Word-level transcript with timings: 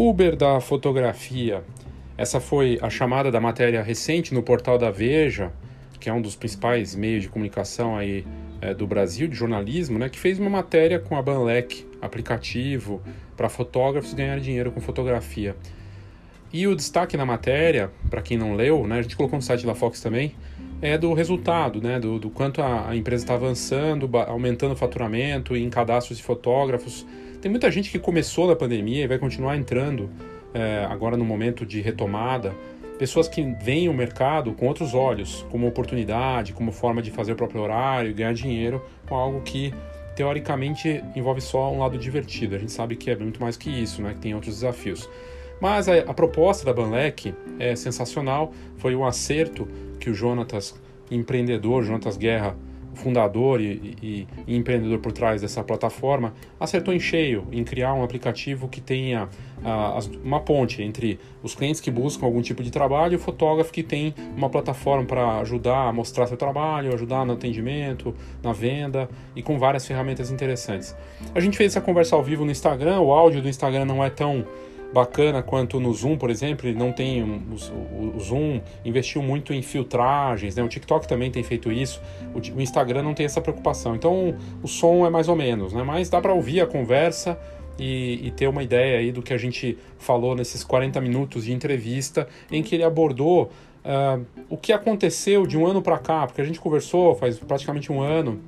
Uber 0.00 0.36
da 0.36 0.60
fotografia. 0.60 1.64
Essa 2.16 2.38
foi 2.38 2.78
a 2.80 2.88
chamada 2.88 3.32
da 3.32 3.40
matéria 3.40 3.82
recente 3.82 4.32
no 4.32 4.44
portal 4.44 4.78
da 4.78 4.92
Veja, 4.92 5.50
que 5.98 6.08
é 6.08 6.12
um 6.12 6.22
dos 6.22 6.36
principais 6.36 6.94
meios 6.94 7.24
de 7.24 7.28
comunicação 7.28 7.96
aí 7.96 8.24
é, 8.60 8.72
do 8.72 8.86
Brasil, 8.86 9.26
de 9.26 9.34
jornalismo, 9.34 9.98
né, 9.98 10.08
que 10.08 10.16
fez 10.16 10.38
uma 10.38 10.48
matéria 10.48 11.00
com 11.00 11.16
a 11.16 11.20
Banlec, 11.20 11.84
aplicativo 12.00 13.02
para 13.36 13.48
fotógrafos 13.48 14.14
ganhar 14.14 14.38
dinheiro 14.38 14.70
com 14.70 14.80
fotografia. 14.80 15.56
E 16.52 16.68
o 16.68 16.76
destaque 16.76 17.16
na 17.16 17.26
matéria, 17.26 17.90
para 18.08 18.22
quem 18.22 18.38
não 18.38 18.54
leu, 18.54 18.86
né, 18.86 19.00
a 19.00 19.02
gente 19.02 19.16
colocou 19.16 19.36
no 19.36 19.42
site 19.42 19.66
da 19.66 19.74
Fox 19.74 20.00
também, 20.00 20.32
é 20.80 20.96
do 20.96 21.12
resultado, 21.12 21.82
né, 21.82 21.98
do, 21.98 22.20
do 22.20 22.30
quanto 22.30 22.62
a, 22.62 22.90
a 22.90 22.94
empresa 22.94 23.24
está 23.24 23.34
avançando, 23.34 24.08
aumentando 24.28 24.74
o 24.74 24.76
faturamento 24.76 25.56
em 25.56 25.68
cadastros 25.68 26.18
de 26.18 26.22
fotógrafos. 26.22 27.04
Tem 27.40 27.48
muita 27.48 27.70
gente 27.70 27.90
que 27.90 28.00
começou 28.00 28.48
na 28.48 28.56
pandemia 28.56 29.04
e 29.04 29.06
vai 29.06 29.16
continuar 29.16 29.56
entrando 29.56 30.10
é, 30.52 30.84
agora 30.90 31.16
no 31.16 31.24
momento 31.24 31.64
de 31.64 31.80
retomada. 31.80 32.52
Pessoas 32.98 33.28
que 33.28 33.42
veem 33.62 33.88
o 33.88 33.94
mercado 33.94 34.52
com 34.52 34.66
outros 34.66 34.92
olhos, 34.92 35.46
como 35.48 35.68
oportunidade, 35.68 36.52
como 36.52 36.72
forma 36.72 37.00
de 37.00 37.12
fazer 37.12 37.32
o 37.32 37.36
próprio 37.36 37.62
horário, 37.62 38.12
ganhar 38.12 38.34
dinheiro 38.34 38.84
com 39.08 39.14
algo 39.14 39.40
que 39.42 39.72
teoricamente 40.16 41.00
envolve 41.14 41.40
só 41.40 41.72
um 41.72 41.78
lado 41.78 41.96
divertido. 41.96 42.56
A 42.56 42.58
gente 42.58 42.72
sabe 42.72 42.96
que 42.96 43.08
é 43.08 43.14
muito 43.14 43.40
mais 43.40 43.56
que 43.56 43.70
isso, 43.70 44.02
né? 44.02 44.14
Que 44.14 44.20
tem 44.20 44.34
outros 44.34 44.56
desafios. 44.56 45.08
Mas 45.60 45.88
a, 45.88 45.94
a 45.98 46.14
proposta 46.14 46.66
da 46.66 46.72
Banlec 46.72 47.32
é 47.60 47.76
sensacional. 47.76 48.52
Foi 48.78 48.96
um 48.96 49.04
acerto 49.04 49.68
que 50.00 50.10
o 50.10 50.14
Jonatas, 50.14 50.74
empreendedor, 51.08 51.84
Jonatas 51.84 52.16
Guerra, 52.16 52.56
fundador 52.94 53.60
e, 53.60 53.96
e, 54.02 54.28
e, 54.46 54.56
empreendedor 54.56 54.98
por 54.98 55.12
trás 55.12 55.40
dessa 55.40 55.62
plataforma, 55.62 56.34
acertou 56.58 56.92
em 56.92 57.00
cheio 57.00 57.46
em 57.52 57.64
criar 57.64 57.94
um 57.94 58.02
aplicativo 58.02 58.68
que 58.68 58.80
tenha 58.80 59.28
uma 60.22 60.40
ponte 60.40 60.82
entre 60.82 61.18
os 61.42 61.54
clientes 61.54 61.80
que 61.80 61.90
buscam 61.90 62.26
algum 62.26 62.40
tipo 62.40 62.62
de 62.62 62.70
trabalho 62.70 63.14
e 63.14 63.16
o 63.16 63.18
fotógrafo 63.18 63.72
que 63.72 63.82
tem 63.82 64.14
uma 64.36 64.48
plataforma 64.48 65.04
para 65.04 65.38
ajudar 65.40 65.88
a 65.88 65.92
mostrar 65.92 66.26
seu 66.26 66.36
trabalho, 66.36 66.94
ajudar 66.94 67.24
no 67.24 67.32
atendimento, 67.32 68.14
na 68.42 68.52
venda 68.52 69.08
e 69.34 69.42
com 69.42 69.58
várias 69.58 69.86
ferramentas 69.86 70.30
interessantes. 70.30 70.94
A 71.34 71.40
gente 71.40 71.56
fez 71.56 71.72
essa 71.72 71.80
conversa 71.80 72.14
ao 72.14 72.22
vivo 72.22 72.44
no 72.44 72.50
Instagram, 72.50 73.00
o 73.00 73.12
áudio 73.12 73.42
do 73.42 73.48
Instagram 73.48 73.84
não 73.84 74.02
é 74.02 74.10
tão 74.10 74.46
bacana 74.92 75.42
quanto 75.42 75.78
no 75.78 75.92
Zoom, 75.92 76.16
por 76.16 76.30
exemplo, 76.30 76.68
ele 76.68 76.78
não 76.78 76.92
tem 76.92 77.22
o, 77.22 78.14
o, 78.16 78.20
Zoom 78.20 78.60
investiu 78.84 79.22
muito 79.22 79.52
em 79.52 79.62
filtragens, 79.62 80.56
né? 80.56 80.62
O 80.62 80.68
TikTok 80.68 81.06
também 81.06 81.30
tem 81.30 81.42
feito 81.42 81.70
isso. 81.70 82.00
O, 82.34 82.56
o 82.56 82.60
Instagram 82.60 83.02
não 83.02 83.14
tem 83.14 83.26
essa 83.26 83.40
preocupação. 83.40 83.94
Então 83.94 84.34
o 84.62 84.68
som 84.68 85.06
é 85.06 85.10
mais 85.10 85.28
ou 85.28 85.36
menos, 85.36 85.72
né? 85.72 85.82
Mas 85.82 86.08
dá 86.08 86.20
para 86.20 86.32
ouvir 86.32 86.60
a 86.60 86.66
conversa 86.66 87.38
e, 87.78 88.26
e, 88.26 88.30
ter 88.32 88.48
uma 88.48 88.62
ideia 88.62 88.98
aí 88.98 89.12
do 89.12 89.22
que 89.22 89.32
a 89.32 89.38
gente 89.38 89.78
falou 89.98 90.34
nesses 90.34 90.64
40 90.64 91.00
minutos 91.00 91.44
de 91.44 91.52
entrevista 91.52 92.26
em 92.50 92.62
que 92.62 92.74
ele 92.74 92.82
abordou 92.82 93.52
uh, 93.84 94.24
o 94.48 94.56
que 94.56 94.72
aconteceu 94.72 95.46
de 95.46 95.56
um 95.56 95.64
ano 95.64 95.80
para 95.80 95.96
cá, 95.98 96.26
porque 96.26 96.40
a 96.40 96.44
gente 96.44 96.58
conversou 96.58 97.14
faz 97.14 97.38
praticamente 97.38 97.92
um 97.92 98.00
ano 98.00 98.40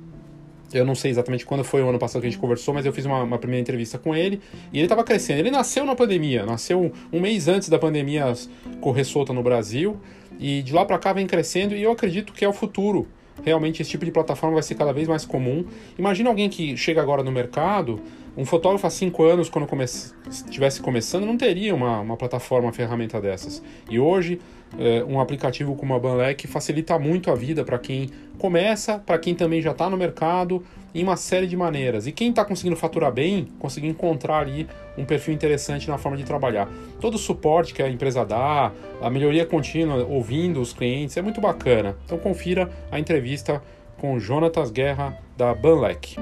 eu 0.73 0.85
não 0.85 0.95
sei 0.95 1.11
exatamente 1.11 1.45
quando 1.45 1.63
foi 1.63 1.81
o 1.81 1.89
ano 1.89 1.99
passado 1.99 2.21
que 2.21 2.27
a 2.27 2.29
gente 2.29 2.39
conversou, 2.39 2.73
mas 2.73 2.85
eu 2.85 2.93
fiz 2.93 3.05
uma, 3.05 3.23
uma 3.23 3.37
primeira 3.37 3.61
entrevista 3.61 3.97
com 3.97 4.15
ele 4.15 4.41
e 4.71 4.77
ele 4.77 4.85
estava 4.85 5.03
crescendo. 5.03 5.39
Ele 5.39 5.51
nasceu 5.51 5.85
na 5.85 5.95
pandemia, 5.95 6.45
nasceu 6.45 6.91
um 7.11 7.19
mês 7.19 7.47
antes 7.47 7.69
da 7.69 7.77
pandemia 7.77 8.33
correr 8.79 9.03
solta 9.03 9.33
no 9.33 9.43
Brasil 9.43 9.99
e 10.39 10.61
de 10.61 10.73
lá 10.73 10.85
para 10.85 10.97
cá 10.97 11.13
vem 11.13 11.27
crescendo 11.27 11.75
e 11.75 11.83
eu 11.83 11.91
acredito 11.91 12.33
que 12.33 12.43
é 12.43 12.49
o 12.49 12.53
futuro. 12.53 13.07
Realmente 13.43 13.81
esse 13.81 13.91
tipo 13.91 14.05
de 14.05 14.11
plataforma 14.11 14.55
vai 14.55 14.63
ser 14.63 14.75
cada 14.75 14.91
vez 14.91 15.07
mais 15.07 15.25
comum. 15.25 15.65
Imagina 15.97 16.29
alguém 16.29 16.49
que 16.49 16.75
chega 16.77 17.01
agora 17.01 17.23
no 17.23 17.31
mercado, 17.31 17.99
um 18.35 18.45
fotógrafo 18.45 18.87
há 18.87 18.89
cinco 18.89 19.23
anos, 19.23 19.49
quando 19.49 19.67
come 19.67 19.83
estivesse 19.83 20.81
começando, 20.81 21.25
não 21.25 21.37
teria 21.37 21.75
uma, 21.75 21.99
uma 21.99 22.15
plataforma, 22.15 22.67
uma 22.67 22.73
ferramenta 22.73 23.19
dessas. 23.19 23.61
E 23.89 23.99
hoje 23.99 24.39
é, 24.79 25.03
um 25.03 25.19
aplicativo 25.19 25.75
como 25.75 25.93
a 25.93 25.99
Banlec 25.99 26.47
facilita 26.47 26.97
muito 26.97 27.29
a 27.29 27.35
vida 27.35 27.63
para 27.63 27.77
quem 27.77 28.09
começa, 28.37 28.99
para 28.99 29.17
quem 29.17 29.35
também 29.35 29.61
já 29.61 29.71
está 29.71 29.89
no 29.89 29.97
mercado, 29.97 30.63
em 30.93 31.03
uma 31.03 31.15
série 31.15 31.47
de 31.47 31.55
maneiras. 31.55 32.07
E 32.07 32.11
quem 32.11 32.29
está 32.29 32.43
conseguindo 32.43 32.75
faturar 32.75 33.11
bem, 33.11 33.47
conseguir 33.59 33.87
encontrar 33.87 34.39
ali 34.39 34.67
um 34.97 35.05
perfil 35.05 35.33
interessante 35.33 35.87
na 35.87 35.97
forma 35.97 36.17
de 36.17 36.23
trabalhar. 36.23 36.69
Todo 36.99 37.15
o 37.15 37.17
suporte 37.17 37.73
que 37.73 37.81
a 37.81 37.89
empresa 37.89 38.25
dá, 38.25 38.71
a 39.01 39.09
melhoria 39.09 39.45
contínua, 39.45 40.05
ouvindo 40.05 40.61
os 40.61 40.73
clientes, 40.73 41.17
é 41.17 41.21
muito 41.21 41.39
bacana. 41.41 41.95
Então 42.05 42.17
confira 42.17 42.69
a 42.91 42.99
entrevista 42.99 43.61
com 43.97 44.19
Jonatas 44.19 44.71
Guerra 44.71 45.17
da 45.37 45.53
Banlec. 45.53 46.15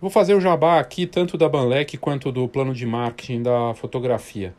Vou 0.00 0.08
fazer 0.08 0.34
o 0.34 0.40
jabá 0.40 0.80
aqui 0.80 1.06
tanto 1.06 1.36
da 1.36 1.46
Banlec 1.46 1.98
quanto 1.98 2.32
do 2.32 2.48
plano 2.48 2.72
de 2.72 2.86
marketing 2.86 3.42
da 3.42 3.74
fotografia. 3.74 4.54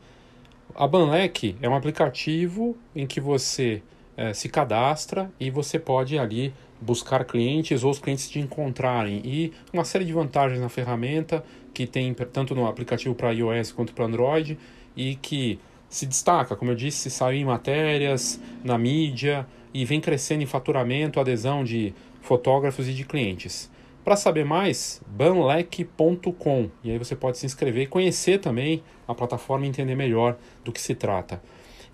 A 0.74 0.86
Banlec 0.86 1.54
é 1.60 1.68
um 1.68 1.74
aplicativo 1.74 2.76
em 2.96 3.06
que 3.06 3.20
você 3.20 3.82
é, 4.16 4.32
se 4.32 4.48
cadastra 4.48 5.30
e 5.38 5.50
você 5.50 5.78
pode 5.78 6.18
ali 6.18 6.52
buscar 6.80 7.24
clientes 7.24 7.84
ou 7.84 7.90
os 7.90 7.98
clientes 7.98 8.28
te 8.28 8.38
encontrarem 8.38 9.20
e 9.24 9.52
uma 9.72 9.84
série 9.84 10.04
de 10.04 10.12
vantagens 10.12 10.60
na 10.60 10.70
ferramenta 10.70 11.44
que 11.74 11.86
tem 11.86 12.12
tanto 12.14 12.54
no 12.54 12.66
aplicativo 12.66 13.14
para 13.14 13.32
iOS 13.32 13.70
quanto 13.70 13.92
para 13.92 14.06
Android 14.06 14.58
e 14.96 15.16
que 15.16 15.60
se 15.90 16.06
destaca, 16.06 16.56
como 16.56 16.70
eu 16.70 16.74
disse, 16.74 17.10
saiu 17.10 17.38
em 17.38 17.44
matérias, 17.44 18.40
na 18.64 18.78
mídia 18.78 19.46
e 19.74 19.84
vem 19.84 20.00
crescendo 20.00 20.42
em 20.42 20.46
faturamento, 20.46 21.20
adesão 21.20 21.62
de 21.62 21.94
fotógrafos 22.22 22.88
e 22.88 22.94
de 22.94 23.04
clientes. 23.04 23.70
Para 24.04 24.16
saber 24.16 24.44
mais, 24.44 25.00
banlec.com 25.06 26.68
e 26.82 26.90
aí 26.90 26.98
você 26.98 27.14
pode 27.14 27.38
se 27.38 27.46
inscrever 27.46 27.84
e 27.84 27.86
conhecer 27.86 28.38
também 28.38 28.82
a 29.06 29.14
plataforma 29.14 29.64
e 29.64 29.68
entender 29.68 29.94
melhor 29.94 30.36
do 30.64 30.72
que 30.72 30.80
se 30.80 30.94
trata. 30.94 31.40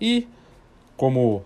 E 0.01 0.27
como 0.97 1.43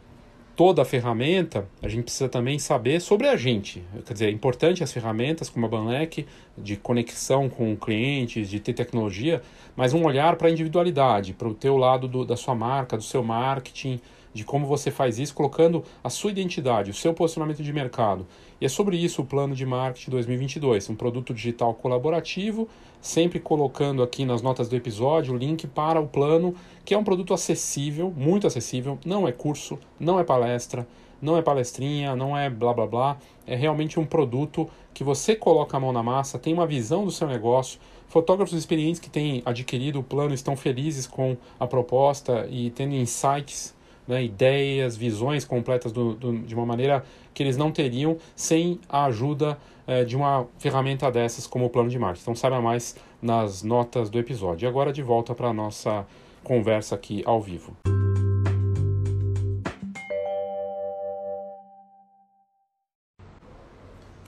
toda 0.56 0.86
ferramenta, 0.86 1.68
a 1.82 1.88
gente 1.88 2.04
precisa 2.04 2.30
também 2.30 2.60
saber 2.60 3.02
sobre 3.02 3.28
a 3.28 3.36
gente. 3.36 3.84
Quer 4.06 4.14
dizer, 4.14 4.26
é 4.28 4.32
importante 4.32 4.84
as 4.84 4.94
ferramentas 4.94 5.50
como 5.50 5.66
a 5.66 5.70
Banlec, 5.70 6.26
de 6.58 6.78
conexão 6.78 7.50
com 7.50 7.76
clientes, 7.76 8.50
de 8.50 8.60
ter 8.60 8.74
tecnologia, 8.74 9.42
mas 9.76 9.94
um 9.94 10.06
olhar 10.06 10.36
para 10.36 10.48
a 10.48 10.52
individualidade, 10.52 11.34
para 11.34 11.48
o 11.48 11.54
teu 11.54 11.76
lado 11.76 12.08
do, 12.08 12.24
da 12.24 12.38
sua 12.38 12.56
marca, 12.56 12.96
do 12.96 13.04
seu 13.04 13.24
marketing, 13.24 14.00
de 14.34 14.44
como 14.44 14.66
você 14.66 14.90
faz 14.90 15.20
isso, 15.20 15.34
colocando 15.34 15.84
a 16.04 16.10
sua 16.10 16.32
identidade, 16.32 16.90
o 16.90 16.94
seu 16.94 17.14
posicionamento 17.14 17.62
de 17.62 17.72
mercado. 17.72 18.26
E 18.64 18.66
é 18.66 18.70
sobre 18.70 18.96
isso 18.96 19.22
o 19.22 19.26
plano 19.26 19.54
de 19.54 19.66
marketing 19.66 20.10
2022, 20.12 20.90
um 20.90 20.96
produto 20.96 21.34
digital 21.34 21.74
colaborativo, 21.74 22.66
sempre 23.02 23.38
colocando 23.38 24.02
aqui 24.02 24.24
nas 24.24 24.42
notas 24.42 24.70
do 24.70 24.76
episódio 24.78 25.34
o 25.34 25.38
link 25.38 25.68
para 25.68 26.00
o 26.00 26.08
plano, 26.08 26.56
que 26.86 26.94
é 26.94 26.98
um 26.98 27.04
produto 27.04 27.34
acessível, 27.34 28.10
muito 28.16 28.48
acessível, 28.48 28.98
não 29.06 29.28
é 29.28 29.34
curso, 29.34 29.78
não 30.00 30.18
é 30.18 30.24
palestra, 30.24 30.88
não 31.22 31.36
é 31.36 31.42
palestrinha, 31.42 32.16
não 32.16 32.38
é 32.38 32.50
blá 32.50 32.74
blá 32.74 32.88
blá, 32.88 33.18
é 33.46 33.54
realmente 33.54 34.00
um 34.00 34.06
produto 34.06 34.70
que 34.94 35.04
você 35.04 35.36
coloca 35.36 35.76
a 35.76 35.80
mão 35.82 35.92
na 35.92 36.02
massa, 36.02 36.40
tem 36.40 36.54
uma 36.54 36.66
visão 36.66 37.04
do 37.04 37.12
seu 37.12 37.28
negócio. 37.28 37.82
Fotógrafos 38.08 38.58
experientes 38.58 39.02
que 39.02 39.10
têm 39.10 39.42
adquirido 39.44 40.00
o 40.00 40.04
plano 40.04 40.34
estão 40.34 40.56
felizes 40.56 41.06
com 41.06 41.36
a 41.60 41.68
proposta 41.68 42.48
e 42.50 42.70
tendo 42.70 42.96
insights 42.96 43.73
né, 44.08 44.24
ideias, 44.24 44.96
visões 44.96 45.46
completas 45.46 45.92
do, 45.92 46.14
do, 46.14 46.40
de 46.40 46.54
uma 46.56 46.66
maneira 46.66 47.04
que 47.34 47.42
eles 47.42 47.58
não 47.58 47.72
teriam 47.72 48.18
sem 48.36 48.80
a 48.88 49.06
ajuda 49.06 49.58
é, 49.88 50.04
de 50.04 50.16
uma 50.16 50.48
ferramenta 50.60 51.12
dessas 51.12 51.48
como 51.48 51.66
o 51.66 51.70
plano 51.70 51.90
de 51.90 52.00
marketing. 52.00 52.22
Então 52.22 52.36
saiba 52.36 52.62
mais 52.62 52.96
nas 53.22 53.64
notas 53.64 54.10
do 54.10 54.20
episódio. 54.20 54.66
E 54.66 54.68
agora 54.68 54.92
de 54.92 55.02
volta 55.02 55.34
para 55.34 55.50
a 55.50 55.54
nossa 55.54 56.06
conversa 56.44 56.96
aqui 56.96 57.24
ao 57.26 57.42
vivo. 57.42 57.76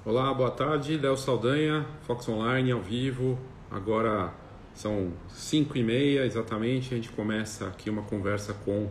Olá, 0.05 0.31
boa 0.33 0.51
tarde, 0.51 0.97
Léo 0.97 1.17
Saldanha, 1.17 1.85
Fox 2.03 2.29
Online 2.29 2.71
ao 2.71 2.79
vivo. 2.79 3.39
Agora 3.71 4.31
são 4.73 5.13
5 5.29 5.77
e 5.77 5.83
meia 5.83 6.25
exatamente, 6.25 6.93
a 6.93 6.97
gente 6.97 7.09
começa 7.09 7.67
aqui 7.67 7.89
uma 7.89 8.03
conversa 8.03 8.53
com 8.53 8.87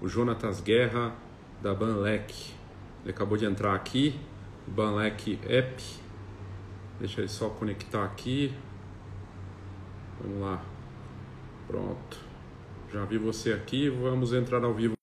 o 0.00 0.08
Jonatas 0.08 0.60
Guerra 0.60 1.14
da 1.62 1.74
Banlec. 1.74 2.54
Ele 3.02 3.10
acabou 3.10 3.36
de 3.36 3.44
entrar 3.44 3.74
aqui, 3.74 4.18
Banlec 4.66 5.38
App. 5.48 5.82
Deixa 6.98 7.20
ele 7.20 7.28
só 7.28 7.48
conectar 7.48 8.04
aqui. 8.04 8.52
Vamos 10.20 10.40
lá. 10.40 10.64
Pronto. 11.66 12.18
Já 12.92 13.04
vi 13.04 13.18
você 13.18 13.52
aqui, 13.52 13.88
vamos 13.90 14.32
entrar 14.32 14.64
ao 14.64 14.72
vivo. 14.72 14.94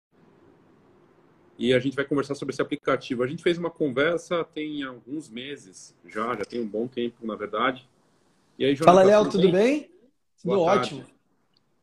E 1.58 1.74
a 1.74 1.80
gente 1.80 1.96
vai 1.96 2.06
conversar 2.06 2.36
sobre 2.36 2.54
esse 2.54 2.62
aplicativo. 2.62 3.24
A 3.24 3.28
gente 3.28 3.44
fez 3.44 3.58
uma 3.58 3.70
conversa 3.70 4.44
tem 4.44 4.84
alguns 4.84 5.30
meses 5.30 5.96
já, 6.06 6.36
já 6.36 6.44
tem 6.44 6.62
um 6.62 6.68
bom 6.68 6.88
tempo, 6.88 7.26
na 7.26 7.36
verdade. 7.36 7.88
E 8.58 8.66
aí, 8.66 8.76
Fala, 8.76 9.04
Léo, 9.04 9.30
tudo 9.30 9.44
bem? 9.44 9.52
bem? 9.52 9.92
Tudo 10.42 10.56
boa 10.56 10.74
ótimo. 10.74 11.02
Tarde. 11.02 11.16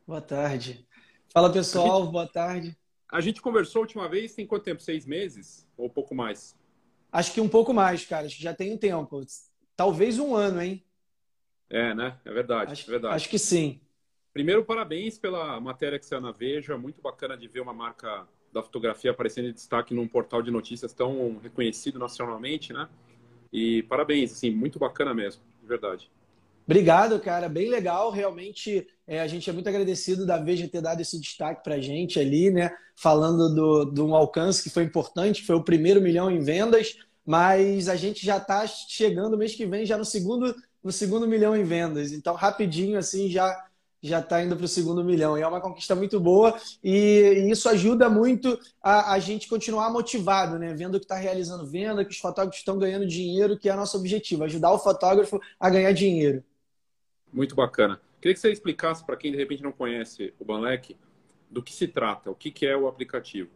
Boa 0.07 0.21
tarde. 0.21 0.87
Fala, 1.33 1.51
pessoal, 1.51 2.01
gente... 2.01 2.11
boa 2.11 2.27
tarde. 2.27 2.77
A 3.11 3.19
gente 3.19 3.41
conversou 3.41 3.79
a 3.79 3.83
última 3.83 4.07
vez 4.07 4.33
tem 4.33 4.47
quanto 4.47 4.63
tempo? 4.63 4.81
Seis 4.81 5.05
meses? 5.05 5.67
Ou 5.75 5.89
pouco 5.89 6.15
mais? 6.15 6.57
Acho 7.11 7.33
que 7.33 7.41
um 7.41 7.49
pouco 7.49 7.73
mais, 7.73 8.05
cara. 8.05 8.25
Acho 8.25 8.37
que 8.37 8.43
já 8.43 8.53
tem 8.53 8.71
um 8.71 8.77
tempo. 8.77 9.21
talvez 9.75 10.17
um 10.17 10.33
ano, 10.33 10.61
hein? 10.61 10.81
É, 11.69 11.93
né? 11.93 12.17
É 12.23 12.31
verdade, 12.31 12.71
acho, 12.71 12.89
é 12.89 12.91
verdade. 12.91 13.15
Acho 13.15 13.29
que 13.29 13.37
sim. 13.37 13.81
Primeiro, 14.33 14.63
parabéns 14.63 15.17
pela 15.17 15.59
matéria 15.59 15.99
que 15.99 16.05
saiu 16.05 16.21
na 16.21 16.31
Veja. 16.31 16.77
Muito 16.77 17.01
bacana 17.01 17.35
de 17.35 17.49
ver 17.49 17.59
uma 17.59 17.73
marca 17.73 18.25
da 18.53 18.63
fotografia 18.63 19.11
aparecendo 19.11 19.49
em 19.49 19.53
destaque 19.53 19.93
num 19.93 20.07
portal 20.07 20.41
de 20.41 20.49
notícias 20.49 20.93
tão 20.93 21.37
reconhecido 21.39 21.99
nacionalmente, 21.99 22.71
né? 22.71 22.87
E 23.51 23.83
parabéns, 23.83 24.31
assim, 24.31 24.51
muito 24.51 24.79
bacana 24.79 25.13
mesmo, 25.13 25.43
de 25.61 25.67
verdade. 25.67 26.09
Obrigado, 26.65 27.19
cara. 27.19 27.49
Bem 27.49 27.69
legal. 27.69 28.11
Realmente, 28.11 28.87
é, 29.07 29.19
a 29.21 29.27
gente 29.27 29.49
é 29.49 29.53
muito 29.53 29.67
agradecido 29.67 30.25
da 30.25 30.37
Veja 30.37 30.67
ter 30.67 30.81
dado 30.81 31.01
esse 31.01 31.19
destaque 31.19 31.63
para 31.63 31.75
a 31.75 31.81
gente 31.81 32.19
ali, 32.19 32.49
né? 32.49 32.71
Falando 32.95 33.53
do, 33.53 33.85
de 33.85 34.01
um 34.01 34.15
alcance 34.15 34.63
que 34.63 34.69
foi 34.69 34.83
importante, 34.83 35.43
foi 35.43 35.55
o 35.55 35.63
primeiro 35.63 36.01
milhão 36.01 36.29
em 36.29 36.39
vendas, 36.39 36.97
mas 37.25 37.89
a 37.89 37.95
gente 37.95 38.25
já 38.25 38.37
está 38.37 38.65
chegando 38.67 39.37
mês 39.37 39.55
que 39.55 39.65
vem 39.65 39.85
já 39.85 39.97
no 39.97 40.05
segundo, 40.05 40.55
no 40.83 40.91
segundo 40.91 41.27
milhão 41.27 41.55
em 41.55 41.63
vendas. 41.63 42.11
Então, 42.11 42.35
rapidinho, 42.35 42.97
assim, 42.97 43.29
já 43.29 43.55
já 44.03 44.19
está 44.19 44.43
indo 44.43 44.55
para 44.55 44.65
o 44.65 44.67
segundo 44.67 45.03
milhão. 45.03 45.37
E 45.37 45.41
é 45.41 45.47
uma 45.47 45.61
conquista 45.61 45.95
muito 45.95 46.19
boa 46.19 46.57
e, 46.83 47.47
isso 47.51 47.69
ajuda 47.69 48.09
muito 48.09 48.57
a, 48.81 49.13
a, 49.13 49.19
gente 49.19 49.47
continuar 49.47 49.91
motivado, 49.91 50.57
né? 50.57 50.73
Vendo 50.73 50.99
que 50.99 51.05
está 51.05 51.15
realizando 51.15 51.67
venda, 51.67 52.03
que 52.03 52.11
os 52.11 52.17
fotógrafos 52.17 52.59
estão 52.59 52.79
ganhando 52.79 53.05
dinheiro, 53.05 53.57
que 53.57 53.69
é 53.69 53.75
nosso 53.75 53.97
objetivo, 53.97 54.43
ajudar 54.43 54.71
o 54.71 54.79
fotógrafo 54.79 55.39
a 55.59 55.69
ganhar 55.69 55.91
dinheiro. 55.91 56.43
Muito 57.31 57.55
bacana. 57.55 58.01
Queria 58.19 58.33
que 58.33 58.39
você 58.39 58.51
explicasse 58.51 59.03
para 59.05 59.17
quem 59.17 59.31
de 59.31 59.37
repente 59.37 59.63
não 59.63 59.71
conhece 59.71 60.33
o 60.39 60.45
Banlec 60.45 60.95
do 61.49 61.61
que 61.61 61.73
se 61.73 61.87
trata, 61.87 62.29
o 62.29 62.35
que, 62.35 62.51
que 62.51 62.65
é 62.65 62.77
o 62.77 62.87
aplicativo. 62.87 63.49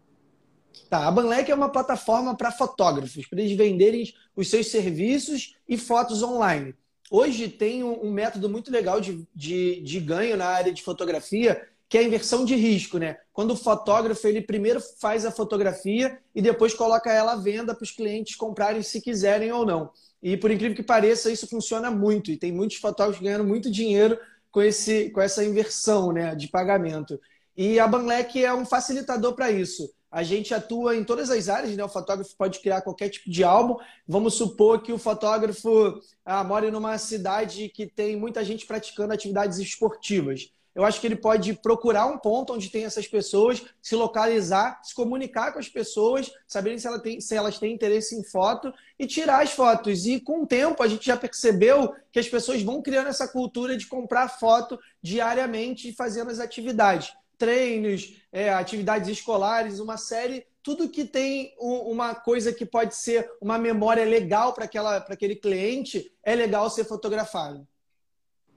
Tá, 0.89 1.07
a 1.07 1.11
Banlec 1.11 1.49
é 1.49 1.55
uma 1.55 1.69
plataforma 1.69 2.35
para 2.35 2.51
fotógrafos, 2.51 3.25
para 3.27 3.39
eles 3.39 3.55
venderem 3.55 4.13
os 4.35 4.49
seus 4.49 4.67
serviços 4.67 5.55
e 5.67 5.77
fotos 5.77 6.21
online. 6.21 6.75
Hoje 7.09 7.47
tem 7.47 7.83
um, 7.83 8.11
método 8.11 8.49
muito 8.49 8.71
legal 8.71 8.99
de, 8.99 9.25
de, 9.33 9.79
de 9.81 9.99
ganho 9.99 10.35
na 10.35 10.47
área 10.47 10.73
de 10.73 10.81
fotografia, 10.81 11.67
que 11.87 11.97
é 11.97 12.01
a 12.01 12.03
inversão 12.03 12.43
de 12.43 12.55
risco, 12.55 12.97
né? 12.97 13.17
Quando 13.31 13.51
o 13.51 13.55
fotógrafo 13.55 14.27
ele 14.27 14.41
primeiro 14.41 14.81
faz 14.99 15.25
a 15.25 15.31
fotografia 15.31 16.19
e 16.33 16.41
depois 16.41 16.73
coloca 16.73 17.11
ela 17.11 17.33
à 17.33 17.35
venda 17.35 17.75
para 17.75 17.83
os 17.83 17.91
clientes 17.91 18.35
comprarem 18.35 18.81
se 18.81 18.99
quiserem 18.99 19.51
ou 19.51 19.65
não. 19.65 19.91
E 20.25 20.35
por 20.35 20.49
incrível 20.49 20.75
que 20.75 20.81
pareça, 20.81 21.31
isso 21.31 21.45
funciona 21.45 21.91
muito 21.91 22.31
e 22.31 22.35
tem 22.35 22.51
muitos 22.51 22.77
fotógrafos 22.77 23.21
ganhando 23.21 23.43
muito 23.43 23.69
dinheiro 23.69 24.17
com, 24.49 24.59
esse, 24.59 25.11
com 25.11 25.21
essa 25.21 25.45
inversão 25.45 26.11
né, 26.11 26.33
de 26.33 26.47
pagamento. 26.47 27.21
E 27.55 27.79
a 27.79 27.87
Banlec 27.87 28.43
é 28.43 28.51
um 28.51 28.65
facilitador 28.65 29.35
para 29.35 29.51
isso. 29.51 29.87
A 30.09 30.23
gente 30.23 30.51
atua 30.51 30.95
em 30.95 31.03
todas 31.03 31.29
as 31.29 31.47
áreas, 31.47 31.77
né? 31.77 31.83
O 31.83 31.89
fotógrafo 31.89 32.35
pode 32.35 32.59
criar 32.59 32.81
qualquer 32.81 33.09
tipo 33.09 33.29
de 33.29 33.43
álbum. 33.43 33.77
Vamos 34.07 34.33
supor 34.33 34.81
que 34.81 34.91
o 34.91 34.97
fotógrafo 34.97 36.01
ah, 36.25 36.43
mora 36.43 36.71
numa 36.71 36.97
cidade 36.97 37.69
que 37.69 37.85
tem 37.85 38.15
muita 38.15 38.43
gente 38.43 38.65
praticando 38.65 39.13
atividades 39.13 39.59
esportivas. 39.59 40.49
Eu 40.75 40.83
acho 40.83 40.99
que 40.99 41.07
ele 41.07 41.15
pode 41.15 41.53
procurar 41.53 42.05
um 42.05 42.17
ponto 42.17 42.53
onde 42.53 42.69
tem 42.69 42.83
essas 42.83 43.07
pessoas, 43.07 43.63
se 43.81 43.95
localizar, 43.95 44.81
se 44.83 44.93
comunicar 44.93 45.53
com 45.53 45.59
as 45.59 45.69
pessoas, 45.69 46.29
saberem 46.45 46.77
se, 46.77 46.85
ela 46.85 46.99
tem, 46.99 47.21
se 47.21 47.33
elas 47.33 47.57
têm 47.57 47.73
interesse 47.73 48.13
em 48.13 48.23
foto 48.25 48.73
e 48.99 49.07
tirar 49.07 49.41
as 49.41 49.51
fotos. 49.51 50.05
E 50.05 50.19
com 50.19 50.43
o 50.43 50.45
tempo 50.45 50.83
a 50.83 50.87
gente 50.89 51.05
já 51.05 51.15
percebeu 51.15 51.95
que 52.11 52.19
as 52.19 52.27
pessoas 52.27 52.61
vão 52.61 52.81
criando 52.81 53.07
essa 53.07 53.25
cultura 53.25 53.77
de 53.77 53.87
comprar 53.87 54.27
foto 54.27 54.77
diariamente 55.01 55.87
e 55.87 55.93
fazendo 55.93 56.29
as 56.29 56.41
atividades 56.41 57.13
treinos, 57.37 58.21
é, 58.31 58.49
atividades 58.49 59.09
escolares, 59.09 59.79
uma 59.79 59.97
série, 59.97 60.45
tudo 60.61 60.89
que 60.89 61.05
tem 61.05 61.53
um, 61.59 61.91
uma 61.91 62.15
coisa 62.15 62.51
que 62.51 62.65
pode 62.65 62.95
ser 62.95 63.29
uma 63.39 63.57
memória 63.57 64.03
legal 64.03 64.53
para 64.53 64.65
aquele 64.65 65.35
cliente, 65.35 66.11
é 66.23 66.35
legal 66.35 66.69
ser 66.69 66.83
fotografado. 66.85 67.65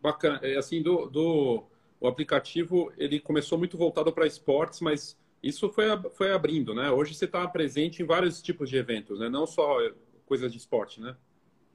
Bacana. 0.00 0.40
É, 0.42 0.56
assim, 0.56 0.82
do, 0.82 1.06
do 1.06 1.64
o 2.00 2.06
aplicativo, 2.06 2.92
ele 2.96 3.18
começou 3.18 3.58
muito 3.58 3.76
voltado 3.76 4.12
para 4.12 4.26
esportes, 4.26 4.80
mas 4.80 5.16
isso 5.42 5.68
foi, 5.70 5.86
foi 6.14 6.32
abrindo, 6.32 6.74
né? 6.74 6.90
Hoje 6.90 7.14
você 7.14 7.24
está 7.24 7.46
presente 7.46 8.02
em 8.02 8.06
vários 8.06 8.40
tipos 8.42 8.68
de 8.68 8.76
eventos, 8.76 9.18
né? 9.20 9.28
Não 9.28 9.46
só 9.46 9.78
coisas 10.26 10.52
de 10.52 10.58
esporte, 10.58 11.00
né? 11.00 11.16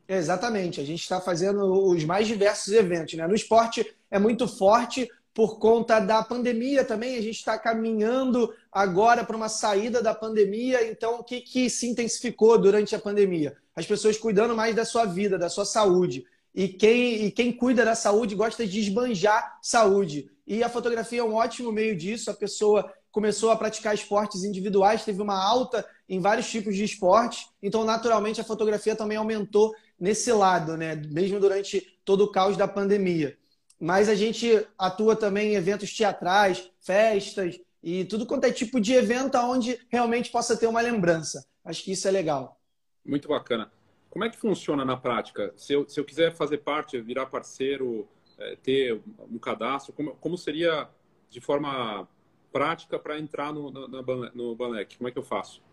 Exatamente. 0.07 0.81
A 0.81 0.83
gente 0.83 1.01
está 1.01 1.19
fazendo 1.19 1.63
os 1.87 2.03
mais 2.03 2.27
diversos 2.27 2.73
eventos, 2.73 3.13
né? 3.15 3.27
No 3.27 3.35
esporte 3.35 3.93
é 4.11 4.19
muito 4.19 4.47
forte 4.47 5.09
por 5.33 5.57
conta 5.57 5.99
da 5.99 6.21
pandemia 6.21 6.83
também. 6.83 7.17
A 7.17 7.21
gente 7.21 7.37
está 7.37 7.57
caminhando 7.57 8.53
agora 8.71 9.23
para 9.23 9.35
uma 9.35 9.49
saída 9.49 10.01
da 10.01 10.13
pandemia. 10.13 10.87
Então, 10.89 11.19
o 11.19 11.23
que, 11.23 11.41
que 11.41 11.69
se 11.69 11.87
intensificou 11.87 12.57
durante 12.57 12.95
a 12.95 12.99
pandemia? 12.99 13.55
As 13.75 13.85
pessoas 13.85 14.17
cuidando 14.17 14.55
mais 14.55 14.75
da 14.75 14.85
sua 14.85 15.05
vida, 15.05 15.37
da 15.37 15.49
sua 15.49 15.65
saúde. 15.65 16.25
E 16.53 16.67
quem, 16.67 17.25
e 17.25 17.31
quem 17.31 17.51
cuida 17.51 17.83
da 17.83 17.95
saúde 17.95 18.35
gosta 18.35 18.65
de 18.65 18.79
esbanjar 18.79 19.57
saúde. 19.61 20.29
E 20.45 20.63
a 20.63 20.69
fotografia 20.69 21.21
é 21.21 21.23
um 21.23 21.33
ótimo 21.33 21.71
meio 21.71 21.95
disso. 21.95 22.29
A 22.29 22.33
pessoa 22.33 22.91
começou 23.11 23.51
a 23.51 23.55
praticar 23.55 23.93
esportes 23.93 24.43
individuais, 24.43 25.05
teve 25.05 25.21
uma 25.21 25.41
alta 25.41 25.85
em 26.07 26.19
vários 26.19 26.49
tipos 26.49 26.75
de 26.75 26.83
esportes. 26.83 27.47
Então, 27.61 27.83
naturalmente, 27.83 28.41
a 28.41 28.43
fotografia 28.43 28.95
também 28.95 29.17
aumentou 29.17 29.73
nesse 29.99 30.31
lado, 30.31 30.75
né? 30.75 30.95
mesmo 30.95 31.39
durante 31.39 31.97
todo 32.03 32.25
o 32.25 32.31
caos 32.31 32.57
da 32.57 32.67
pandemia. 32.67 33.37
Mas 33.79 34.09
a 34.09 34.15
gente 34.15 34.65
atua 34.77 35.15
também 35.15 35.53
em 35.53 35.55
eventos 35.55 35.93
teatrais, 35.93 36.69
festas 36.79 37.59
e 37.81 38.05
tudo 38.05 38.25
quanto 38.25 38.45
é 38.45 38.51
tipo 38.51 38.79
de 38.79 38.93
evento 38.93 39.37
onde 39.37 39.79
realmente 39.89 40.31
possa 40.31 40.55
ter 40.55 40.67
uma 40.67 40.81
lembrança. 40.81 41.45
Acho 41.65 41.83
que 41.83 41.91
isso 41.91 42.07
é 42.07 42.11
legal. 42.11 42.59
Muito 43.05 43.27
bacana. 43.27 43.71
Como 44.13 44.23
é 44.23 44.29
que 44.29 44.37
funciona 44.37 44.85
na 44.85 44.95
prática? 44.95 45.51
Se 45.57 45.73
eu, 45.73 45.89
se 45.89 45.99
eu 45.99 46.05
quiser 46.05 46.35
fazer 46.35 46.59
parte, 46.59 47.01
virar 47.01 47.25
parceiro, 47.25 48.07
é, 48.37 48.55
ter 48.61 49.01
um 49.27 49.39
cadastro, 49.39 49.91
como, 49.91 50.13
como 50.17 50.37
seria 50.37 50.87
de 51.31 51.41
forma 51.41 52.07
prática 52.51 52.99
para 52.99 53.17
entrar 53.17 53.51
no, 53.51 53.71
no, 53.71 53.87
no 53.87 54.55
Banlec? 54.55 54.99
Como 54.99 55.07
é 55.07 55.11
que 55.11 55.17
eu 55.17 55.23
faço? 55.23 55.63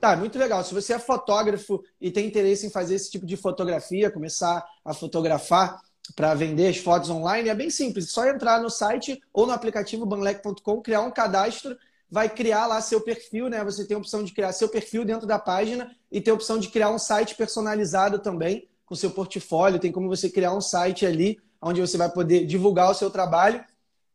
Tá, 0.00 0.16
muito 0.16 0.36
legal. 0.36 0.64
Se 0.64 0.74
você 0.74 0.94
é 0.94 0.98
fotógrafo 0.98 1.80
e 2.00 2.10
tem 2.10 2.26
interesse 2.26 2.66
em 2.66 2.70
fazer 2.70 2.96
esse 2.96 3.08
tipo 3.08 3.24
de 3.24 3.36
fotografia, 3.36 4.10
começar 4.10 4.66
a 4.84 4.92
fotografar, 4.92 5.80
para 6.14 6.34
vender 6.34 6.68
as 6.68 6.78
fotos 6.78 7.08
online 7.08 7.48
é 7.48 7.54
bem 7.54 7.70
simples. 7.70 8.06
É 8.06 8.08
só 8.08 8.26
entrar 8.26 8.60
no 8.60 8.68
site 8.68 9.20
ou 9.32 9.46
no 9.46 9.52
aplicativo 9.52 10.04
banlec.com, 10.04 10.82
criar 10.82 11.02
um 11.02 11.10
cadastro, 11.12 11.76
vai 12.10 12.28
criar 12.28 12.66
lá 12.66 12.80
seu 12.80 13.00
perfil, 13.00 13.48
né? 13.48 13.64
Você 13.64 13.84
tem 13.84 13.96
a 13.96 13.98
opção 13.98 14.22
de 14.22 14.32
criar 14.32 14.52
seu 14.52 14.68
perfil 14.68 15.04
dentro 15.04 15.26
da 15.26 15.38
página 15.38 15.94
e 16.10 16.20
tem 16.20 16.30
a 16.30 16.34
opção 16.34 16.58
de 16.58 16.68
criar 16.68 16.90
um 16.90 16.98
site 16.98 17.34
personalizado 17.34 18.18
também 18.18 18.68
com 18.84 18.94
seu 18.94 19.10
portfólio. 19.10 19.80
Tem 19.80 19.92
como 19.92 20.08
você 20.08 20.30
criar 20.30 20.54
um 20.54 20.60
site 20.60 21.04
ali 21.04 21.38
onde 21.60 21.80
você 21.80 21.96
vai 21.96 22.10
poder 22.10 22.46
divulgar 22.46 22.90
o 22.90 22.94
seu 22.94 23.10
trabalho. 23.10 23.64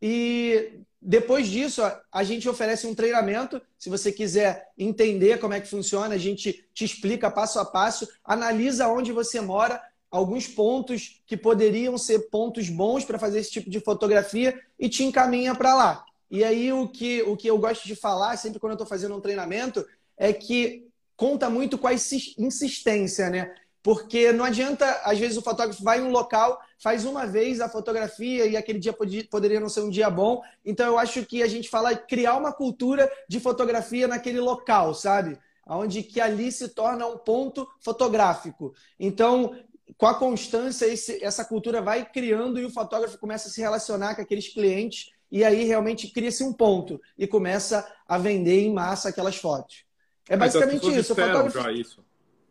E 0.01 0.79
depois 1.01 1.47
disso, 1.47 1.81
a 2.11 2.23
gente 2.23 2.47
oferece 2.47 2.87
um 2.87 2.95
treinamento. 2.95 3.61
Se 3.77 3.89
você 3.89 4.11
quiser 4.11 4.69
entender 4.77 5.39
como 5.39 5.53
é 5.53 5.59
que 5.59 5.67
funciona, 5.67 6.15
a 6.15 6.17
gente 6.17 6.65
te 6.73 6.85
explica 6.85 7.29
passo 7.29 7.59
a 7.59 7.65
passo, 7.65 8.07
analisa 8.23 8.87
onde 8.87 9.11
você 9.11 9.41
mora, 9.41 9.81
alguns 10.09 10.47
pontos 10.47 11.21
que 11.25 11.37
poderiam 11.37 11.97
ser 11.97 12.29
pontos 12.29 12.69
bons 12.69 13.03
para 13.03 13.17
fazer 13.17 13.39
esse 13.39 13.51
tipo 13.51 13.69
de 13.69 13.79
fotografia 13.79 14.59
e 14.77 14.89
te 14.89 15.03
encaminha 15.03 15.55
para 15.55 15.73
lá. 15.73 16.05
E 16.31 16.45
aí 16.45 16.71
o 16.71 16.87
que, 16.87 17.21
o 17.23 17.35
que 17.35 17.49
eu 17.49 17.57
gosto 17.57 17.85
de 17.85 17.93
falar, 17.93 18.37
sempre 18.37 18.57
quando 18.57 18.71
eu 18.71 18.75
estou 18.75 18.87
fazendo 18.87 19.13
um 19.13 19.19
treinamento, 19.19 19.85
é 20.17 20.31
que 20.31 20.87
conta 21.17 21.49
muito 21.49 21.77
com 21.77 21.87
a 21.87 21.93
insistência, 21.93 23.29
né? 23.29 23.53
Porque 23.83 24.31
não 24.31 24.45
adianta, 24.45 24.85
às 25.03 25.19
vezes, 25.19 25.37
o 25.37 25.41
fotógrafo 25.41 25.83
vai 25.83 25.99
em 25.99 26.03
um 26.03 26.11
local, 26.11 26.61
faz 26.81 27.03
uma 27.03 27.25
vez 27.25 27.59
a 27.59 27.67
fotografia 27.67 28.45
e 28.45 28.55
aquele 28.55 28.79
dia 28.79 28.93
poderia 29.29 29.59
não 29.59 29.67
ser 29.67 29.81
um 29.81 29.89
dia 29.89 30.09
bom. 30.09 30.41
Então, 30.63 30.85
eu 30.85 30.97
acho 30.97 31.25
que 31.25 31.43
a 31.43 31.47
gente 31.47 31.67
fala 31.67 31.95
criar 31.95 32.37
uma 32.37 32.53
cultura 32.53 33.11
de 33.27 33.39
fotografia 33.39 34.07
naquele 34.07 34.39
local, 34.39 34.93
sabe? 34.93 35.37
Onde 35.67 36.01
que 36.01 36.21
ali 36.21 36.51
se 36.51 36.69
torna 36.69 37.07
um 37.07 37.17
ponto 37.17 37.67
fotográfico. 37.81 38.73
Então, 38.99 39.55
com 39.97 40.05
a 40.05 40.13
constância, 40.13 40.85
esse, 40.85 41.23
essa 41.23 41.43
cultura 41.43 41.81
vai 41.81 42.05
criando 42.05 42.59
e 42.59 42.65
o 42.65 42.69
fotógrafo 42.71 43.17
começa 43.17 43.49
a 43.49 43.51
se 43.51 43.59
relacionar 43.59 44.15
com 44.15 44.21
aqueles 44.21 44.47
clientes 44.47 45.11
e 45.31 45.43
aí 45.43 45.63
realmente 45.63 46.07
cria-se 46.07 46.43
um 46.43 46.51
ponto 46.51 46.99
e 47.17 47.25
começa 47.25 47.87
a 48.07 48.17
vender 48.17 48.59
em 48.61 48.73
massa 48.73 49.09
aquelas 49.09 49.37
fotos. 49.37 49.85
É 50.27 50.35
basicamente 50.35 50.87
isso. 50.97 51.13
O 51.13 51.15
fotógrafo... 51.15 51.69
isso. 51.71 52.03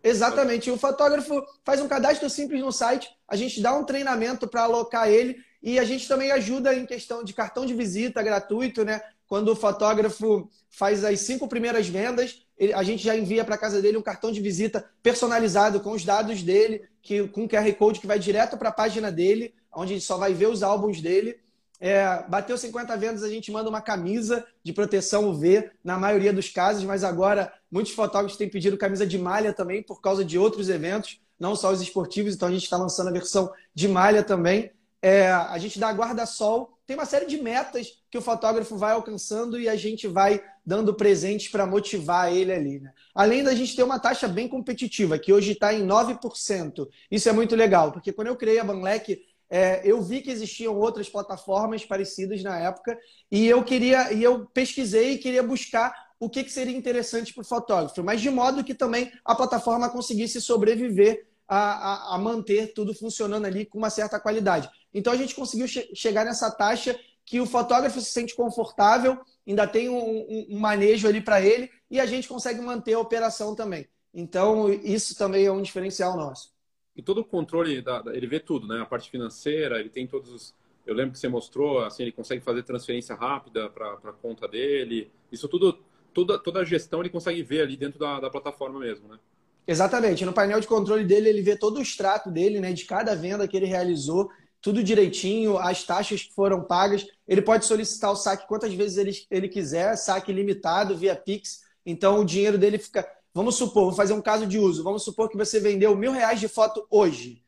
Exatamente. 0.02 0.70
O 0.70 0.78
fotógrafo 0.78 1.44
faz 1.64 1.80
um 1.80 1.88
cadastro 1.88 2.28
simples 2.30 2.60
no 2.60 2.72
site, 2.72 3.10
a 3.28 3.36
gente 3.36 3.60
dá 3.60 3.74
um 3.76 3.84
treinamento 3.84 4.48
para 4.48 4.62
alocar 4.62 5.08
ele 5.08 5.36
e 5.62 5.78
a 5.78 5.84
gente 5.84 6.08
também 6.08 6.32
ajuda 6.32 6.74
em 6.74 6.86
questão 6.86 7.22
de 7.22 7.34
cartão 7.34 7.66
de 7.66 7.74
visita 7.74 8.22
gratuito, 8.22 8.84
né? 8.84 9.02
Quando 9.26 9.52
o 9.52 9.56
fotógrafo 9.56 10.48
faz 10.70 11.04
as 11.04 11.20
cinco 11.20 11.46
primeiras 11.46 11.86
vendas, 11.86 12.42
a 12.74 12.82
gente 12.82 13.04
já 13.04 13.14
envia 13.14 13.44
para 13.44 13.58
casa 13.58 13.80
dele 13.80 13.96
um 13.96 14.02
cartão 14.02 14.32
de 14.32 14.40
visita 14.40 14.84
personalizado 15.02 15.80
com 15.80 15.92
os 15.92 16.04
dados 16.04 16.42
dele, 16.42 16.88
que, 17.02 17.28
com 17.28 17.48
QR 17.48 17.72
Code 17.74 18.00
que 18.00 18.06
vai 18.06 18.18
direto 18.18 18.56
para 18.56 18.70
a 18.70 18.72
página 18.72 19.12
dele, 19.12 19.54
onde 19.72 19.92
ele 19.92 20.00
só 20.00 20.16
vai 20.16 20.34
ver 20.34 20.48
os 20.48 20.62
álbuns 20.62 21.00
dele. 21.00 21.38
É, 21.80 22.22
bateu 22.28 22.58
50 22.58 22.94
vendas, 22.98 23.22
a 23.22 23.30
gente 23.30 23.50
manda 23.50 23.70
uma 23.70 23.80
camisa 23.80 24.46
de 24.62 24.70
proteção 24.70 25.30
UV, 25.30 25.70
na 25.82 25.98
maioria 25.98 26.30
dos 26.30 26.50
casos, 26.50 26.84
mas 26.84 27.02
agora 27.02 27.50
muitos 27.70 27.94
fotógrafos 27.94 28.36
têm 28.36 28.50
pedido 28.50 28.76
camisa 28.76 29.06
de 29.06 29.18
malha 29.18 29.54
também 29.54 29.82
por 29.82 30.02
causa 30.02 30.22
de 30.22 30.38
outros 30.38 30.68
eventos. 30.68 31.18
não 31.38 31.56
só 31.56 31.72
os 31.72 31.80
esportivos, 31.80 32.34
então 32.34 32.48
a 32.48 32.52
gente 32.52 32.64
está 32.64 32.76
lançando 32.76 33.08
a 33.08 33.12
versão 33.12 33.50
de 33.74 33.88
malha 33.88 34.22
também. 34.22 34.70
É, 35.00 35.30
a 35.32 35.56
gente 35.56 35.78
dá 35.78 35.90
guarda-sol, 35.90 36.78
tem 36.86 36.94
uma 36.94 37.06
série 37.06 37.24
de 37.24 37.40
metas 37.40 38.02
que 38.10 38.18
o 38.18 38.20
fotógrafo 38.20 38.76
vai 38.76 38.92
alcançando 38.92 39.58
e 39.58 39.68
a 39.68 39.76
gente 39.76 40.06
vai 40.06 40.42
dando 40.66 40.92
presentes 40.92 41.48
para 41.48 41.64
motivar 41.64 42.30
ele 42.30 42.52
ali. 42.52 42.80
Né? 42.80 42.92
Além 43.14 43.42
da 43.42 43.54
gente 43.54 43.74
ter 43.74 43.82
uma 43.82 43.98
taxa 43.98 44.28
bem 44.28 44.46
competitiva, 44.48 45.18
que 45.18 45.32
hoje 45.32 45.52
está 45.52 45.72
em 45.72 45.86
9%. 45.86 46.88
Isso 47.10 47.28
é 47.28 47.32
muito 47.32 47.56
legal, 47.56 47.92
porque 47.92 48.12
quando 48.12 48.26
eu 48.26 48.36
criei 48.36 48.58
a 48.58 48.64
Banlec, 48.64 49.24
é, 49.50 49.80
eu 49.84 50.00
vi 50.00 50.22
que 50.22 50.30
existiam 50.30 50.78
outras 50.78 51.08
plataformas 51.08 51.84
parecidas 51.84 52.40
na 52.42 52.56
época 52.56 52.96
e 53.30 53.48
eu 53.48 53.64
queria 53.64 54.12
e 54.12 54.22
eu 54.22 54.46
pesquisei 54.46 55.14
e 55.14 55.18
queria 55.18 55.42
buscar 55.42 55.92
o 56.20 56.30
que, 56.30 56.44
que 56.44 56.52
seria 56.52 56.76
interessante 56.76 57.34
para 57.34 57.40
o 57.40 57.44
fotógrafo, 57.44 58.04
mas 58.04 58.20
de 58.20 58.30
modo 58.30 58.62
que 58.62 58.74
também 58.74 59.10
a 59.24 59.34
plataforma 59.34 59.88
conseguisse 59.88 60.40
sobreviver 60.40 61.26
a, 61.48 62.12
a, 62.12 62.14
a, 62.14 62.18
manter 62.18 62.72
tudo 62.74 62.94
funcionando 62.94 63.44
ali 63.46 63.66
com 63.66 63.78
uma 63.78 63.90
certa 63.90 64.20
qualidade. 64.20 64.70
Então 64.94 65.12
a 65.12 65.16
gente 65.16 65.34
conseguiu 65.34 65.66
che 65.66 65.90
chegar 65.94 66.24
nessa 66.24 66.48
taxa 66.50 66.96
que 67.24 67.40
o 67.40 67.46
fotógrafo 67.46 68.00
se 68.00 68.12
sente 68.12 68.36
confortável, 68.36 69.18
ainda 69.46 69.66
tem 69.66 69.88
um, 69.88 69.98
um, 69.98 70.46
um 70.50 70.58
manejo 70.60 71.08
ali 71.08 71.20
para 71.20 71.40
ele 71.40 71.70
e 71.90 71.98
a 71.98 72.06
gente 72.06 72.28
consegue 72.28 72.60
manter 72.60 72.92
a 72.92 73.00
operação 73.00 73.54
também. 73.54 73.88
Então 74.14 74.70
isso 74.70 75.16
também 75.16 75.46
é 75.46 75.50
um 75.50 75.62
diferencial 75.62 76.16
nosso. 76.16 76.52
E 76.96 77.02
todo 77.02 77.20
o 77.20 77.24
controle, 77.24 77.80
da, 77.80 78.02
ele 78.12 78.26
vê 78.26 78.40
tudo, 78.40 78.66
né? 78.66 78.80
A 78.80 78.86
parte 78.86 79.10
financeira, 79.10 79.78
ele 79.78 79.88
tem 79.88 80.06
todos 80.06 80.32
os. 80.32 80.54
Eu 80.86 80.94
lembro 80.94 81.12
que 81.12 81.18
você 81.18 81.28
mostrou, 81.28 81.84
assim, 81.84 82.02
ele 82.02 82.12
consegue 82.12 82.42
fazer 82.42 82.62
transferência 82.62 83.14
rápida 83.14 83.68
para 83.70 83.92
a 83.92 84.12
conta 84.12 84.48
dele. 84.48 85.10
Isso 85.30 85.48
tudo 85.48 85.78
toda, 86.12 86.38
toda 86.38 86.60
a 86.60 86.64
gestão 86.64 87.00
ele 87.00 87.08
consegue 87.08 87.42
ver 87.42 87.62
ali 87.62 87.76
dentro 87.76 87.98
da, 87.98 88.20
da 88.20 88.30
plataforma 88.30 88.78
mesmo, 88.78 89.08
né? 89.08 89.18
Exatamente. 89.66 90.24
No 90.24 90.32
painel 90.32 90.60
de 90.60 90.66
controle 90.66 91.04
dele, 91.04 91.28
ele 91.28 91.42
vê 91.42 91.56
todo 91.56 91.78
o 91.78 91.82
extrato 91.82 92.30
dele, 92.30 92.60
né? 92.60 92.72
De 92.72 92.84
cada 92.84 93.14
venda 93.14 93.46
que 93.46 93.56
ele 93.56 93.66
realizou, 93.66 94.30
tudo 94.60 94.82
direitinho, 94.82 95.56
as 95.58 95.84
taxas 95.84 96.24
que 96.24 96.34
foram 96.34 96.62
pagas. 96.62 97.06
Ele 97.26 97.42
pode 97.42 97.64
solicitar 97.66 98.10
o 98.10 98.16
saque 98.16 98.48
quantas 98.48 98.74
vezes 98.74 98.96
ele, 98.98 99.12
ele 99.30 99.48
quiser, 99.48 99.96
saque 99.96 100.32
limitado 100.32 100.96
via 100.96 101.14
Pix. 101.14 101.60
Então 101.86 102.20
o 102.20 102.24
dinheiro 102.24 102.58
dele 102.58 102.78
fica. 102.78 103.06
Vamos 103.32 103.54
supor, 103.54 103.84
vou 103.84 103.92
fazer 103.92 104.12
um 104.12 104.20
caso 104.20 104.46
de 104.46 104.58
uso. 104.58 104.82
Vamos 104.82 105.04
supor 105.04 105.28
que 105.28 105.36
você 105.36 105.60
vendeu 105.60 105.96
mil 105.96 106.12
reais 106.12 106.40
de 106.40 106.48
foto 106.48 106.86
hoje. 106.90 107.42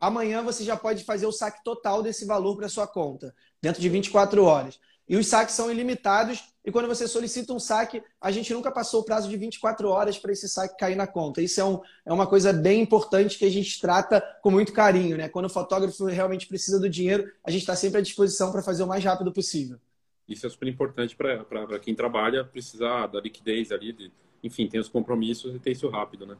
Amanhã 0.00 0.42
você 0.42 0.62
já 0.62 0.76
pode 0.76 1.02
fazer 1.04 1.26
o 1.26 1.32
saque 1.32 1.64
total 1.64 2.02
desse 2.02 2.24
valor 2.24 2.56
para 2.56 2.68
sua 2.68 2.86
conta, 2.86 3.34
dentro 3.60 3.80
de 3.80 3.88
24 3.88 4.44
horas. 4.44 4.78
E 5.08 5.16
os 5.16 5.26
saques 5.26 5.54
são 5.54 5.70
ilimitados. 5.70 6.44
E 6.64 6.70
quando 6.70 6.86
você 6.86 7.08
solicita 7.08 7.54
um 7.54 7.58
saque, 7.58 8.02
a 8.20 8.30
gente 8.30 8.52
nunca 8.52 8.70
passou 8.70 9.00
o 9.00 9.04
prazo 9.04 9.28
de 9.28 9.36
24 9.36 9.88
horas 9.88 10.18
para 10.18 10.30
esse 10.30 10.46
saque 10.48 10.76
cair 10.76 10.94
na 10.94 11.06
conta. 11.06 11.40
Isso 11.40 11.58
é, 11.60 11.64
um, 11.64 11.80
é 12.04 12.12
uma 12.12 12.26
coisa 12.26 12.52
bem 12.52 12.82
importante 12.82 13.38
que 13.38 13.46
a 13.46 13.50
gente 13.50 13.80
trata 13.80 14.20
com 14.42 14.50
muito 14.50 14.72
carinho. 14.72 15.16
Né? 15.16 15.28
Quando 15.28 15.46
o 15.46 15.50
fotógrafo 15.50 16.04
realmente 16.04 16.46
precisa 16.46 16.78
do 16.78 16.88
dinheiro, 16.88 17.32
a 17.42 17.50
gente 17.50 17.62
está 17.62 17.74
sempre 17.74 17.98
à 17.98 18.02
disposição 18.02 18.52
para 18.52 18.62
fazer 18.62 18.82
o 18.82 18.86
mais 18.86 19.02
rápido 19.02 19.32
possível. 19.32 19.78
Isso 20.28 20.46
é 20.46 20.50
super 20.50 20.68
importante 20.68 21.16
para 21.16 21.78
quem 21.80 21.94
trabalha, 21.94 22.44
precisar 22.44 23.06
da 23.06 23.18
liquidez 23.18 23.72
ali, 23.72 23.94
de, 23.94 24.12
enfim, 24.42 24.66
tem 24.66 24.80
os 24.80 24.88
compromissos 24.88 25.54
e 25.54 25.58
ter 25.58 25.72
isso 25.72 25.88
rápido, 25.88 26.26
né? 26.26 26.36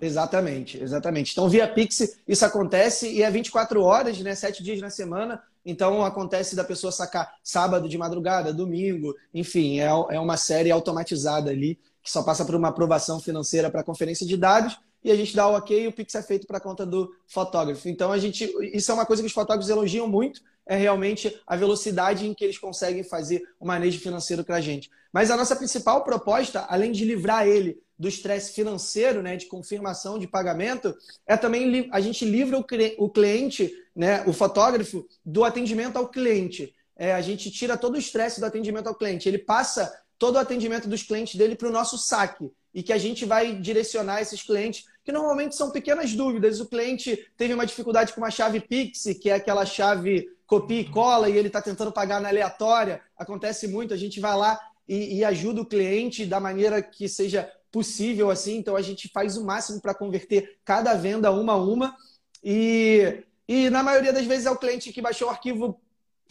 Exatamente, 0.00 0.82
exatamente. 0.82 1.32
Então, 1.32 1.48
via 1.48 1.66
Pix, 1.66 2.18
isso 2.28 2.44
acontece 2.44 3.10
e 3.10 3.22
é 3.22 3.30
24 3.30 3.82
horas, 3.82 4.18
né? 4.20 4.34
Sete 4.34 4.62
dias 4.62 4.80
na 4.80 4.90
semana. 4.90 5.42
Então, 5.64 6.04
acontece 6.04 6.54
da 6.54 6.62
pessoa 6.62 6.92
sacar 6.92 7.34
sábado 7.42 7.88
de 7.88 7.98
madrugada, 7.98 8.52
domingo, 8.52 9.14
enfim, 9.34 9.80
é, 9.80 9.86
é 9.86 10.20
uma 10.20 10.36
série 10.36 10.70
automatizada 10.70 11.50
ali, 11.50 11.78
que 12.02 12.10
só 12.10 12.22
passa 12.22 12.44
por 12.44 12.54
uma 12.54 12.68
aprovação 12.68 13.18
financeira 13.18 13.70
para 13.70 13.82
conferência 13.82 14.26
de 14.26 14.36
dados 14.36 14.78
e 15.02 15.10
a 15.10 15.16
gente 15.16 15.36
dá 15.36 15.46
o 15.48 15.54
ok 15.54 15.84
e 15.84 15.86
o 15.86 15.92
Pix 15.92 16.14
é 16.14 16.22
feito 16.22 16.46
para 16.46 16.58
a 16.58 16.60
conta 16.60 16.84
do 16.84 17.14
fotógrafo. 17.26 17.88
Então, 17.88 18.12
a 18.12 18.18
gente, 18.18 18.52
isso 18.72 18.90
é 18.90 18.94
uma 18.94 19.06
coisa 19.06 19.22
que 19.22 19.26
os 19.26 19.32
fotógrafos 19.32 19.70
elogiam 19.70 20.08
muito, 20.08 20.40
é 20.66 20.76
realmente 20.76 21.40
a 21.46 21.56
velocidade 21.56 22.26
em 22.26 22.34
que 22.34 22.44
eles 22.44 22.58
conseguem 22.58 23.04
fazer 23.04 23.42
o 23.60 23.66
manejo 23.66 24.00
financeiro 24.00 24.44
para 24.44 24.56
a 24.56 24.60
gente. 24.60 24.90
Mas 25.12 25.30
a 25.30 25.36
nossa 25.36 25.54
principal 25.54 26.02
proposta, 26.02 26.66
além 26.68 26.92
de 26.92 27.04
livrar 27.04 27.46
ele 27.46 27.78
do 27.98 28.08
estresse 28.08 28.52
financeiro, 28.52 29.22
né, 29.22 29.36
de 29.36 29.46
confirmação 29.46 30.18
de 30.18 30.26
pagamento, 30.26 30.94
é 31.26 31.36
também 31.36 31.88
a 31.92 32.00
gente 32.00 32.24
livra 32.24 32.58
o 32.58 33.08
cliente, 33.08 33.72
né, 33.94 34.22
o 34.26 34.32
fotógrafo, 34.32 35.06
do 35.24 35.44
atendimento 35.44 35.96
ao 35.96 36.08
cliente. 36.08 36.74
É, 36.96 37.14
a 37.14 37.20
gente 37.20 37.50
tira 37.50 37.76
todo 37.76 37.94
o 37.94 37.98
estresse 37.98 38.40
do 38.40 38.46
atendimento 38.46 38.88
ao 38.88 38.94
cliente. 38.94 39.28
Ele 39.28 39.38
passa 39.38 39.90
todo 40.18 40.36
o 40.36 40.38
atendimento 40.38 40.88
dos 40.88 41.02
clientes 41.02 41.36
dele 41.36 41.54
para 41.54 41.68
o 41.68 41.72
nosso 41.72 41.96
saque 41.96 42.50
e 42.74 42.82
que 42.82 42.92
a 42.92 42.98
gente 42.98 43.24
vai 43.24 43.54
direcionar 43.54 44.20
esses 44.20 44.42
clientes, 44.42 44.84
que 45.02 45.12
normalmente 45.12 45.56
são 45.56 45.70
pequenas 45.70 46.12
dúvidas. 46.12 46.60
O 46.60 46.66
cliente 46.66 47.26
teve 47.36 47.54
uma 47.54 47.64
dificuldade 47.64 48.12
com 48.12 48.20
uma 48.20 48.30
chave 48.30 48.60
Pix, 48.60 49.04
que 49.20 49.30
é 49.30 49.34
aquela 49.34 49.64
chave 49.64 50.28
copia 50.46 50.80
e 50.80 50.88
cola, 50.88 51.28
e 51.28 51.36
ele 51.36 51.48
está 51.48 51.60
tentando 51.60 51.92
pagar 51.92 52.20
na 52.20 52.28
aleatória. 52.28 53.00
Acontece 53.16 53.66
muito, 53.66 53.92
a 53.92 53.96
gente 53.96 54.20
vai 54.20 54.36
lá 54.36 54.60
e, 54.88 55.18
e 55.18 55.24
ajuda 55.24 55.60
o 55.60 55.66
cliente 55.66 56.24
da 56.24 56.38
maneira 56.38 56.80
que 56.80 57.08
seja 57.08 57.50
possível 57.70 58.30
assim. 58.30 58.56
Então 58.56 58.76
a 58.76 58.82
gente 58.82 59.08
faz 59.08 59.36
o 59.36 59.44
máximo 59.44 59.80
para 59.80 59.94
converter 59.94 60.58
cada 60.64 60.94
venda 60.94 61.30
uma 61.30 61.54
a 61.54 61.56
uma. 61.56 61.96
E, 62.42 63.22
e 63.48 63.68
na 63.70 63.82
maioria 63.82 64.12
das 64.12 64.24
vezes 64.24 64.46
é 64.46 64.50
o 64.50 64.56
cliente 64.56 64.92
que 64.92 65.02
baixou 65.02 65.28
o 65.28 65.30
arquivo 65.30 65.80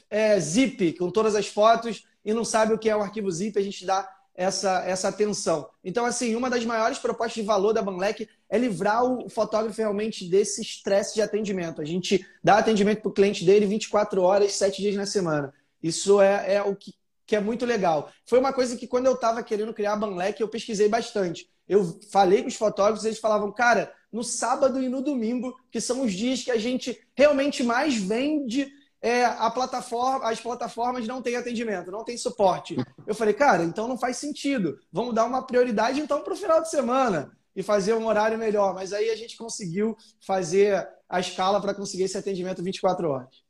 é, 0.10 0.40
zip 0.40 0.94
com 0.94 1.12
todas 1.12 1.36
as 1.36 1.48
fotos 1.48 2.06
e 2.24 2.34
não 2.34 2.46
sabe 2.46 2.74
o 2.74 2.80
que 2.80 2.90
é 2.90 2.96
o 2.96 3.02
arquivo 3.02 3.30
zip, 3.32 3.58
a 3.60 3.62
gente 3.62 3.86
dá 3.86 4.10
essa, 4.36 4.84
essa 4.86 5.08
atenção. 5.08 5.70
Então, 5.84 6.06
assim, 6.06 6.36
uma 6.36 6.50
das 6.50 6.66
maiores 6.66 7.00
propostas 7.00 7.36
de 7.36 7.42
valor 7.42 7.74
da 7.74 7.82
Banlec 7.82 8.28
é 8.50 8.58
livrar 8.58 9.04
o 9.04 9.30
fotógrafo 9.30 9.78
realmente 9.78 10.28
desse 10.28 10.62
estresse 10.62 11.16
de 11.16 11.22
atendimento. 11.22 11.82
A 11.82 11.86
gente 11.86 12.26
dá 12.44 12.58
atendimento 12.58 13.02
para 13.02 13.10
o 13.10 13.14
cliente 13.14 13.46
dele 13.46 13.66
24 13.66 14.22
horas, 14.22 14.54
7 14.54 14.82
dias 14.82 14.96
na 14.96 15.06
semana. 15.06 15.54
Isso 15.82 16.22
é, 16.22 16.56
é 16.56 16.62
o 16.62 16.76
que 16.76 16.94
que 17.26 17.36
é 17.36 17.40
muito 17.40 17.66
legal. 17.66 18.12
Foi 18.26 18.40
uma 18.40 18.54
coisa 18.54 18.78
que 18.78 18.88
quando 18.88 19.08
eu 19.08 19.14
estava 19.14 19.42
querendo 19.42 19.74
criar 19.74 19.94
a 19.94 19.98
Banlec, 19.98 20.40
eu 20.40 20.48
pesquisei 20.48 20.88
bastante. 20.88 21.50
Eu 21.68 22.00
falei 22.12 22.44
com 22.44 22.48
os 22.48 22.56
fotógrafos, 22.56 23.06
eles 23.06 23.20
falavam, 23.20 23.52
cara, 23.52 23.92
no 24.12 24.24
sábado 24.24 24.82
e 24.82 24.88
no 24.88 25.02
domingo, 25.02 25.60
que 25.72 25.82
são 25.82 26.04
os 26.04 26.14
dias 26.14 26.44
que 26.44 26.52
a 26.52 26.58
gente 26.58 27.00
realmente 27.16 27.64
mais 27.64 27.96
vende 27.96 28.72
é, 29.02 29.26
a 29.26 29.50
plataforma, 29.52 30.28
as 30.28 30.40
plataformas 30.40 31.08
não 31.08 31.22
têm 31.22 31.36
atendimento, 31.36 31.92
não 31.92 32.04
tem 32.04 32.18
suporte. 32.18 32.76
Eu 33.06 33.14
falei, 33.14 33.34
cara, 33.34 33.64
então 33.64 33.88
não 33.88 33.98
faz 33.98 34.18
sentido. 34.18 34.80
Vamos 34.92 35.14
dar 35.14 35.26
uma 35.26 35.46
prioridade 35.46 36.00
então 36.00 36.24
para 36.24 36.34
o 36.34 36.38
final 36.38 36.62
de 36.62 36.70
semana 36.70 37.32
e 37.56 37.62
fazer 37.62 37.94
um 37.94 38.08
horário 38.08 38.38
melhor. 38.38 38.74
Mas 38.74 38.94
aí 38.94 39.10
a 39.10 39.16
gente 39.16 39.38
conseguiu 39.38 39.96
fazer 40.20 40.88
a 41.08 41.20
escala 41.20 41.62
para 41.62 41.74
conseguir 41.74 42.04
esse 42.04 42.18
atendimento 42.18 42.64
24 42.64 43.10
horas. 43.10 43.46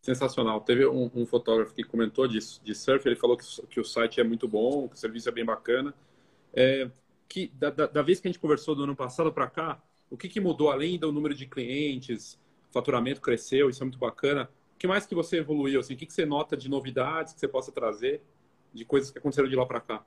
Sensacional. 0.00 0.60
Teve 0.62 0.86
um, 0.86 1.10
um, 1.14 1.26
fotógrafo 1.26 1.74
que 1.74 1.84
comentou 1.84 2.26
disso, 2.26 2.60
de 2.64 2.74
surf, 2.74 3.06
ele 3.06 3.16
falou 3.16 3.36
que, 3.36 3.44
que, 3.66 3.80
o 3.80 3.84
site 3.84 4.18
é 4.18 4.24
muito 4.24 4.48
bom, 4.48 4.88
que 4.88 4.94
o 4.94 4.98
serviço 4.98 5.28
é 5.28 5.32
bem 5.32 5.44
bacana. 5.44 5.92
É, 6.54 6.90
que 7.28 7.48
da, 7.54 7.70
da, 7.70 7.86
da, 7.86 8.02
vez 8.02 8.18
que 8.18 8.26
a 8.26 8.30
gente 8.30 8.40
conversou 8.40 8.74
do 8.74 8.84
ano 8.84 8.96
passado 8.96 9.32
para 9.32 9.48
cá, 9.48 9.82
o 10.08 10.16
que, 10.16 10.28
que 10.28 10.40
mudou 10.40 10.70
além 10.70 10.98
do 10.98 11.12
número 11.12 11.34
de 11.34 11.46
clientes, 11.46 12.40
faturamento 12.72 13.20
cresceu, 13.20 13.68
isso 13.68 13.82
é 13.82 13.84
muito 13.84 13.98
bacana. 13.98 14.48
Que 14.80 14.86
mais 14.86 15.04
que 15.04 15.14
você 15.14 15.36
evoluiu? 15.36 15.78
Assim, 15.78 15.92
o 15.92 15.96
que, 15.96 16.06
que 16.06 16.12
você 16.14 16.24
nota 16.24 16.56
de 16.56 16.66
novidades 16.66 17.34
que 17.34 17.38
você 17.38 17.46
possa 17.46 17.70
trazer, 17.70 18.22
de 18.72 18.82
coisas 18.82 19.10
que 19.10 19.18
aconteceram 19.18 19.46
de 19.46 19.54
lá 19.54 19.66
para 19.66 19.78
cá? 19.78 20.02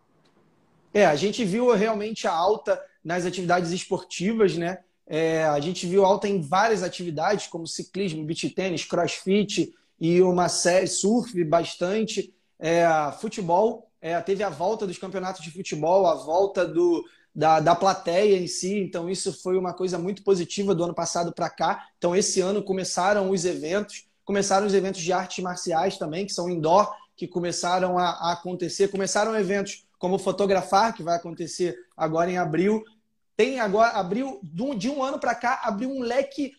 É, 0.92 1.06
a 1.06 1.16
gente 1.16 1.46
viu 1.46 1.72
realmente 1.76 2.28
a 2.28 2.34
alta 2.34 2.84
nas 3.04 3.24
atividades 3.24 3.72
esportivas, 3.72 4.58
né? 4.58 4.80
É, 5.06 5.44
a 5.44 5.60
gente 5.60 5.86
viu 5.86 6.04
alta 6.04 6.28
em 6.28 6.42
várias 6.42 6.82
atividades, 6.82 7.46
como 7.46 7.68
ciclismo, 7.68 8.26
beach 8.26 8.50
tênis, 8.50 8.84
crossfit, 8.84 9.76
e 10.00 10.24
uma 10.24 10.50
série, 10.50 10.88
surf 10.88 11.44
bastante, 11.44 12.34
é, 12.58 12.84
futebol, 13.22 13.92
é, 14.02 14.20
teve 14.22 14.42
a 14.42 14.50
volta 14.50 14.88
dos 14.88 14.98
campeonatos 14.98 15.44
de 15.44 15.52
futebol, 15.52 16.08
a 16.08 16.16
volta 16.16 16.66
do, 16.66 17.06
da, 17.34 17.60
da 17.60 17.76
plateia 17.76 18.40
em 18.40 18.48
si, 18.48 18.80
então 18.80 19.08
isso 19.08 19.40
foi 19.40 19.56
uma 19.56 19.74
coisa 19.74 20.00
muito 20.00 20.24
positiva 20.24 20.74
do 20.74 20.84
ano 20.84 20.96
passado 20.96 21.32
para 21.32 21.48
cá. 21.48 21.90
Então, 21.96 22.16
esse 22.16 22.42
ano 22.42 22.64
começaram 22.64 23.30
os 23.30 23.46
eventos, 23.46 24.12
começaram 24.26 24.66
os 24.66 24.74
eventos 24.74 25.02
de 25.02 25.12
artes 25.12 25.44
marciais 25.44 25.98
também, 25.98 26.26
que 26.26 26.34
são 26.34 26.50
indoor, 26.50 26.94
que 27.16 27.28
começaram 27.28 27.98
a, 27.98 28.10
a 28.10 28.34
acontecer. 28.34 28.90
Começaram 28.90 29.36
eventos 29.36 29.86
como 29.98 30.20
Fotografar, 30.20 30.94
que 30.94 31.04
vai 31.04 31.16
acontecer 31.16 31.78
agora 31.96 32.32
em 32.32 32.38
abril. 32.38 32.84
Tem 33.36 33.60
agora, 33.60 33.92
abril, 33.92 34.40
de 34.44 34.90
um 34.90 35.04
ano 35.04 35.20
para 35.20 35.36
cá, 35.36 35.62
abriu 35.64 35.90
um 35.90 36.02
leque 36.02 36.54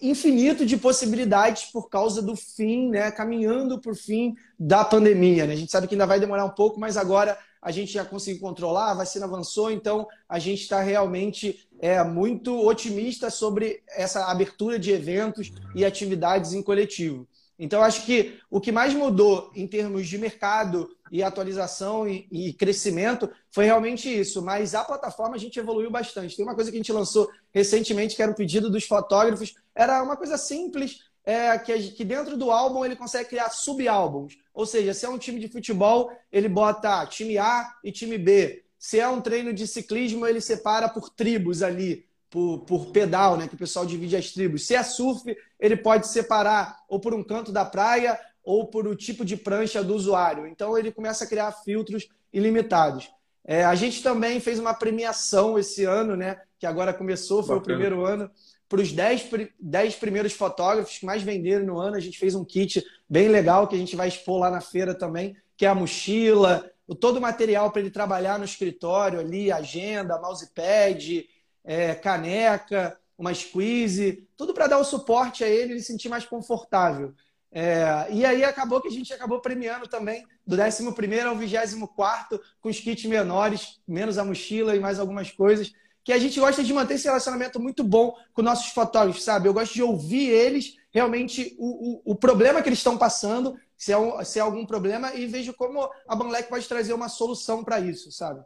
infinito 0.00 0.64
de 0.64 0.76
possibilidades 0.76 1.64
por 1.64 1.88
causa 1.88 2.22
do 2.22 2.36
fim, 2.36 2.88
né, 2.90 3.10
caminhando 3.10 3.80
por 3.80 3.96
fim 3.96 4.36
da 4.58 4.84
pandemia. 4.84 5.46
Né? 5.46 5.54
A 5.54 5.56
gente 5.56 5.72
sabe 5.72 5.88
que 5.88 5.94
ainda 5.94 6.06
vai 6.06 6.20
demorar 6.20 6.44
um 6.44 6.50
pouco, 6.50 6.78
mas 6.78 6.96
agora 6.96 7.36
a 7.62 7.70
gente 7.70 7.92
já 7.92 8.04
conseguiu 8.04 8.40
controlar, 8.40 8.90
a 8.90 8.94
vacina 8.94 9.26
avançou, 9.26 9.70
então 9.70 10.06
a 10.28 10.38
gente 10.38 10.62
está 10.62 10.80
realmente 10.80 11.68
é, 11.78 12.02
muito 12.02 12.56
otimista 12.66 13.30
sobre 13.30 13.82
essa 13.88 14.26
abertura 14.26 14.78
de 14.78 14.90
eventos 14.90 15.52
e 15.74 15.84
atividades 15.84 16.52
em 16.52 16.62
coletivo. 16.62 17.26
Então, 17.62 17.82
acho 17.82 18.06
que 18.06 18.38
o 18.50 18.58
que 18.58 18.72
mais 18.72 18.94
mudou 18.94 19.50
em 19.54 19.66
termos 19.66 20.08
de 20.08 20.16
mercado 20.16 20.88
e 21.12 21.22
atualização 21.22 22.08
e, 22.08 22.26
e, 22.32 22.54
crescimento 22.54 23.30
foi 23.50 23.66
realmente 23.66 24.08
isso. 24.08 24.40
Mas 24.40 24.74
a 24.74 24.82
plataforma 24.82 25.34
a 25.34 25.38
gente 25.38 25.58
evoluiu 25.58 25.90
bastante. 25.90 26.34
Tem 26.34 26.42
uma 26.42 26.54
coisa 26.54 26.70
que 26.70 26.78
a 26.78 26.80
gente 26.80 26.90
lançou 26.90 27.28
recentemente, 27.52 28.16
que 28.16 28.22
era 28.22 28.32
um 28.32 28.34
pedido 28.34 28.70
dos 28.70 28.84
fotógrafos. 28.84 29.54
Era 29.74 30.02
uma 30.02 30.16
coisa 30.16 30.38
simples, 30.38 31.00
é, 31.24 31.56
que, 31.58 31.90
que 31.90 32.04
dentro 32.04 32.36
do 32.36 32.50
álbum 32.50 32.84
ele 32.84 32.96
consegue 32.96 33.28
criar 33.28 33.50
sub-álbuns. 33.50 34.38
Ou 34.54 34.66
seja, 34.66 34.94
se 34.94 35.04
é 35.04 35.08
um 35.08 35.18
time 35.18 35.40
de 35.40 35.48
futebol, 35.48 36.10
ele 36.32 36.48
bota 36.48 37.06
time 37.06 37.38
A 37.38 37.72
e 37.84 37.92
time 37.92 38.18
B. 38.18 38.64
Se 38.78 38.98
é 38.98 39.08
um 39.08 39.20
treino 39.20 39.52
de 39.52 39.66
ciclismo, 39.66 40.26
ele 40.26 40.40
separa 40.40 40.88
por 40.88 41.10
tribos 41.10 41.62
ali, 41.62 42.06
por, 42.30 42.60
por 42.60 42.86
pedal, 42.86 43.36
né? 43.36 43.46
Que 43.46 43.54
o 43.54 43.58
pessoal 43.58 43.84
divide 43.84 44.16
as 44.16 44.30
tribos. 44.30 44.66
Se 44.66 44.74
é 44.74 44.82
surf, 44.82 45.22
ele 45.58 45.76
pode 45.76 46.08
separar 46.08 46.78
ou 46.88 46.98
por 46.98 47.12
um 47.12 47.22
canto 47.22 47.52
da 47.52 47.64
praia 47.64 48.18
ou 48.42 48.66
por 48.66 48.86
o 48.86 48.96
tipo 48.96 49.24
de 49.24 49.36
prancha 49.36 49.84
do 49.84 49.94
usuário. 49.94 50.46
Então 50.46 50.76
ele 50.78 50.90
começa 50.90 51.24
a 51.24 51.26
criar 51.26 51.52
filtros 51.52 52.08
ilimitados. 52.32 53.10
É, 53.44 53.64
a 53.64 53.74
gente 53.74 54.02
também 54.02 54.40
fez 54.40 54.58
uma 54.58 54.74
premiação 54.74 55.58
esse 55.58 55.84
ano, 55.84 56.16
né? 56.16 56.40
Que 56.58 56.66
agora 56.66 56.94
começou, 56.94 57.42
foi 57.42 57.56
Bacana. 57.56 57.60
o 57.60 57.78
primeiro 57.78 58.04
ano. 58.04 58.30
Para 58.70 58.82
os 58.82 58.92
10, 58.92 59.28
10 59.58 59.96
primeiros 59.96 60.32
fotógrafos 60.32 60.96
que 60.96 61.04
mais 61.04 61.24
venderam 61.24 61.66
no 61.66 61.80
ano, 61.80 61.96
a 61.96 62.00
gente 62.00 62.16
fez 62.16 62.36
um 62.36 62.44
kit 62.44 62.86
bem 63.08 63.26
legal 63.26 63.66
que 63.66 63.74
a 63.74 63.78
gente 63.78 63.96
vai 63.96 64.06
expor 64.06 64.38
lá 64.38 64.48
na 64.48 64.60
feira 64.60 64.94
também, 64.94 65.36
que 65.56 65.66
é 65.66 65.68
a 65.68 65.74
mochila, 65.74 66.70
todo 67.00 67.16
o 67.16 67.20
material 67.20 67.72
para 67.72 67.80
ele 67.80 67.90
trabalhar 67.90 68.38
no 68.38 68.44
escritório 68.44 69.18
ali, 69.18 69.50
agenda, 69.50 70.20
mousepad, 70.20 71.28
é, 71.64 71.96
caneca, 71.96 72.96
uma 73.18 73.34
squeeze, 73.34 74.28
tudo 74.36 74.54
para 74.54 74.68
dar 74.68 74.78
o 74.78 74.84
suporte 74.84 75.42
a 75.42 75.48
ele 75.48 75.74
e 75.74 75.80
se 75.80 75.86
sentir 75.86 76.08
mais 76.08 76.24
confortável. 76.24 77.12
É, 77.50 78.06
e 78.12 78.24
aí 78.24 78.44
acabou 78.44 78.80
que 78.80 78.86
a 78.86 78.92
gente 78.92 79.12
acabou 79.12 79.40
premiando 79.40 79.88
também 79.88 80.24
do 80.46 80.54
11 80.54 81.20
ao 81.26 81.36
24 81.36 82.40
com 82.60 82.68
os 82.68 82.78
kits 82.78 83.04
menores, 83.06 83.80
menos 83.86 84.16
a 84.16 84.24
mochila 84.24 84.76
e 84.76 84.80
mais 84.80 85.00
algumas 85.00 85.32
coisas. 85.32 85.72
Que 86.04 86.12
a 86.12 86.18
gente 86.18 86.40
gosta 86.40 86.62
de 86.62 86.72
manter 86.72 86.94
esse 86.94 87.06
relacionamento 87.06 87.60
muito 87.60 87.84
bom 87.84 88.14
com 88.32 88.42
nossos 88.42 88.72
fotógrafos, 88.72 89.22
sabe? 89.22 89.48
Eu 89.48 89.54
gosto 89.54 89.74
de 89.74 89.82
ouvir 89.82 90.28
eles 90.30 90.76
realmente 90.90 91.54
o, 91.58 92.02
o, 92.06 92.12
o 92.12 92.14
problema 92.14 92.62
que 92.62 92.68
eles 92.68 92.78
estão 92.78 92.98
passando 92.98 93.56
se 93.76 93.92
é, 93.92 93.98
um, 93.98 94.22
se 94.24 94.38
é 94.38 94.42
algum 94.42 94.66
problema 94.66 95.14
e 95.14 95.26
vejo 95.26 95.54
como 95.54 95.88
a 96.06 96.14
Banlec 96.14 96.48
pode 96.48 96.68
trazer 96.68 96.92
uma 96.92 97.08
solução 97.08 97.64
para 97.64 97.80
isso, 97.80 98.12
sabe? 98.12 98.44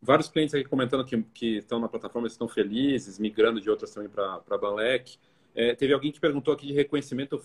Vários 0.00 0.28
clientes 0.28 0.54
aqui 0.54 0.64
comentando 0.64 1.04
que, 1.04 1.22
que 1.34 1.56
estão 1.58 1.80
na 1.80 1.88
plataforma 1.88 2.28
estão 2.28 2.48
felizes, 2.48 3.18
migrando 3.18 3.60
de 3.60 3.68
outras 3.68 3.90
também 3.90 4.08
para 4.08 4.40
a 4.48 4.58
Banlec. 4.58 5.18
É, 5.54 5.74
teve 5.74 5.92
alguém 5.92 6.12
que 6.12 6.20
perguntou 6.20 6.54
aqui 6.54 6.68
de 6.68 6.72
reconhecimento 6.72 7.38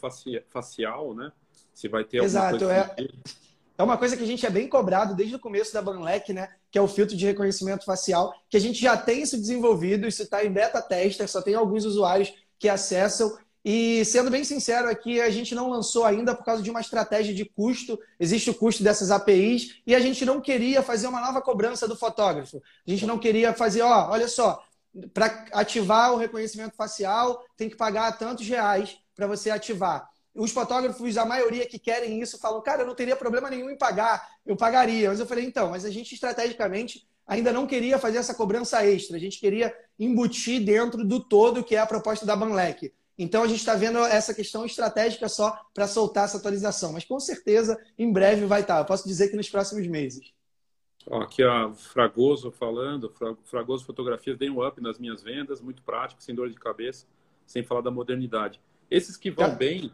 facial, 0.48 1.16
né? 1.16 1.32
Se 1.74 1.88
vai 1.88 2.04
ter 2.04 2.24
Exato, 2.24 2.64
alguma 2.64 2.86
coisa. 2.86 2.96
É, 2.98 3.08
é 3.78 3.84
uma 3.84 3.98
coisa 3.98 4.16
que 4.16 4.24
a 4.24 4.28
gente 4.28 4.46
é 4.46 4.50
bem 4.50 4.68
cobrado 4.68 5.16
desde 5.16 5.36
o 5.36 5.40
começo 5.40 5.74
da 5.74 5.82
Banlec, 5.82 6.32
né? 6.34 6.50
Que 6.72 6.78
é 6.78 6.82
o 6.82 6.88
filtro 6.88 7.16
de 7.16 7.26
reconhecimento 7.26 7.86
facial, 7.86 8.34
que 8.50 8.58
a 8.58 8.60
gente 8.60 8.82
já 8.82 8.96
tem 8.96 9.22
isso 9.22 9.38
desenvolvido, 9.38 10.08
isso 10.08 10.24
está 10.24 10.44
em 10.44 10.52
beta 10.52 10.82
tester, 10.82 11.28
só 11.28 11.42
tem 11.42 11.56
alguns 11.56 11.86
usuários 11.86 12.34
que 12.58 12.70
acessam 12.70 13.38
e 13.66 14.06
sendo 14.06 14.30
bem 14.30 14.44
sincero 14.44 14.88
aqui, 14.88 15.20
a 15.20 15.32
gente 15.32 15.56
não 15.56 15.72
lançou 15.72 16.06
ainda 16.06 16.36
por 16.36 16.46
causa 16.46 16.62
de 16.62 16.70
uma 16.70 16.82
estratégia 16.82 17.34
de 17.34 17.44
custo. 17.44 18.00
Existe 18.20 18.52
o 18.52 18.54
custo 18.54 18.84
dessas 18.84 19.10
APIs 19.10 19.82
e 19.88 19.96
a 19.96 20.00
gente 20.00 20.24
não 20.24 20.40
queria 20.40 20.84
fazer 20.84 21.08
uma 21.08 21.20
nova 21.20 21.42
cobrança 21.42 21.88
do 21.88 21.96
fotógrafo. 21.96 22.62
A 22.88 22.92
gente 22.92 23.08
não 23.08 23.18
queria 23.18 23.54
fazer, 23.54 23.82
ó, 23.82 24.12
olha 24.12 24.28
só, 24.28 24.64
para 25.12 25.46
ativar 25.52 26.14
o 26.14 26.18
reconhecimento 26.18 26.76
facial 26.76 27.44
tem 27.58 27.68
que 27.68 27.76
pagar 27.76 28.16
tantos 28.20 28.48
reais 28.48 29.00
para 29.16 29.26
você 29.26 29.50
ativar. 29.50 30.08
Os 30.36 30.52
fotógrafos, 30.52 31.18
a 31.18 31.26
maioria 31.26 31.66
que 31.66 31.80
querem 31.80 32.22
isso, 32.22 32.38
falam, 32.38 32.62
cara, 32.62 32.82
eu 32.82 32.88
não 32.88 32.94
teria 32.94 33.16
problema 33.16 33.50
nenhum 33.50 33.70
em 33.70 33.78
pagar, 33.78 34.28
eu 34.46 34.58
pagaria. 34.58 35.10
Mas 35.10 35.20
eu 35.20 35.26
falei, 35.26 35.46
então, 35.46 35.70
mas 35.70 35.86
a 35.86 35.90
gente 35.90 36.14
estrategicamente 36.14 37.08
ainda 37.26 37.54
não 37.54 37.66
queria 37.66 37.98
fazer 37.98 38.18
essa 38.18 38.36
cobrança 38.36 38.86
extra, 38.86 39.18
a 39.18 39.20
gente 39.20 39.40
queria 39.40 39.74
embutir 39.98 40.64
dentro 40.64 41.04
do 41.04 41.20
todo 41.20 41.64
que 41.64 41.76
é 41.76 41.80
a 41.80 41.86
proposta 41.86 42.26
da 42.26 42.36
Banlec. 42.36 42.94
Então 43.18 43.44
a 43.44 43.48
gente 43.48 43.60
está 43.60 43.76
vendo 43.76 44.00
essa 44.00 44.34
questão 44.34 44.66
estratégica 44.66 45.30
só 45.30 45.58
para 45.74 45.88
soltar 45.88 46.26
essa 46.26 46.38
atualização. 46.38 46.92
Mas 46.92 47.06
com 47.06 47.20
certeza 47.20 47.82
em 47.98 48.12
breve 48.12 48.46
vai 48.46 48.62
estar. 48.62 48.76
Tá. 48.76 48.82
Eu 48.82 48.86
posso 48.86 49.08
dizer 49.08 49.30
que 49.30 49.38
nos 49.38 49.50
próximos 49.50 49.88
meses. 49.88 50.34
aqui 51.10 51.42
a 51.42 51.72
Fragoso 51.72 52.52
falando, 52.52 53.14
Fragoso 53.46 53.86
Fotografias 53.86 54.38
dei 54.38 54.50
um 54.50 54.66
up 54.66 54.82
nas 54.82 55.00
minhas 55.00 55.24
vendas, 55.24 55.62
muito 55.62 55.82
prático, 55.82 56.22
sem 56.22 56.36
dor 56.36 56.50
de 56.50 56.56
cabeça, 56.56 57.06
sem 57.46 57.64
falar 57.64 57.82
da 57.82 57.92
modernidade. 57.92 58.60
Esses 58.92 59.16
que 59.16 59.32
vão 59.32 59.56
bem, 59.56 59.92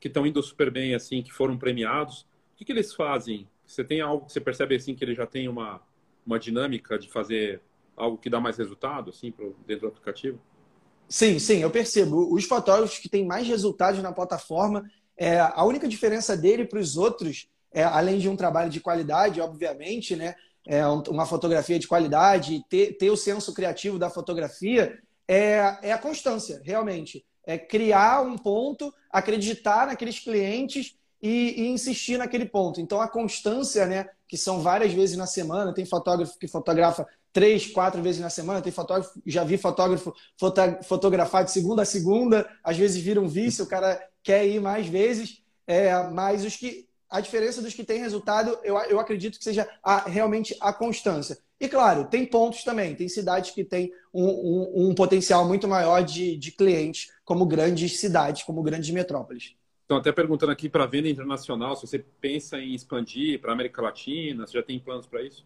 que 0.00 0.08
estão 0.08 0.26
indo 0.26 0.42
super 0.42 0.70
bem, 0.70 0.94
assim, 0.94 1.22
que 1.22 1.32
foram 1.32 1.58
premiados, 1.58 2.22
o 2.54 2.56
que, 2.56 2.64
que 2.64 2.72
eles 2.72 2.94
fazem? 2.94 3.46
Você 3.66 3.84
tem 3.84 4.00
algo 4.00 4.26
que 4.26 4.32
você 4.32 4.40
percebe 4.40 4.74
assim 4.74 4.94
que 4.94 5.04
ele 5.04 5.14
já 5.14 5.26
tem 5.26 5.46
uma, 5.46 5.80
uma 6.26 6.38
dinâmica 6.38 6.98
de 6.98 7.08
fazer 7.08 7.60
algo 7.96 8.16
que 8.16 8.30
dá 8.30 8.40
mais 8.40 8.56
resultado, 8.56 9.10
assim, 9.10 9.30
pro, 9.30 9.54
dentro 9.66 9.82
do 9.82 9.88
aplicativo? 9.88 10.40
Sim, 11.08 11.38
sim, 11.38 11.58
eu 11.58 11.70
percebo. 11.70 12.32
Os 12.32 12.44
fotógrafos 12.44 12.98
que 12.98 13.08
têm 13.08 13.26
mais 13.26 13.46
resultados 13.46 14.02
na 14.02 14.12
plataforma, 14.12 14.90
é, 15.16 15.38
a 15.38 15.64
única 15.64 15.86
diferença 15.86 16.36
dele 16.36 16.64
para 16.64 16.78
os 16.78 16.96
outros, 16.96 17.48
é, 17.72 17.82
além 17.82 18.18
de 18.18 18.28
um 18.28 18.36
trabalho 18.36 18.70
de 18.70 18.80
qualidade, 18.80 19.40
obviamente, 19.40 20.16
né, 20.16 20.34
é, 20.66 20.86
uma 20.86 21.26
fotografia 21.26 21.78
de 21.78 21.86
qualidade, 21.86 22.64
ter, 22.68 22.96
ter 22.96 23.10
o 23.10 23.16
senso 23.16 23.52
criativo 23.52 23.98
da 23.98 24.08
fotografia, 24.08 24.98
é, 25.28 25.78
é 25.82 25.92
a 25.92 25.98
constância, 25.98 26.60
realmente. 26.64 27.24
É 27.50 27.58
criar 27.58 28.22
um 28.22 28.38
ponto, 28.38 28.94
acreditar 29.10 29.88
naqueles 29.88 30.20
clientes 30.20 30.94
e, 31.20 31.62
e, 31.62 31.68
insistir 31.68 32.16
naquele 32.16 32.46
ponto. 32.46 32.80
Então, 32.80 33.00
a 33.00 33.08
constância, 33.08 33.86
né, 33.86 34.08
que 34.28 34.36
são 34.36 34.60
várias 34.60 34.92
vezes 34.92 35.16
na 35.16 35.26
semana, 35.26 35.74
tem 35.74 35.84
fotógrafo 35.84 36.38
que 36.38 36.46
fotografa 36.46 37.08
três, 37.32 37.66
quatro 37.66 38.00
vezes 38.00 38.20
na 38.20 38.30
semana. 38.30 38.62
Tem 38.62 38.70
fotógrafo, 38.70 39.20
já 39.26 39.42
vi 39.42 39.58
fotógrafo 39.58 40.14
fotografar 40.84 41.44
de 41.44 41.50
segunda 41.50 41.82
a 41.82 41.84
segunda, 41.86 42.48
às 42.62 42.76
vezes 42.76 43.02
vira 43.02 43.20
um 43.20 43.26
vício, 43.26 43.64
o 43.64 43.68
cara 43.68 44.00
quer 44.22 44.46
ir 44.46 44.60
mais 44.60 44.86
vezes. 44.86 45.42
É, 45.66 45.92
mas 46.10 46.44
os 46.44 46.54
que 46.54 46.88
a 47.10 47.20
diferença 47.20 47.60
dos 47.60 47.74
que 47.74 47.82
têm 47.82 47.98
resultado, 47.98 48.56
eu, 48.62 48.78
eu 48.82 49.00
acredito 49.00 49.38
que 49.38 49.44
seja 49.44 49.68
a, 49.82 50.08
realmente 50.08 50.56
a 50.60 50.72
constância. 50.72 51.36
E 51.60 51.68
claro, 51.68 52.06
tem 52.06 52.24
pontos 52.24 52.64
também, 52.64 52.94
tem 52.94 53.08
cidades 53.08 53.50
que 53.50 53.62
têm 53.62 53.92
um, 54.14 54.24
um, 54.24 54.88
um 54.88 54.94
potencial 54.94 55.46
muito 55.46 55.68
maior 55.68 56.02
de, 56.02 56.36
de 56.36 56.52
clientes, 56.52 57.12
como 57.24 57.44
grandes 57.44 58.00
cidades, 58.00 58.42
como 58.42 58.62
grandes 58.62 58.90
metrópoles. 58.90 59.54
Então, 59.84 59.98
até 59.98 60.10
perguntando 60.10 60.52
aqui 60.52 60.68
para 60.68 60.86
venda 60.86 61.08
internacional, 61.08 61.76
se 61.76 61.86
você 61.86 61.98
pensa 61.98 62.58
em 62.58 62.74
expandir 62.74 63.40
para 63.40 63.50
a 63.50 63.54
América 63.54 63.82
Latina, 63.82 64.46
você 64.46 64.56
já 64.56 64.62
tem 64.62 64.78
planos 64.78 65.06
para 65.06 65.20
isso? 65.22 65.44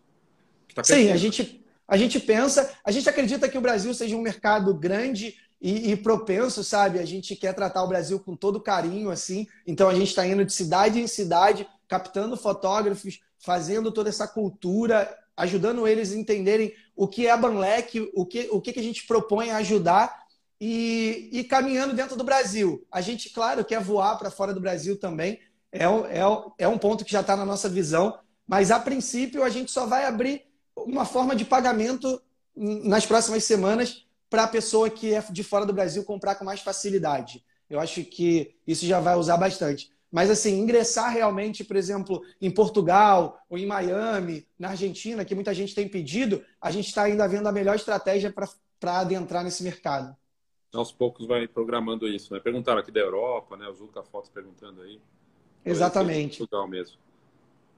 Tá 0.74 0.85
Sim, 0.85 1.11
a 1.11 1.16
gente, 1.16 1.64
a 1.88 1.96
gente 1.96 2.20
pensa, 2.20 2.72
a 2.85 2.92
gente 2.92 3.09
acredita 3.09 3.48
que 3.48 3.59
o 3.59 3.62
Brasil 3.62 3.92
seja 3.94 4.14
um 4.14 4.20
mercado 4.20 4.72
grande 4.74 5.35
e, 5.61 5.92
e, 5.92 5.96
propenso, 5.96 6.62
sabe? 6.62 6.98
A 6.98 7.07
gente 7.07 7.35
quer 7.35 7.55
tratar 7.55 7.83
o 7.83 7.88
Brasil 7.88 8.20
com 8.20 8.37
todo 8.37 8.61
carinho, 8.61 9.11
assim. 9.11 9.46
Então 9.66 9.88
a 9.88 9.94
gente 9.94 10.09
está 10.09 10.27
indo 10.27 10.44
de 10.44 10.53
cidade 10.53 11.00
em 11.00 11.07
cidade, 11.07 11.66
captando 11.88 12.37
fotógrafos, 12.37 13.20
fazendo 13.38 13.90
toda 13.90 14.11
essa 14.11 14.29
cultura, 14.29 15.09
ajudando 15.37 15.87
eles 15.87 16.12
a 16.12 16.16
entenderem 16.16 16.75
o 16.97 17.09
que 17.09 17.27
é 17.27 17.31
a 17.31 17.37
Banlec, 17.37 18.11
o 18.14 18.25
que, 18.25 18.49
o 18.51 18.61
que 18.61 18.79
a 18.79 18.83
gente 18.83 19.07
propõe 19.07 19.51
ajudar 19.51 20.25
e, 20.61 21.29
e 21.33 21.44
caminhando 21.44 21.94
dentro 21.94 22.16
do 22.16 22.25
Brasil. 22.25 22.87
A 22.90 23.01
gente, 23.01 23.31
claro, 23.31 23.64
quer 23.64 23.81
voar 23.81 24.16
para 24.16 24.31
fora 24.31 24.55
do 24.55 24.61
Brasil 24.61 24.99
também. 24.99 25.40
É 25.73 25.85
é, 25.85 26.20
é 26.59 26.68
um 26.68 26.79
ponto 26.79 27.05
que 27.05 27.12
já 27.12 27.20
está 27.20 27.37
na 27.37 27.44
nossa 27.44 27.68
visão, 27.68 28.18
mas 28.47 28.70
a 28.70 28.79
princípio 28.79 29.42
a 29.42 29.51
gente 29.51 29.73
só 29.73 29.87
vai 29.87 30.05
abrir 30.05 30.42
uma 30.77 31.05
forma 31.05 31.35
de 31.35 31.44
pagamento 31.44 32.20
nas 32.57 33.05
próximas 33.05 33.44
semanas 33.44 34.07
para 34.31 34.44
a 34.44 34.49
pessoa 34.49 34.88
que 34.88 35.12
é 35.12 35.20
de 35.31 35.42
fora 35.42 35.66
do 35.66 35.73
Brasil 35.73 36.05
comprar 36.05 36.37
com 36.37 36.44
mais 36.44 36.61
facilidade. 36.61 37.44
Eu 37.68 37.81
acho 37.81 38.05
que 38.05 38.55
isso 38.66 38.87
já 38.87 39.01
vai 39.01 39.16
usar 39.16 39.37
bastante. 39.37 39.90
Mas, 40.14 40.31
assim, 40.31 40.61
ingressar 40.61 41.12
realmente, 41.12 41.64
por 41.64 41.74
exemplo, 41.74 42.22
em 42.40 42.48
Portugal 42.48 43.37
ou 43.50 43.59
em 43.59 43.66
Miami, 43.66 44.46
na 44.57 44.68
Argentina, 44.68 45.24
que 45.24 45.35
muita 45.35 45.53
gente 45.53 45.74
tem 45.74 45.88
pedido, 45.88 46.40
a 46.61 46.70
gente 46.70 46.87
está 46.87 47.03
ainda 47.03 47.27
vendo 47.27 47.48
a 47.48 47.53
melhor 47.53 47.74
estratégia 47.74 48.33
para 48.33 49.00
adentrar 49.00 49.42
nesse 49.42 49.64
mercado. 49.64 50.16
Aos 50.72 50.92
poucos 50.92 51.27
vai 51.27 51.48
programando 51.48 52.07
isso, 52.07 52.33
né? 52.33 52.38
Perguntaram 52.38 52.79
aqui 52.79 52.92
da 52.92 53.00
Europa, 53.00 53.57
né? 53.57 53.68
Os 53.68 53.81
Luca 53.81 54.05
Fotos 54.05 54.31
perguntando 54.31 54.83
aí. 54.83 55.00
Exatamente. 55.64 56.38
Portugal 56.38 56.68
mesmo. 56.68 56.96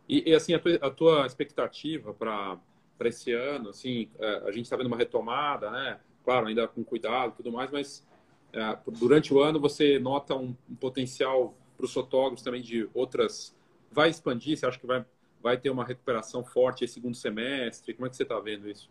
E, 0.07 0.31
e 0.31 0.35
assim, 0.35 0.53
a 0.53 0.59
tua, 0.59 0.75
a 0.83 0.91
tua 0.91 1.27
expectativa 1.27 2.13
para 2.13 2.59
para 2.99 3.09
esse 3.09 3.31
ano, 3.33 3.69
assim, 3.71 4.09
é, 4.19 4.43
a 4.47 4.53
gente 4.53 4.65
está 4.65 4.77
vendo 4.77 4.87
uma 4.87 4.97
retomada, 4.97 5.71
né? 5.71 6.01
Claro, 6.25 6.47
ainda 6.47 6.67
com 6.67 6.83
cuidado 6.83 7.33
e 7.33 7.37
tudo 7.37 7.53
mais, 7.53 7.71
mas 7.71 8.07
é, 8.53 8.79
durante 8.89 9.35
o 9.35 9.41
ano 9.41 9.61
você 9.61 9.99
nota 9.99 10.35
um, 10.35 10.55
um 10.69 10.75
potencial 10.75 11.55
para 11.77 11.87
os 11.87 11.93
fotógrafos 11.93 12.43
também 12.43 12.63
de 12.63 12.89
outras. 12.95 13.55
Vai 13.91 14.11
expandir? 14.11 14.57
Você 14.57 14.67
acha 14.67 14.79
que 14.79 14.87
vai, 14.87 15.05
vai 15.43 15.57
ter 15.57 15.71
uma 15.71 15.85
recuperação 15.85 16.45
forte 16.45 16.85
esse 16.85 16.95
segundo 16.95 17.17
semestre? 17.17 17.95
Como 17.95 18.07
é 18.07 18.11
que 18.11 18.17
você 18.17 18.23
está 18.23 18.39
vendo 18.41 18.69
isso? 18.69 18.91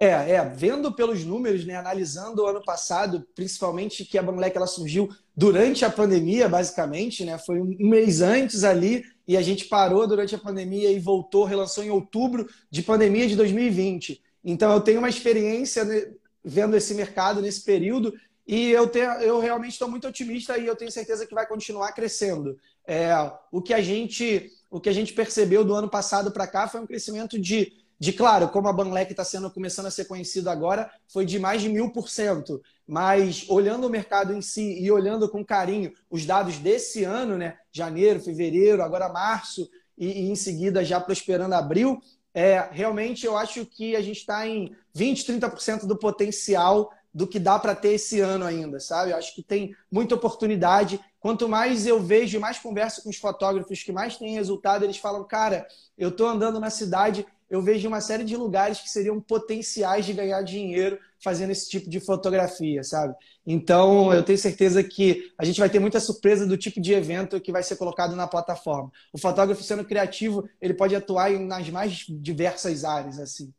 É, 0.00 0.32
é, 0.32 0.44
vendo 0.44 0.92
pelos 0.92 1.24
números, 1.24 1.64
né, 1.64 1.74
analisando 1.74 2.42
o 2.42 2.46
ano 2.46 2.62
passado, 2.62 3.26
principalmente 3.34 4.04
que 4.04 4.16
a 4.16 4.22
Banlec 4.22 4.56
ela 4.56 4.66
surgiu 4.66 5.08
durante 5.36 5.84
a 5.84 5.90
pandemia, 5.90 6.48
basicamente, 6.48 7.24
né, 7.24 7.36
foi 7.36 7.60
um 7.60 7.76
mês 7.80 8.22
antes 8.22 8.62
ali 8.62 9.04
e 9.26 9.36
a 9.36 9.42
gente 9.42 9.64
parou 9.64 10.06
durante 10.06 10.36
a 10.36 10.38
pandemia 10.38 10.92
e 10.92 11.00
voltou, 11.00 11.44
relançou 11.44 11.82
em 11.82 11.90
outubro 11.90 12.48
de 12.70 12.80
pandemia 12.80 13.26
de 13.26 13.34
2020. 13.34 14.22
Então 14.44 14.72
eu 14.72 14.80
tenho 14.80 15.00
uma 15.00 15.08
experiência 15.08 15.84
né, 15.84 16.12
vendo 16.44 16.76
esse 16.76 16.94
mercado 16.94 17.42
nesse 17.42 17.64
período 17.64 18.14
e 18.48 18.70
eu, 18.70 18.88
tenho, 18.88 19.10
eu 19.20 19.38
realmente 19.38 19.72
estou 19.72 19.90
muito 19.90 20.08
otimista 20.08 20.56
e 20.56 20.66
eu 20.66 20.74
tenho 20.74 20.90
certeza 20.90 21.26
que 21.26 21.34
vai 21.34 21.46
continuar 21.46 21.92
crescendo. 21.92 22.58
É, 22.86 23.10
o 23.52 23.60
que 23.60 23.74
a 23.74 23.82
gente 23.82 24.50
o 24.70 24.80
que 24.80 24.88
a 24.88 24.92
gente 24.92 25.12
percebeu 25.12 25.64
do 25.64 25.74
ano 25.74 25.88
passado 25.88 26.30
para 26.30 26.46
cá 26.46 26.66
foi 26.66 26.80
um 26.80 26.86
crescimento 26.86 27.38
de 27.38 27.76
de 28.00 28.12
claro, 28.12 28.48
como 28.48 28.68
a 28.68 28.72
Banlec 28.72 29.10
está 29.10 29.24
sendo 29.24 29.50
começando 29.50 29.86
a 29.86 29.90
ser 29.90 30.04
conhecido 30.04 30.48
agora, 30.48 30.88
foi 31.08 31.26
de 31.26 31.36
mais 31.36 31.60
de 31.60 31.68
mil 31.68 31.90
por 31.90 32.08
cento. 32.08 32.62
Mas 32.86 33.44
olhando 33.48 33.88
o 33.88 33.90
mercado 33.90 34.32
em 34.32 34.40
si 34.40 34.80
e 34.80 34.90
olhando 34.90 35.28
com 35.28 35.44
carinho 35.44 35.92
os 36.08 36.24
dados 36.24 36.58
desse 36.58 37.02
ano, 37.02 37.36
né? 37.36 37.58
Janeiro, 37.72 38.20
fevereiro, 38.20 38.82
agora 38.82 39.08
março, 39.08 39.68
e, 39.96 40.26
e 40.26 40.30
em 40.30 40.36
seguida 40.36 40.84
já 40.84 41.00
prosperando 41.00 41.54
abril, 41.54 42.00
é, 42.32 42.68
realmente 42.70 43.26
eu 43.26 43.36
acho 43.36 43.66
que 43.66 43.96
a 43.96 44.00
gente 44.00 44.18
está 44.18 44.46
em 44.46 44.72
20, 44.94 45.26
30% 45.32 45.86
do 45.86 45.98
potencial 45.98 46.92
do 47.18 47.26
que 47.26 47.40
dá 47.40 47.58
para 47.58 47.74
ter 47.74 47.94
esse 47.94 48.20
ano 48.20 48.44
ainda, 48.44 48.78
sabe? 48.78 49.10
Eu 49.10 49.16
acho 49.16 49.34
que 49.34 49.42
tem 49.42 49.74
muita 49.90 50.14
oportunidade. 50.14 51.00
Quanto 51.18 51.48
mais 51.48 51.84
eu 51.84 52.00
vejo, 52.00 52.38
mais 52.38 52.58
converso 52.58 53.02
com 53.02 53.10
os 53.10 53.16
fotógrafos 53.16 53.82
que 53.82 53.90
mais 53.90 54.16
têm 54.16 54.34
resultado, 54.34 54.84
eles 54.84 54.98
falam, 54.98 55.24
cara, 55.24 55.66
eu 55.96 56.10
estou 56.10 56.28
andando 56.28 56.60
na 56.60 56.70
cidade 56.70 57.26
eu 57.50 57.62
vejo 57.62 57.88
uma 57.88 58.00
série 58.00 58.24
de 58.24 58.36
lugares 58.36 58.80
que 58.80 58.90
seriam 58.90 59.18
potenciais 59.20 60.04
de 60.04 60.12
ganhar 60.12 60.42
dinheiro 60.42 60.98
fazendo 61.18 61.50
esse 61.50 61.68
tipo 61.68 61.88
de 61.88 61.98
fotografia, 61.98 62.84
sabe? 62.84 63.14
Então, 63.46 64.12
eu 64.12 64.22
tenho 64.22 64.36
certeza 64.36 64.84
que 64.84 65.32
a 65.38 65.46
gente 65.46 65.58
vai 65.58 65.70
ter 65.70 65.78
muita 65.78 65.98
surpresa 65.98 66.46
do 66.46 66.58
tipo 66.58 66.78
de 66.78 66.92
evento 66.92 67.40
que 67.40 67.50
vai 67.50 67.62
ser 67.62 67.76
colocado 67.76 68.14
na 68.14 68.26
plataforma. 68.26 68.92
O 69.14 69.18
fotógrafo 69.18 69.62
sendo 69.62 69.82
criativo, 69.82 70.46
ele 70.60 70.74
pode 70.74 70.94
atuar 70.94 71.30
nas 71.40 71.70
mais 71.70 72.04
diversas 72.06 72.84
áreas, 72.84 73.18
assim. 73.18 73.50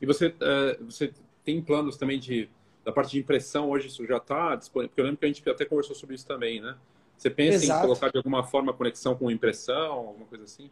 E 0.00 0.06
você, 0.06 0.28
uh, 0.28 0.84
você 0.86 1.12
tem 1.44 1.60
planos 1.60 1.98
também 1.98 2.18
de 2.18 2.48
da 2.84 2.92
parte 2.92 3.12
de 3.12 3.18
impressão 3.18 3.70
hoje 3.70 3.88
isso 3.88 4.06
já 4.06 4.16
está 4.16 4.56
disponível? 4.56 4.88
Porque 4.90 5.00
eu 5.00 5.04
lembro 5.04 5.18
que 5.18 5.24
a 5.26 5.28
gente 5.28 5.48
até 5.48 5.64
conversou 5.64 5.94
sobre 5.94 6.14
isso 6.14 6.26
também, 6.26 6.60
né? 6.60 6.76
Você 7.16 7.30
pensa 7.30 7.64
Exato. 7.64 7.80
em 7.80 7.82
colocar 7.82 8.10
de 8.10 8.16
alguma 8.16 8.42
forma 8.42 8.72
conexão 8.72 9.14
com 9.14 9.30
impressão, 9.30 9.92
alguma 9.92 10.26
coisa 10.26 10.44
assim? 10.44 10.70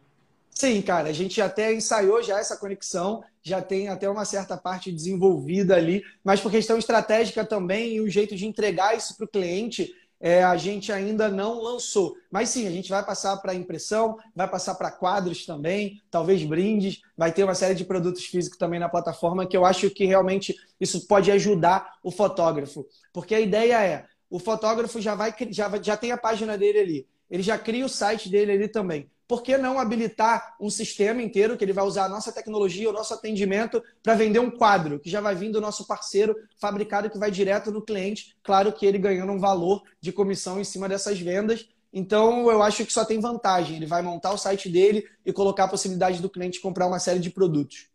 Sim, 0.49 0.81
cara, 0.81 1.09
a 1.09 1.13
gente 1.13 1.41
até 1.41 1.73
ensaiou 1.73 2.21
já 2.21 2.39
essa 2.39 2.57
conexão, 2.57 3.23
já 3.41 3.61
tem 3.61 3.87
até 3.87 4.09
uma 4.09 4.25
certa 4.25 4.57
parte 4.57 4.91
desenvolvida 4.91 5.75
ali, 5.75 6.03
mas 6.23 6.41
por 6.41 6.51
questão 6.51 6.77
estratégica 6.77 7.45
também 7.45 7.95
e 7.95 8.01
o 8.01 8.09
jeito 8.09 8.35
de 8.35 8.45
entregar 8.45 8.95
isso 8.95 9.15
para 9.15 9.25
o 9.25 9.29
cliente, 9.29 9.95
é, 10.21 10.43
a 10.43 10.55
gente 10.55 10.91
ainda 10.91 11.27
não 11.29 11.61
lançou. 11.61 12.15
Mas 12.29 12.49
sim, 12.49 12.67
a 12.67 12.71
gente 12.71 12.89
vai 12.89 13.03
passar 13.03 13.35
para 13.37 13.55
impressão, 13.55 14.17
vai 14.35 14.47
passar 14.47 14.75
para 14.75 14.91
quadros 14.91 15.45
também, 15.45 15.99
talvez 16.11 16.43
brindes, 16.43 17.01
vai 17.17 17.31
ter 17.31 17.43
uma 17.43 17.55
série 17.55 17.73
de 17.73 17.83
produtos 17.83 18.25
físicos 18.25 18.57
também 18.57 18.79
na 18.79 18.87
plataforma 18.87 19.47
que 19.47 19.57
eu 19.57 19.65
acho 19.65 19.89
que 19.89 20.05
realmente 20.05 20.55
isso 20.79 21.07
pode 21.07 21.31
ajudar 21.31 21.95
o 22.03 22.11
fotógrafo. 22.11 22.85
Porque 23.11 23.33
a 23.33 23.39
ideia 23.39 23.83
é, 23.83 24.05
o 24.29 24.39
fotógrafo 24.39 25.01
já 25.01 25.15
vai 25.15 25.33
já, 25.49 25.69
já 25.81 25.97
tem 25.97 26.11
a 26.11 26.17
página 26.17 26.57
dele 26.57 26.79
ali, 26.79 27.07
ele 27.29 27.41
já 27.41 27.57
cria 27.57 27.85
o 27.85 27.89
site 27.89 28.29
dele 28.29 28.51
ali 28.51 28.67
também 28.67 29.09
por 29.31 29.43
que 29.43 29.57
não 29.57 29.79
habilitar 29.79 30.57
um 30.59 30.69
sistema 30.69 31.21
inteiro 31.21 31.55
que 31.55 31.63
ele 31.63 31.71
vai 31.71 31.85
usar 31.85 32.03
a 32.03 32.09
nossa 32.09 32.33
tecnologia, 32.33 32.89
o 32.89 32.91
nosso 32.91 33.13
atendimento 33.13 33.81
para 34.03 34.13
vender 34.13 34.39
um 34.39 34.51
quadro 34.51 34.99
que 34.99 35.09
já 35.09 35.21
vai 35.21 35.33
vir 35.33 35.49
do 35.49 35.61
nosso 35.61 35.87
parceiro 35.87 36.35
fabricado 36.59 37.09
que 37.09 37.17
vai 37.17 37.31
direto 37.31 37.71
no 37.71 37.81
cliente, 37.81 38.35
claro 38.43 38.73
que 38.73 38.85
ele 38.85 38.97
ganhando 38.97 39.31
um 39.31 39.39
valor 39.39 39.83
de 40.01 40.11
comissão 40.11 40.59
em 40.59 40.65
cima 40.65 40.89
dessas 40.89 41.17
vendas. 41.17 41.65
Então, 41.93 42.51
eu 42.51 42.61
acho 42.61 42.85
que 42.85 42.91
só 42.91 43.05
tem 43.05 43.21
vantagem. 43.21 43.77
Ele 43.77 43.85
vai 43.85 44.01
montar 44.01 44.33
o 44.33 44.37
site 44.37 44.67
dele 44.67 45.07
e 45.25 45.31
colocar 45.31 45.63
a 45.63 45.69
possibilidade 45.69 46.21
do 46.21 46.29
cliente 46.29 46.59
comprar 46.59 46.85
uma 46.85 46.99
série 46.99 47.19
de 47.19 47.29
produtos. 47.29 47.87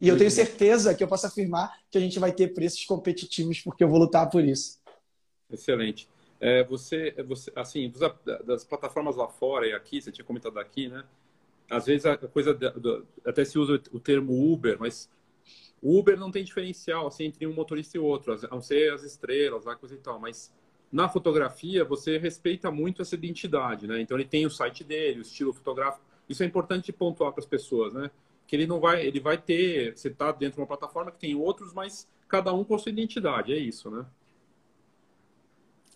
E 0.00 0.08
eu 0.08 0.16
tenho 0.16 0.30
certeza 0.30 0.94
que 0.94 1.04
eu 1.04 1.08
posso 1.08 1.26
afirmar 1.26 1.70
que 1.90 1.98
a 1.98 2.00
gente 2.00 2.18
vai 2.18 2.32
ter 2.32 2.54
preços 2.54 2.82
competitivos, 2.86 3.60
porque 3.60 3.84
eu 3.84 3.90
vou 3.90 3.98
lutar 3.98 4.30
por 4.30 4.42
isso. 4.42 4.78
Excelente. 5.52 6.08
É, 6.42 6.64
você, 6.64 7.14
você, 7.24 7.52
assim, 7.54 7.90
das 8.44 8.64
plataformas 8.64 9.14
lá 9.14 9.28
fora 9.28 9.64
e 9.64 9.72
aqui, 9.72 10.02
você 10.02 10.10
tinha 10.10 10.24
comentado 10.24 10.58
aqui, 10.58 10.88
né? 10.88 11.04
Às 11.70 11.86
vezes 11.86 12.04
a 12.04 12.16
coisa, 12.16 12.58
até 13.24 13.44
se 13.44 13.56
usa 13.60 13.80
o 13.92 14.00
termo 14.00 14.52
Uber, 14.52 14.76
mas 14.80 15.08
Uber 15.80 16.18
não 16.18 16.32
tem 16.32 16.42
diferencial 16.42 17.06
assim, 17.06 17.26
entre 17.26 17.46
um 17.46 17.54
motorista 17.54 17.96
e 17.96 18.00
outro, 18.00 18.34
a 18.34 18.48
não 18.48 18.60
ser 18.60 18.92
as 18.92 19.04
estrelas, 19.04 19.68
a 19.68 19.76
coisa 19.76 19.94
e 19.94 19.98
tal, 19.98 20.18
mas 20.18 20.52
na 20.90 21.08
fotografia 21.08 21.84
você 21.84 22.18
respeita 22.18 22.72
muito 22.72 23.02
essa 23.02 23.14
identidade, 23.14 23.86
né? 23.86 24.00
Então 24.00 24.16
ele 24.16 24.26
tem 24.26 24.44
o 24.44 24.50
site 24.50 24.82
dele, 24.82 25.20
o 25.20 25.22
estilo 25.22 25.52
fotográfico. 25.52 26.04
Isso 26.28 26.42
é 26.42 26.46
importante 26.46 26.92
pontuar 26.92 27.30
para 27.30 27.40
as 27.40 27.46
pessoas, 27.46 27.94
né? 27.94 28.10
Que 28.48 28.56
ele 28.56 28.66
não 28.66 28.80
vai, 28.80 29.06
ele 29.06 29.20
vai 29.20 29.38
ter, 29.38 29.96
você 29.96 30.08
está 30.08 30.32
dentro 30.32 30.56
de 30.56 30.60
uma 30.60 30.66
plataforma 30.66 31.12
que 31.12 31.20
tem 31.20 31.36
outros, 31.36 31.72
mas 31.72 32.08
cada 32.26 32.52
um 32.52 32.64
com 32.64 32.76
sua 32.76 32.90
identidade, 32.90 33.52
é 33.52 33.58
isso, 33.58 33.88
né? 33.88 34.04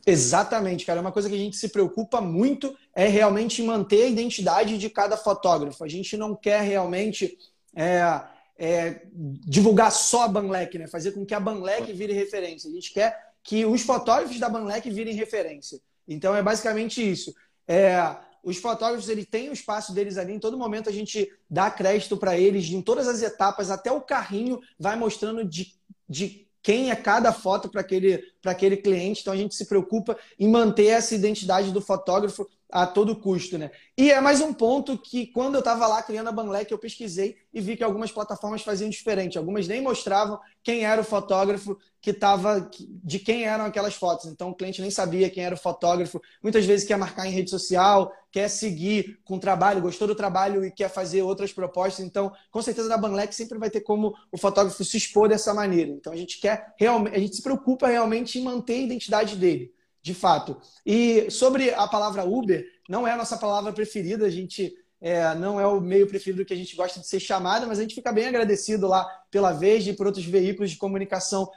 Exatamente, 0.06 0.86
cara. 0.86 1.00
Uma 1.00 1.10
coisa 1.10 1.28
que 1.28 1.34
a 1.34 1.38
gente 1.38 1.56
se 1.56 1.68
preocupa 1.68 2.20
muito 2.20 2.76
é 2.94 3.08
realmente 3.08 3.60
manter 3.60 4.04
a 4.04 4.08
identidade 4.08 4.78
de 4.78 4.88
cada 4.88 5.16
fotógrafo. 5.16 5.82
A 5.82 5.88
gente 5.88 6.16
não 6.16 6.36
quer 6.36 6.60
realmente 6.60 7.36
é, 7.74 8.22
é, 8.56 9.02
divulgar 9.12 9.90
só 9.90 10.22
a 10.22 10.28
Banlec, 10.28 10.78
né? 10.78 10.86
Fazer 10.86 11.10
com 11.10 11.26
que 11.26 11.34
a 11.34 11.40
Banlec 11.40 11.92
vire 11.92 12.12
referência. 12.12 12.70
A 12.70 12.72
gente 12.72 12.92
quer 12.92 13.18
que 13.42 13.66
os 13.66 13.82
fotógrafos 13.82 14.38
da 14.38 14.48
Banlec 14.48 14.88
virem 14.90 15.14
referência. 15.14 15.80
Então 16.06 16.36
é 16.36 16.42
basicamente 16.42 17.02
isso. 17.02 17.34
É, 17.66 18.16
os 18.44 18.58
fotógrafos 18.58 19.08
eles 19.08 19.26
têm 19.26 19.50
o 19.50 19.52
espaço 19.52 19.92
deles 19.92 20.16
ali, 20.16 20.32
em 20.32 20.38
todo 20.38 20.56
momento 20.56 20.88
a 20.88 20.92
gente 20.92 21.28
dá 21.50 21.68
crédito 21.68 22.16
para 22.16 22.38
eles 22.38 22.70
em 22.70 22.80
todas 22.80 23.08
as 23.08 23.20
etapas, 23.20 23.72
até 23.72 23.90
o 23.90 24.00
carrinho 24.00 24.60
vai 24.78 24.94
mostrando 24.94 25.44
de, 25.44 25.74
de 26.08 26.45
quem 26.66 26.90
é 26.90 26.96
cada 26.96 27.32
foto 27.32 27.68
para 27.68 27.80
aquele, 27.80 28.24
aquele 28.44 28.76
cliente. 28.76 29.20
Então 29.20 29.32
a 29.32 29.36
gente 29.36 29.54
se 29.54 29.66
preocupa 29.66 30.18
em 30.36 30.48
manter 30.48 30.86
essa 30.86 31.14
identidade 31.14 31.70
do 31.70 31.80
fotógrafo 31.80 32.44
a 32.68 32.84
todo 32.84 33.14
custo, 33.14 33.56
né? 33.56 33.70
E 33.96 34.10
é 34.10 34.20
mais 34.20 34.40
um 34.40 34.52
ponto 34.52 34.98
que 34.98 35.28
quando 35.28 35.54
eu 35.54 35.60
estava 35.60 35.86
lá 35.86 36.02
criando 36.02 36.26
a 36.26 36.32
Banlec, 36.32 36.72
eu 36.72 36.76
pesquisei 36.76 37.36
e 37.54 37.60
vi 37.60 37.76
que 37.76 37.84
algumas 37.84 38.10
plataformas 38.10 38.62
faziam 38.62 38.90
diferente. 38.90 39.38
Algumas 39.38 39.68
nem 39.68 39.80
mostravam 39.80 40.40
quem 40.60 40.84
era 40.84 41.00
o 41.00 41.04
fotógrafo 41.04 41.78
que 42.00 42.10
estava, 42.10 42.68
de 42.76 43.20
quem 43.20 43.44
eram 43.44 43.66
aquelas 43.66 43.94
fotos. 43.94 44.26
Então 44.26 44.50
o 44.50 44.54
cliente 44.54 44.80
nem 44.80 44.90
sabia 44.90 45.30
quem 45.30 45.44
era 45.44 45.54
o 45.54 45.58
fotógrafo. 45.58 46.20
Muitas 46.42 46.66
vezes 46.66 46.84
quer 46.84 46.98
marcar 46.98 47.28
em 47.28 47.30
rede 47.30 47.48
social, 47.48 48.10
quer 48.36 48.50
seguir 48.50 49.18
com 49.24 49.36
o 49.36 49.40
trabalho, 49.40 49.80
gostou 49.80 50.06
do 50.06 50.14
trabalho 50.14 50.62
e 50.62 50.70
quer 50.70 50.90
fazer 50.90 51.22
outras 51.22 51.54
propostas. 51.54 52.04
Então, 52.04 52.30
com 52.50 52.60
certeza 52.60 52.86
na 52.86 52.98
Banlec 52.98 53.34
sempre 53.34 53.56
vai 53.56 53.70
ter 53.70 53.80
como 53.80 54.14
o 54.30 54.36
fotógrafo 54.36 54.84
se 54.84 54.98
expor 54.98 55.26
dessa 55.26 55.54
maneira. 55.54 55.90
Então 55.90 56.12
a 56.12 56.16
gente 56.16 56.38
quer 56.38 56.74
realmente, 56.76 57.16
a 57.16 57.18
gente 57.18 57.36
se 57.36 57.42
preocupa 57.42 57.86
realmente 57.88 58.38
em 58.38 58.42
manter 58.42 58.74
a 58.74 58.82
identidade 58.82 59.36
dele 59.36 59.72
de 60.02 60.12
fato. 60.12 60.60
E 60.84 61.30
sobre 61.30 61.70
a 61.70 61.88
palavra 61.88 62.26
Uber, 62.26 62.62
não 62.86 63.08
é 63.08 63.12
a 63.12 63.16
nossa 63.16 63.38
palavra 63.38 63.72
preferida, 63.72 64.26
a 64.26 64.30
gente 64.30 64.70
é, 65.00 65.34
não 65.34 65.58
é 65.58 65.66
o 65.66 65.80
meio 65.80 66.06
preferido 66.06 66.44
que 66.44 66.52
a 66.52 66.56
gente 66.56 66.76
gosta 66.76 67.00
de 67.00 67.06
ser 67.06 67.20
chamada, 67.20 67.66
mas 67.66 67.78
a 67.78 67.82
gente 67.82 67.94
fica 67.94 68.12
bem 68.12 68.26
agradecido 68.26 68.86
lá 68.86 69.06
pela 69.30 69.50
vez 69.52 69.86
e 69.86 69.94
por 69.94 70.06
outros 70.06 70.26
veículos 70.26 70.72
de 70.72 70.76
comunicação 70.76 71.50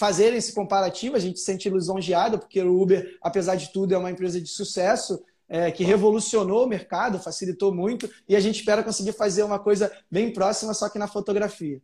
fazerem 0.00 0.38
esse 0.38 0.52
comparativo. 0.52 1.14
A 1.14 1.20
gente 1.20 1.38
se 1.38 1.44
sente 1.44 1.70
lisonjeado, 1.70 2.40
porque 2.40 2.60
o 2.60 2.82
Uber, 2.82 3.18
apesar 3.22 3.54
de 3.54 3.72
tudo, 3.72 3.94
é 3.94 3.98
uma 3.98 4.10
empresa 4.10 4.40
de 4.40 4.48
sucesso. 4.48 5.22
É, 5.56 5.70
que 5.70 5.84
revolucionou 5.84 6.64
o 6.64 6.68
mercado, 6.68 7.20
facilitou 7.20 7.72
muito, 7.72 8.10
e 8.28 8.34
a 8.34 8.40
gente 8.40 8.56
espera 8.58 8.82
conseguir 8.82 9.12
fazer 9.12 9.44
uma 9.44 9.56
coisa 9.56 9.96
bem 10.10 10.32
próxima, 10.32 10.74
só 10.74 10.88
que 10.88 10.98
na 10.98 11.06
fotografia. 11.06 11.80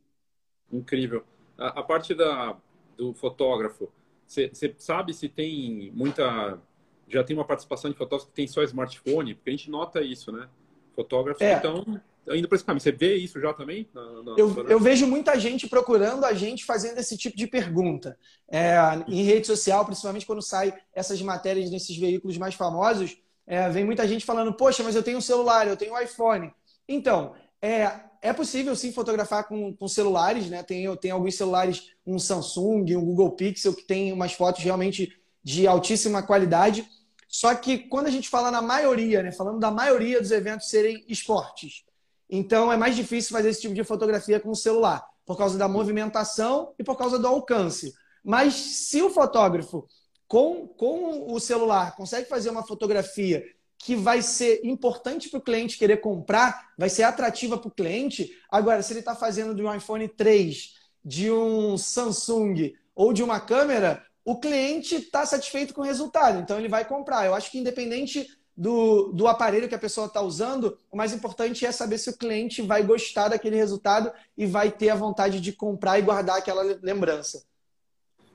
Incrível. 0.73 1.23
A, 1.57 1.79
a 1.79 1.83
parte 1.85 2.13
da, 2.13 2.57
do 2.97 3.15
fotógrafo, 3.15 3.89
você 4.27 4.75
sabe 4.77 5.15
se 5.15 5.29
tem 5.29 5.93
muita. 5.95 6.59
Já 7.07 7.23
tem 7.23 7.37
uma 7.37 7.45
participação 7.45 7.89
de 7.89 7.97
fotógrafos 7.97 8.29
que 8.31 8.35
tem 8.35 8.49
só 8.49 8.61
smartphone? 8.65 9.37
Porque 9.37 9.51
a 9.51 9.53
gente 9.53 9.71
nota 9.71 10.01
isso, 10.01 10.33
né? 10.33 10.49
Fotógrafos 10.97 11.41
é. 11.41 11.55
estão 11.55 11.85
indo 12.29 12.49
para 12.49 12.57
esse 12.57 12.65
caminho. 12.65 12.81
Você 12.81 12.91
vê 12.91 13.15
isso 13.15 13.41
já 13.41 13.55
também? 13.55 13.89
Na, 13.95 14.03
na... 14.23 14.35
Eu, 14.37 14.69
eu, 14.69 14.81
vejo 14.81 15.07
muita 15.07 15.39
gente 15.39 15.69
procurando 15.69 16.25
a 16.25 16.35
gente 16.35 16.65
fazendo 16.65 16.99
esse 16.99 17.17
tipo 17.17 17.37
de 17.37 17.47
pergunta. 17.47 18.19
É, 18.49 18.77
em 19.07 19.23
rede 19.23 19.47
social, 19.47 19.85
principalmente 19.85 20.27
quando 20.27 20.43
sai 20.43 20.75
essas 20.93 21.23
matérias 21.23 21.71
nesses 21.71 21.97
veículos 21.97 22.37
mais 22.37 22.57
famosos, 22.57 23.17
é, 23.47 23.69
vem 23.69 23.85
muita 23.85 24.07
gente 24.07 24.25
falando: 24.25 24.53
Poxa, 24.55 24.83
mas 24.83 24.95
eu 24.95 25.03
tenho 25.03 25.19
um 25.19 25.23
celular, 25.23 25.67
eu 25.67 25.77
tenho 25.77 25.95
um 25.95 25.99
iPhone. 25.99 26.53
Então, 26.89 27.35
é, 27.61 28.01
é 28.23 28.33
possível 28.33 28.75
sim 28.77 28.93
fotografar 28.93 29.47
com, 29.47 29.75
com 29.75 29.89
celulares, 29.89 30.49
né? 30.49 30.63
Tem, 30.63 30.95
tem 30.97 31.11
alguns 31.11 31.35
celulares, 31.35 31.91
um 32.07 32.19
Samsung, 32.19 32.95
um 32.97 33.05
Google 33.05 33.33
Pixel, 33.33 33.75
que 33.75 33.83
tem 33.83 34.13
umas 34.13 34.33
fotos 34.33 34.63
realmente 34.63 35.13
de 35.43 35.67
altíssima 35.67 36.23
qualidade. 36.23 36.89
Só 37.29 37.55
que 37.55 37.79
quando 37.79 38.07
a 38.07 38.11
gente 38.11 38.29
fala 38.29 38.51
na 38.51 38.61
maioria, 38.61 39.23
né? 39.23 39.33
Falando 39.33 39.59
da 39.59 39.71
maioria 39.71 40.21
dos 40.21 40.31
eventos 40.31 40.69
serem 40.69 41.05
esportes, 41.09 41.85
então 42.29 42.73
é 42.73 42.77
mais 42.77 42.95
difícil 42.95 43.33
fazer 43.33 43.51
esse 43.51 43.61
tipo 43.63 43.75
de 43.75 43.85
fotografia 43.85 44.39
com 44.41 44.51
o 44.51 44.57
celular. 44.57 45.05
por 45.27 45.37
causa 45.37 45.57
da 45.57 45.69
movimentação 45.69 46.75
e 46.77 46.83
por 46.83 46.97
causa 46.97 47.17
do 47.17 47.29
alcance. 47.29 47.93
Mas 48.25 48.55
se 48.55 49.01
o 49.01 49.11
fotógrafo, 49.11 49.87
com, 50.31 50.69
com 50.69 51.35
o 51.35 51.41
celular, 51.41 51.97
consegue 51.97 52.29
fazer 52.29 52.51
uma 52.51 52.63
fotografia 52.63 53.45
que 53.77 53.97
vai 53.97 54.23
ser 54.23 54.61
importante 54.63 55.29
para 55.29 55.39
o 55.39 55.43
cliente 55.43 55.77
querer 55.77 55.97
comprar, 55.97 56.71
vai 56.79 56.89
ser 56.89 57.03
atrativa 57.03 57.59
para 57.59 57.67
o 57.67 57.73
cliente. 57.73 58.31
Agora, 58.49 58.81
se 58.81 58.93
ele 58.93 59.01
está 59.01 59.17
fazendo 59.17 59.57
de 59.57 59.65
um 59.65 59.75
iPhone 59.75 60.07
3, 60.07 60.77
de 61.05 61.33
um 61.33 61.77
Samsung 61.77 62.73
ou 62.95 63.13
de 63.13 63.25
uma 63.25 63.41
câmera, 63.41 64.07
o 64.25 64.39
cliente 64.39 64.95
está 64.95 65.27
satisfeito 65.27 65.75
com 65.75 65.81
o 65.81 65.85
resultado, 65.85 66.39
então 66.39 66.61
ele 66.61 66.69
vai 66.69 66.85
comprar. 66.85 67.27
Eu 67.27 67.35
acho 67.35 67.51
que 67.51 67.59
independente 67.59 68.25
do, 68.57 69.11
do 69.13 69.27
aparelho 69.27 69.69
que 69.69 69.75
a 69.75 69.81
pessoa 69.81 70.07
está 70.07 70.21
usando, 70.21 70.79
o 70.93 70.97
mais 70.97 71.13
importante 71.13 71.67
é 71.67 71.73
saber 71.73 71.99
se 71.99 72.09
o 72.09 72.17
cliente 72.17 72.63
vai 72.63 72.85
gostar 72.85 73.31
daquele 73.31 73.57
resultado 73.57 74.13
e 74.39 74.47
vai 74.47 74.71
ter 74.71 74.91
a 74.91 74.95
vontade 74.95 75.41
de 75.41 75.53
comprar 75.53 75.99
e 75.99 76.03
guardar 76.03 76.39
aquela 76.39 76.63
lembrança. 76.81 77.51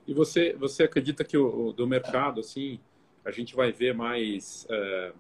E 0.08 0.14
você, 0.14 0.54
você 0.54 0.84
acredita 0.84 1.24
que 1.24 1.38
o, 1.38 1.72
do 1.72 1.88
mercado, 1.88 2.40
assim, 2.40 2.80
a 3.24 3.32
gente 3.32 3.56
vai 3.56 3.72
ver 3.72 3.94
mais. 3.94 4.68
É, 4.70 5.14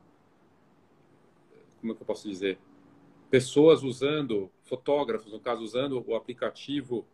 como 1.81 1.93
é 1.93 1.95
que 1.95 2.01
eu 2.01 2.05
posso 2.05 2.29
dizer? 2.29 2.57
Pessoas 3.29 3.83
usando, 3.83 4.49
fotógrafos, 4.63 5.31
no 5.31 5.39
caso, 5.39 5.63
usando 5.63 6.03
o 6.07 6.15
aplicativo 6.15 7.05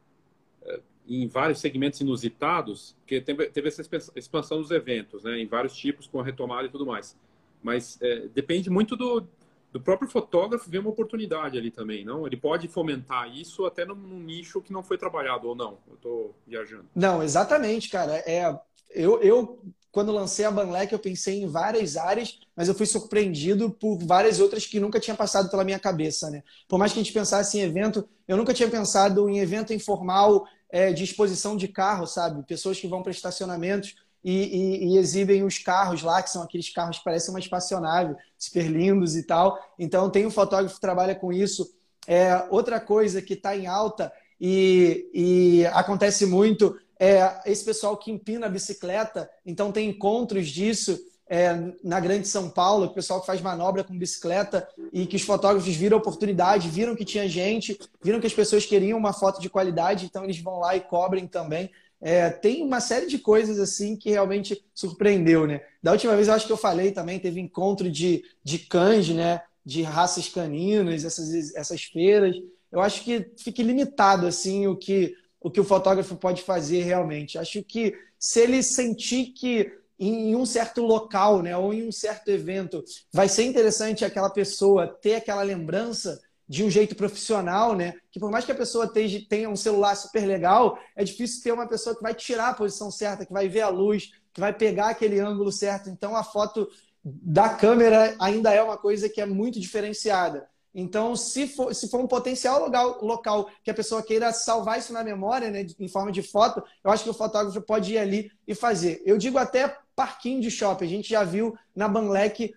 é, 0.63 0.81
em 1.07 1.27
vários 1.27 1.59
segmentos 1.59 1.99
inusitados, 2.01 2.95
porque 2.99 3.21
teve, 3.21 3.49
teve 3.49 3.67
essa 3.67 3.81
expansão 4.15 4.59
dos 4.61 4.71
eventos, 4.71 5.23
né, 5.23 5.39
em 5.39 5.47
vários 5.47 5.75
tipos, 5.75 6.07
com 6.07 6.19
a 6.19 6.23
retomada 6.23 6.67
e 6.67 6.71
tudo 6.71 6.85
mais. 6.85 7.17
Mas 7.63 7.97
é, 8.01 8.27
depende 8.27 8.69
muito 8.69 8.95
do, 8.95 9.27
do 9.71 9.79
próprio 9.79 10.09
fotógrafo 10.09 10.69
ver 10.69 10.79
uma 10.79 10.89
oportunidade 10.89 11.57
ali 11.57 11.71
também, 11.71 12.03
não? 12.03 12.27
Ele 12.27 12.35
pode 12.35 12.67
fomentar 12.67 13.33
isso 13.33 13.65
até 13.65 13.85
num, 13.85 13.95
nicho 13.95 14.61
que 14.61 14.73
não 14.73 14.83
foi 14.83 14.97
trabalhado 14.97 15.47
ou 15.47 15.55
não. 15.55 15.77
Eu 15.87 15.95
estou 15.95 16.35
viajando. 16.45 16.85
Não, 16.93 17.23
exatamente, 17.23 17.89
cara. 17.89 18.17
É, 18.25 18.59
eu, 18.89 19.21
eu 19.21 19.59
quando 19.91 20.11
lancei 20.11 20.45
a 20.45 20.51
Banlec, 20.51 20.91
eu 20.91 20.99
pensei 20.99 21.41
em 21.41 21.47
várias 21.47 21.97
áreas, 21.97 22.39
mas 22.55 22.67
eu 22.67 22.73
fui 22.73 22.85
surpreendido 22.85 23.69
por 23.69 23.97
várias 23.97 24.39
outras 24.39 24.65
que 24.65 24.79
nunca 24.79 24.99
tinha 24.99 25.15
passado 25.15 25.49
pela 25.49 25.63
minha 25.63 25.79
cabeça, 25.79 26.29
né? 26.29 26.43
Por 26.67 26.79
mais 26.79 26.93
que 26.93 26.99
a 26.99 27.03
gente 27.03 27.13
pensasse 27.13 27.57
em 27.57 27.61
evento, 27.61 28.07
eu 28.27 28.37
nunca 28.37 28.53
tinha 28.53 28.69
pensado 28.69 29.29
em 29.29 29.39
evento 29.39 29.73
informal 29.73 30.47
é, 30.69 30.93
de 30.93 31.03
exposição 31.03 31.57
de 31.57 31.67
carro, 31.67 32.07
sabe? 32.07 32.41
Pessoas 32.43 32.79
que 32.79 32.87
vão 32.87 33.03
para 33.03 33.11
estacionamentos 33.11 33.95
e, 34.23 34.33
e, 34.33 34.87
e, 34.87 34.97
exibem 34.97 35.43
os 35.43 35.57
carros 35.57 36.03
lá, 36.03 36.21
que 36.21 36.29
são 36.29 36.43
aqueles 36.43 36.69
carros 36.69 36.99
que 36.99 37.03
parecem 37.03 37.33
uma 37.33 37.39
espaçonave, 37.39 38.15
super 38.37 38.65
lindos 38.67 39.15
e 39.15 39.23
tal. 39.23 39.59
Então, 39.79 40.09
tem 40.09 40.25
um 40.25 40.31
fotógrafo 40.31 40.75
que 40.75 40.81
trabalha 40.81 41.15
com 41.15 41.33
isso. 41.33 41.73
É, 42.07 42.45
outra 42.49 42.79
coisa 42.79 43.21
que 43.21 43.33
está 43.33 43.55
em 43.55 43.67
alta 43.67 44.11
e, 44.39 45.09
e 45.13 45.65
acontece 45.67 46.25
muito 46.25 46.75
é 46.99 47.41
esse 47.45 47.65
pessoal 47.65 47.97
que 47.97 48.11
empina 48.11 48.45
a 48.45 48.49
bicicleta. 48.49 49.29
Então, 49.45 49.71
tem 49.71 49.89
encontros 49.89 50.47
disso. 50.47 50.99
É, 51.33 51.55
na 51.81 51.97
Grande 51.97 52.27
São 52.27 52.49
Paulo, 52.49 52.87
o 52.87 52.93
pessoal 52.93 53.21
que 53.21 53.25
faz 53.25 53.39
manobra 53.39 53.85
com 53.85 53.97
bicicleta 53.97 54.67
e 54.91 55.05
que 55.05 55.15
os 55.15 55.21
fotógrafos 55.21 55.73
viram 55.73 55.95
a 55.95 55.99
oportunidade, 56.01 56.69
viram 56.69 56.93
que 56.93 57.05
tinha 57.05 57.25
gente, 57.25 57.79
viram 58.03 58.19
que 58.19 58.27
as 58.27 58.33
pessoas 58.33 58.65
queriam 58.65 58.99
uma 58.99 59.13
foto 59.13 59.39
de 59.39 59.49
qualidade, 59.49 60.05
então 60.05 60.25
eles 60.25 60.37
vão 60.39 60.59
lá 60.59 60.75
e 60.75 60.81
cobrem 60.81 61.25
também. 61.25 61.71
É, 62.01 62.29
tem 62.29 62.63
uma 62.63 62.81
série 62.81 63.05
de 63.05 63.19
coisas 63.19 63.59
assim 63.59 63.95
que 63.95 64.09
realmente 64.09 64.65
surpreendeu, 64.73 65.45
né? 65.45 65.61
Da 65.83 65.91
última 65.91 66.15
vez 66.15 66.27
eu 66.27 66.33
acho 66.33 66.47
que 66.47 66.51
eu 66.51 66.57
falei 66.57 66.91
também, 66.91 67.19
teve 67.19 67.39
encontro 67.39 67.91
de, 67.91 68.23
de 68.43 68.57
cães, 68.59 69.09
né? 69.09 69.41
De 69.63 69.83
raças 69.83 70.27
caninas, 70.27 71.05
essas, 71.05 71.53
essas 71.55 71.83
feiras. 71.83 72.35
Eu 72.71 72.81
acho 72.81 73.03
que 73.03 73.31
fica 73.37 73.61
limitado 73.61 74.25
assim 74.25 74.65
o 74.65 74.75
que, 74.75 75.15
o 75.39 75.51
que 75.51 75.59
o 75.59 75.63
fotógrafo 75.63 76.15
pode 76.15 76.41
fazer 76.41 76.81
realmente. 76.83 77.37
Acho 77.37 77.63
que 77.63 77.93
se 78.17 78.39
ele 78.39 78.63
sentir 78.63 79.27
que 79.33 79.71
em 79.99 80.35
um 80.35 80.47
certo 80.47 80.81
local, 80.81 81.43
né, 81.43 81.55
ou 81.55 81.71
em 81.71 81.87
um 81.87 81.91
certo 81.91 82.29
evento, 82.29 82.83
vai 83.13 83.29
ser 83.29 83.43
interessante 83.43 84.03
aquela 84.03 84.31
pessoa 84.31 84.87
ter 84.87 85.13
aquela 85.13 85.43
lembrança, 85.43 86.19
de 86.51 86.65
um 86.65 86.69
jeito 86.69 86.97
profissional, 86.97 87.73
né? 87.73 87.93
Que 88.11 88.19
por 88.19 88.29
mais 88.29 88.43
que 88.43 88.51
a 88.51 88.55
pessoa 88.55 88.85
tenha 88.85 89.49
um 89.49 89.55
celular 89.55 89.95
super 89.95 90.25
legal, 90.25 90.77
é 90.97 91.01
difícil 91.01 91.41
ter 91.41 91.53
uma 91.53 91.65
pessoa 91.65 91.95
que 91.95 92.03
vai 92.03 92.13
tirar 92.13 92.49
a 92.49 92.53
posição 92.53 92.91
certa, 92.91 93.25
que 93.25 93.31
vai 93.31 93.47
ver 93.47 93.61
a 93.61 93.69
luz, 93.69 94.11
que 94.33 94.41
vai 94.41 94.51
pegar 94.51 94.89
aquele 94.89 95.17
ângulo 95.17 95.49
certo. 95.49 95.89
Então 95.89 96.13
a 96.13 96.25
foto 96.25 96.67
da 97.01 97.47
câmera 97.47 98.17
ainda 98.19 98.53
é 98.53 98.61
uma 98.61 98.77
coisa 98.77 99.07
que 99.07 99.21
é 99.21 99.25
muito 99.25 99.61
diferenciada. 99.61 100.45
Então, 100.75 101.15
se 101.15 101.47
for, 101.47 101.73
se 101.73 101.89
for 101.89 102.01
um 102.01 102.07
potencial 102.07 102.59
local, 102.59 102.99
local 103.01 103.49
que 103.63 103.71
a 103.71 103.73
pessoa 103.73 104.03
queira 104.03 104.33
salvar 104.33 104.77
isso 104.77 104.91
na 104.91 105.05
memória, 105.05 105.49
né, 105.49 105.65
em 105.79 105.87
forma 105.87 106.11
de 106.11 106.21
foto, 106.21 106.61
eu 106.83 106.91
acho 106.91 107.05
que 107.05 107.09
o 107.09 107.13
fotógrafo 107.13 107.61
pode 107.61 107.93
ir 107.93 107.97
ali 107.97 108.29
e 108.45 108.53
fazer. 108.53 109.01
Eu 109.05 109.17
digo 109.17 109.37
até 109.37 109.77
parquinho 109.95 110.41
de 110.41 110.51
shopping. 110.51 110.85
A 110.85 110.89
gente 110.89 111.09
já 111.09 111.23
viu 111.23 111.57
na 111.73 111.87
Banlec 111.87 112.53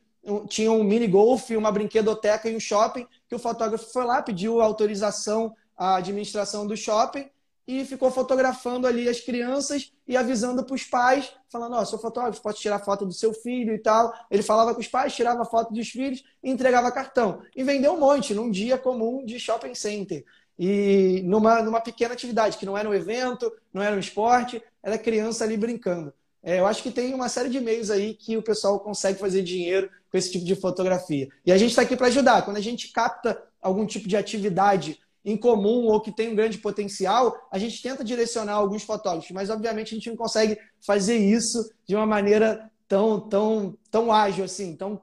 tinha 0.48 0.72
um 0.72 0.82
mini 0.82 1.06
golf, 1.06 1.50
uma 1.50 1.70
brinquedoteca 1.70 2.48
e 2.48 2.56
um 2.56 2.60
shopping, 2.60 3.06
que 3.28 3.34
o 3.34 3.38
fotógrafo 3.38 3.92
foi 3.92 4.04
lá, 4.04 4.22
pediu 4.22 4.60
autorização 4.60 5.54
à 5.76 5.96
administração 5.96 6.66
do 6.66 6.76
shopping 6.76 7.28
e 7.66 7.84
ficou 7.84 8.10
fotografando 8.10 8.86
ali 8.86 9.08
as 9.08 9.20
crianças 9.20 9.92
e 10.06 10.16
avisando 10.16 10.64
para 10.64 10.74
os 10.74 10.84
pais, 10.84 11.32
falando, 11.50 11.74
ó, 11.76 11.80
oh, 11.80 11.86
sou 11.86 11.98
fotógrafo, 11.98 12.42
posso 12.42 12.60
tirar 12.60 12.78
foto 12.78 13.06
do 13.06 13.12
seu 13.12 13.32
filho 13.32 13.74
e 13.74 13.78
tal. 13.78 14.12
Ele 14.30 14.42
falava 14.42 14.74
com 14.74 14.80
os 14.80 14.88
pais, 14.88 15.14
tirava 15.14 15.44
foto 15.46 15.72
dos 15.72 15.88
filhos 15.88 16.22
e 16.42 16.50
entregava 16.50 16.92
cartão. 16.92 17.40
E 17.56 17.64
vendeu 17.64 17.94
um 17.94 18.00
monte 18.00 18.34
num 18.34 18.50
dia 18.50 18.76
comum 18.76 19.24
de 19.24 19.40
shopping 19.40 19.74
center. 19.74 20.24
E 20.58 21.22
numa, 21.24 21.62
numa 21.62 21.80
pequena 21.80 22.12
atividade, 22.12 22.58
que 22.58 22.66
não 22.66 22.76
era 22.76 22.88
um 22.88 22.94
evento, 22.94 23.50
não 23.72 23.82
era 23.82 23.96
um 23.96 23.98
esporte, 23.98 24.62
era 24.82 24.98
criança 24.98 25.44
ali 25.44 25.56
brincando. 25.56 26.12
É, 26.46 26.60
eu 26.60 26.66
acho 26.66 26.82
que 26.82 26.90
tem 26.90 27.14
uma 27.14 27.30
série 27.30 27.48
de 27.48 27.58
meios 27.58 27.90
aí 27.90 28.12
que 28.12 28.36
o 28.36 28.42
pessoal 28.42 28.78
consegue 28.78 29.18
fazer 29.18 29.42
dinheiro 29.42 29.88
com 30.10 30.18
esse 30.18 30.30
tipo 30.30 30.44
de 30.44 30.54
fotografia. 30.54 31.26
E 31.44 31.50
a 31.50 31.56
gente 31.56 31.70
está 31.70 31.80
aqui 31.80 31.96
para 31.96 32.08
ajudar. 32.08 32.42
Quando 32.42 32.58
a 32.58 32.60
gente 32.60 32.92
capta 32.92 33.42
algum 33.62 33.86
tipo 33.86 34.06
de 34.06 34.14
atividade 34.14 35.00
em 35.24 35.38
comum 35.38 35.86
ou 35.86 36.02
que 36.02 36.12
tem 36.12 36.30
um 36.30 36.36
grande 36.36 36.58
potencial, 36.58 37.34
a 37.50 37.58
gente 37.58 37.80
tenta 37.80 38.04
direcionar 38.04 38.52
alguns 38.52 38.82
fotógrafos, 38.82 39.30
mas 39.30 39.48
obviamente 39.48 39.94
a 39.94 39.96
gente 39.96 40.10
não 40.10 40.16
consegue 40.16 40.58
fazer 40.86 41.16
isso 41.16 41.72
de 41.88 41.96
uma 41.96 42.04
maneira 42.04 42.70
tão, 42.86 43.18
tão, 43.20 43.78
tão 43.90 44.12
ágil 44.12 44.44
assim. 44.44 44.68
Então, 44.68 45.00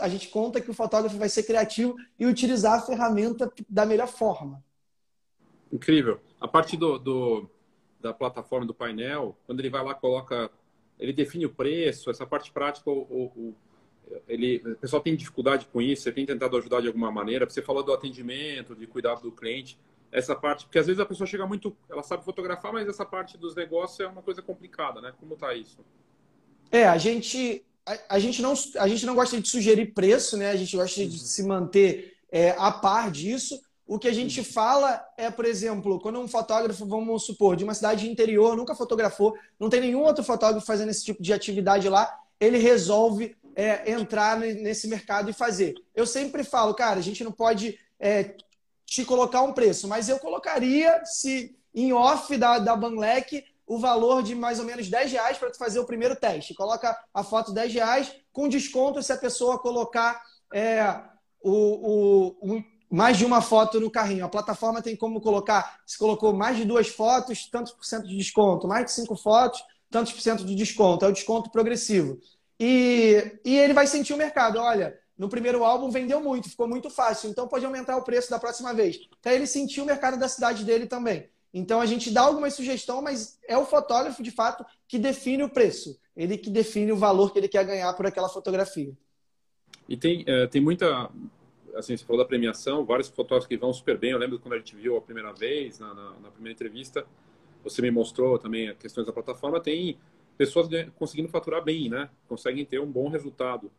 a 0.00 0.08
gente 0.08 0.28
conta 0.28 0.62
que 0.62 0.70
o 0.70 0.74
fotógrafo 0.74 1.18
vai 1.18 1.28
ser 1.28 1.42
criativo 1.42 1.94
e 2.18 2.24
utilizar 2.24 2.78
a 2.78 2.82
ferramenta 2.82 3.52
da 3.68 3.84
melhor 3.84 4.08
forma. 4.08 4.64
Incrível. 5.70 6.20
A 6.40 6.48
parte 6.48 6.76
do, 6.76 6.98
do, 6.98 7.50
da 8.00 8.14
plataforma, 8.14 8.66
do 8.66 8.74
painel, 8.74 9.36
quando 9.46 9.60
ele 9.60 9.70
vai 9.70 9.84
lá, 9.84 9.94
coloca 9.94 10.50
ele 11.00 11.12
define 11.12 11.46
o 11.46 11.50
preço, 11.50 12.10
essa 12.10 12.26
parte 12.26 12.52
prática, 12.52 12.90
o, 12.90 13.32
o, 13.34 13.54
ele, 14.28 14.62
o 14.64 14.76
pessoal 14.76 15.02
tem 15.02 15.16
dificuldade 15.16 15.66
com 15.72 15.80
isso, 15.80 16.02
você 16.02 16.12
tem 16.12 16.26
tentado 16.26 16.56
ajudar 16.58 16.82
de 16.82 16.88
alguma 16.88 17.10
maneira, 17.10 17.48
você 17.48 17.62
falou 17.62 17.82
do 17.82 17.92
atendimento, 17.92 18.76
de 18.76 18.86
cuidado 18.86 19.22
do 19.22 19.32
cliente, 19.32 19.78
essa 20.12 20.34
parte, 20.34 20.64
porque 20.64 20.78
às 20.78 20.86
vezes 20.86 21.00
a 21.00 21.06
pessoa 21.06 21.26
chega 21.26 21.46
muito, 21.46 21.74
ela 21.88 22.02
sabe 22.02 22.24
fotografar, 22.24 22.72
mas 22.72 22.86
essa 22.86 23.06
parte 23.06 23.38
dos 23.38 23.54
negócios 23.54 24.00
é 24.00 24.06
uma 24.06 24.22
coisa 24.22 24.42
complicada, 24.42 25.00
né? 25.00 25.14
Como 25.18 25.34
está 25.34 25.54
isso? 25.54 25.78
É, 26.70 26.84
a 26.86 26.98
gente, 26.98 27.64
a, 27.86 28.16
a, 28.16 28.18
gente 28.18 28.42
não, 28.42 28.52
a 28.78 28.88
gente 28.88 29.06
não 29.06 29.14
gosta 29.14 29.40
de 29.40 29.48
sugerir 29.48 29.94
preço, 29.94 30.36
né? 30.36 30.50
A 30.50 30.56
gente 30.56 30.76
gosta 30.76 31.06
de 31.06 31.18
se 31.18 31.44
manter 31.44 32.16
é, 32.30 32.50
a 32.58 32.72
par 32.72 33.10
disso, 33.10 33.60
o 33.90 33.98
que 33.98 34.06
a 34.06 34.14
gente 34.14 34.44
fala 34.44 35.04
é, 35.16 35.32
por 35.32 35.44
exemplo, 35.44 35.98
quando 35.98 36.20
um 36.20 36.28
fotógrafo, 36.28 36.86
vamos 36.86 37.24
supor, 37.24 37.56
de 37.56 37.64
uma 37.64 37.74
cidade 37.74 38.08
interior, 38.08 38.56
nunca 38.56 38.72
fotografou, 38.72 39.36
não 39.58 39.68
tem 39.68 39.80
nenhum 39.80 40.04
outro 40.04 40.22
fotógrafo 40.22 40.64
fazendo 40.64 40.90
esse 40.90 41.04
tipo 41.04 41.20
de 41.20 41.32
atividade 41.32 41.88
lá, 41.88 42.16
ele 42.38 42.56
resolve 42.56 43.36
é, 43.52 43.90
entrar 43.90 44.38
nesse 44.38 44.86
mercado 44.86 45.28
e 45.28 45.32
fazer. 45.32 45.74
Eu 45.92 46.06
sempre 46.06 46.44
falo, 46.44 46.72
cara, 46.72 47.00
a 47.00 47.02
gente 47.02 47.24
não 47.24 47.32
pode 47.32 47.80
é, 47.98 48.36
te 48.86 49.04
colocar 49.04 49.42
um 49.42 49.52
preço, 49.52 49.88
mas 49.88 50.08
eu 50.08 50.20
colocaria, 50.20 51.04
se 51.04 51.58
em 51.74 51.92
off 51.92 52.36
da, 52.36 52.60
da 52.60 52.76
Banlec, 52.76 53.44
o 53.66 53.76
valor 53.76 54.22
de 54.22 54.36
mais 54.36 54.60
ou 54.60 54.64
menos 54.64 54.88
10 54.88 55.10
reais 55.10 55.36
para 55.36 55.52
fazer 55.54 55.80
o 55.80 55.84
primeiro 55.84 56.14
teste. 56.14 56.54
Coloca 56.54 56.96
a 57.12 57.24
foto 57.24 57.52
10 57.52 57.74
reais, 57.74 58.14
com 58.32 58.48
desconto 58.48 59.02
se 59.02 59.12
a 59.12 59.18
pessoa 59.18 59.58
colocar 59.58 60.22
é, 60.54 60.80
o, 61.42 62.36
o, 62.54 62.62
mais 62.90 63.16
de 63.16 63.24
uma 63.24 63.40
foto 63.40 63.78
no 63.78 63.90
carrinho. 63.90 64.24
A 64.24 64.28
plataforma 64.28 64.82
tem 64.82 64.96
como 64.96 65.20
colocar, 65.20 65.80
se 65.86 65.96
colocou 65.96 66.32
mais 66.32 66.56
de 66.56 66.64
duas 66.64 66.88
fotos, 66.88 67.46
tantos 67.48 67.72
por 67.72 67.84
cento 67.84 68.08
de 68.08 68.16
desconto, 68.16 68.66
mais 68.66 68.86
de 68.86 68.92
cinco 68.92 69.14
fotos, 69.16 69.62
tantos 69.88 70.12
por 70.12 70.20
cento 70.20 70.44
de 70.44 70.54
desconto. 70.54 71.04
É 71.04 71.08
o 71.08 71.12
desconto 71.12 71.50
progressivo. 71.50 72.18
E, 72.58 73.38
e 73.44 73.56
ele 73.56 73.72
vai 73.72 73.86
sentir 73.86 74.12
o 74.12 74.16
mercado. 74.16 74.58
Olha, 74.58 74.98
no 75.16 75.28
primeiro 75.28 75.64
álbum 75.64 75.90
vendeu 75.90 76.20
muito, 76.20 76.50
ficou 76.50 76.66
muito 76.66 76.90
fácil, 76.90 77.30
então 77.30 77.46
pode 77.46 77.64
aumentar 77.64 77.96
o 77.96 78.02
preço 78.02 78.30
da 78.30 78.38
próxima 78.38 78.74
vez. 78.74 78.98
Até 79.20 79.34
ele 79.34 79.46
sentir 79.46 79.80
o 79.80 79.86
mercado 79.86 80.18
da 80.18 80.28
cidade 80.28 80.64
dele 80.64 80.86
também. 80.86 81.28
Então 81.52 81.80
a 81.80 81.86
gente 81.86 82.10
dá 82.10 82.22
alguma 82.22 82.50
sugestão, 82.50 83.02
mas 83.02 83.38
é 83.46 83.56
o 83.56 83.66
fotógrafo, 83.66 84.22
de 84.22 84.30
fato, 84.30 84.64
que 84.88 84.98
define 84.98 85.42
o 85.42 85.48
preço. 85.48 85.98
Ele 86.16 86.36
que 86.36 86.50
define 86.50 86.92
o 86.92 86.96
valor 86.96 87.32
que 87.32 87.38
ele 87.38 87.48
quer 87.48 87.64
ganhar 87.64 87.92
por 87.94 88.06
aquela 88.06 88.28
fotografia. 88.28 88.92
E 89.88 89.96
tem, 89.96 90.24
é, 90.26 90.46
tem 90.46 90.60
muita 90.60 91.10
assim, 91.74 91.96
você 91.96 92.04
falou 92.04 92.22
da 92.22 92.28
premiação, 92.28 92.84
vários 92.84 93.08
fotógrafos 93.08 93.46
que 93.46 93.56
vão 93.56 93.72
super 93.72 93.98
bem. 93.98 94.10
Eu 94.10 94.18
lembro 94.18 94.38
quando 94.38 94.54
a 94.54 94.58
gente 94.58 94.74
viu 94.76 94.96
a 94.96 95.00
primeira 95.00 95.32
vez, 95.32 95.78
na, 95.78 95.94
na, 95.94 96.10
na 96.20 96.30
primeira 96.30 96.54
entrevista, 96.54 97.06
você 97.62 97.82
me 97.82 97.90
mostrou 97.90 98.38
também 98.38 98.74
questões 98.76 99.06
da 99.06 99.12
plataforma. 99.12 99.60
Tem 99.60 99.98
pessoas 100.36 100.68
conseguindo 100.96 101.28
faturar 101.28 101.62
bem, 101.62 101.88
né? 101.88 102.08
Conseguem 102.28 102.64
ter 102.64 102.80
um 102.80 102.90
bom 102.90 103.08
resultado. 103.08 103.70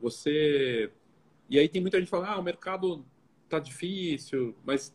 Você. 0.00 0.90
E 1.48 1.58
aí 1.58 1.68
tem 1.68 1.80
muita 1.80 1.98
gente 1.98 2.10
falando, 2.10 2.28
ah, 2.28 2.38
o 2.38 2.42
mercado 2.42 3.04
tá 3.48 3.58
difícil, 3.58 4.54
mas 4.64 4.94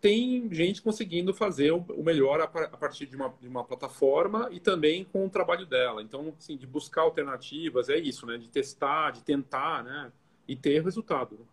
tem 0.00 0.52
gente 0.52 0.82
conseguindo 0.82 1.32
fazer 1.32 1.70
o 1.70 2.02
melhor 2.02 2.40
a 2.40 2.48
partir 2.48 3.06
de 3.06 3.14
uma, 3.14 3.32
de 3.40 3.46
uma 3.46 3.62
plataforma 3.62 4.48
e 4.50 4.58
também 4.58 5.04
com 5.04 5.24
o 5.24 5.30
trabalho 5.30 5.64
dela. 5.64 6.02
Então, 6.02 6.34
assim, 6.36 6.56
de 6.56 6.66
buscar 6.66 7.02
alternativas, 7.02 7.88
é 7.88 7.98
isso, 7.98 8.26
né? 8.26 8.36
De 8.36 8.48
testar, 8.48 9.12
de 9.12 9.22
tentar, 9.22 9.84
né? 9.84 10.10
E 10.48 10.56
ter 10.56 10.82
resultado. 10.82 11.46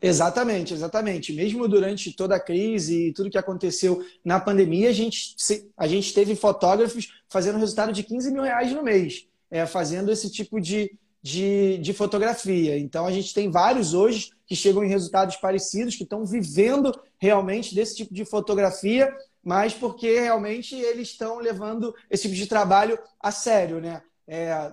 Exatamente, 0.00 0.74
exatamente. 0.74 1.32
Mesmo 1.32 1.66
durante 1.66 2.12
toda 2.12 2.36
a 2.36 2.40
crise 2.40 3.08
e 3.08 3.12
tudo 3.12 3.30
que 3.30 3.38
aconteceu 3.38 4.04
na 4.22 4.38
pandemia, 4.38 4.90
a 4.90 4.92
gente, 4.92 5.34
a 5.76 5.86
gente 5.86 6.12
teve 6.12 6.36
fotógrafos 6.36 7.12
fazendo 7.28 7.58
resultado 7.58 7.92
de 7.92 8.02
15 8.02 8.30
mil 8.30 8.42
reais 8.42 8.70
no 8.72 8.82
mês, 8.82 9.26
é, 9.50 9.64
fazendo 9.64 10.12
esse 10.12 10.30
tipo 10.30 10.60
de, 10.60 10.94
de, 11.22 11.78
de 11.78 11.92
fotografia. 11.94 12.78
Então, 12.78 13.06
a 13.06 13.12
gente 13.12 13.32
tem 13.32 13.50
vários 13.50 13.94
hoje 13.94 14.30
que 14.46 14.54
chegam 14.54 14.84
em 14.84 14.88
resultados 14.88 15.36
parecidos, 15.36 15.96
que 15.96 16.02
estão 16.02 16.26
vivendo 16.26 16.92
realmente 17.18 17.74
desse 17.74 17.96
tipo 17.96 18.12
de 18.12 18.26
fotografia, 18.26 19.10
mas 19.42 19.72
porque 19.72 20.20
realmente 20.20 20.74
eles 20.74 21.08
estão 21.08 21.38
levando 21.38 21.94
esse 22.10 22.24
tipo 22.24 22.34
de 22.34 22.46
trabalho 22.46 22.98
a 23.18 23.30
sério, 23.30 23.80
né? 23.80 24.02
É, 24.26 24.70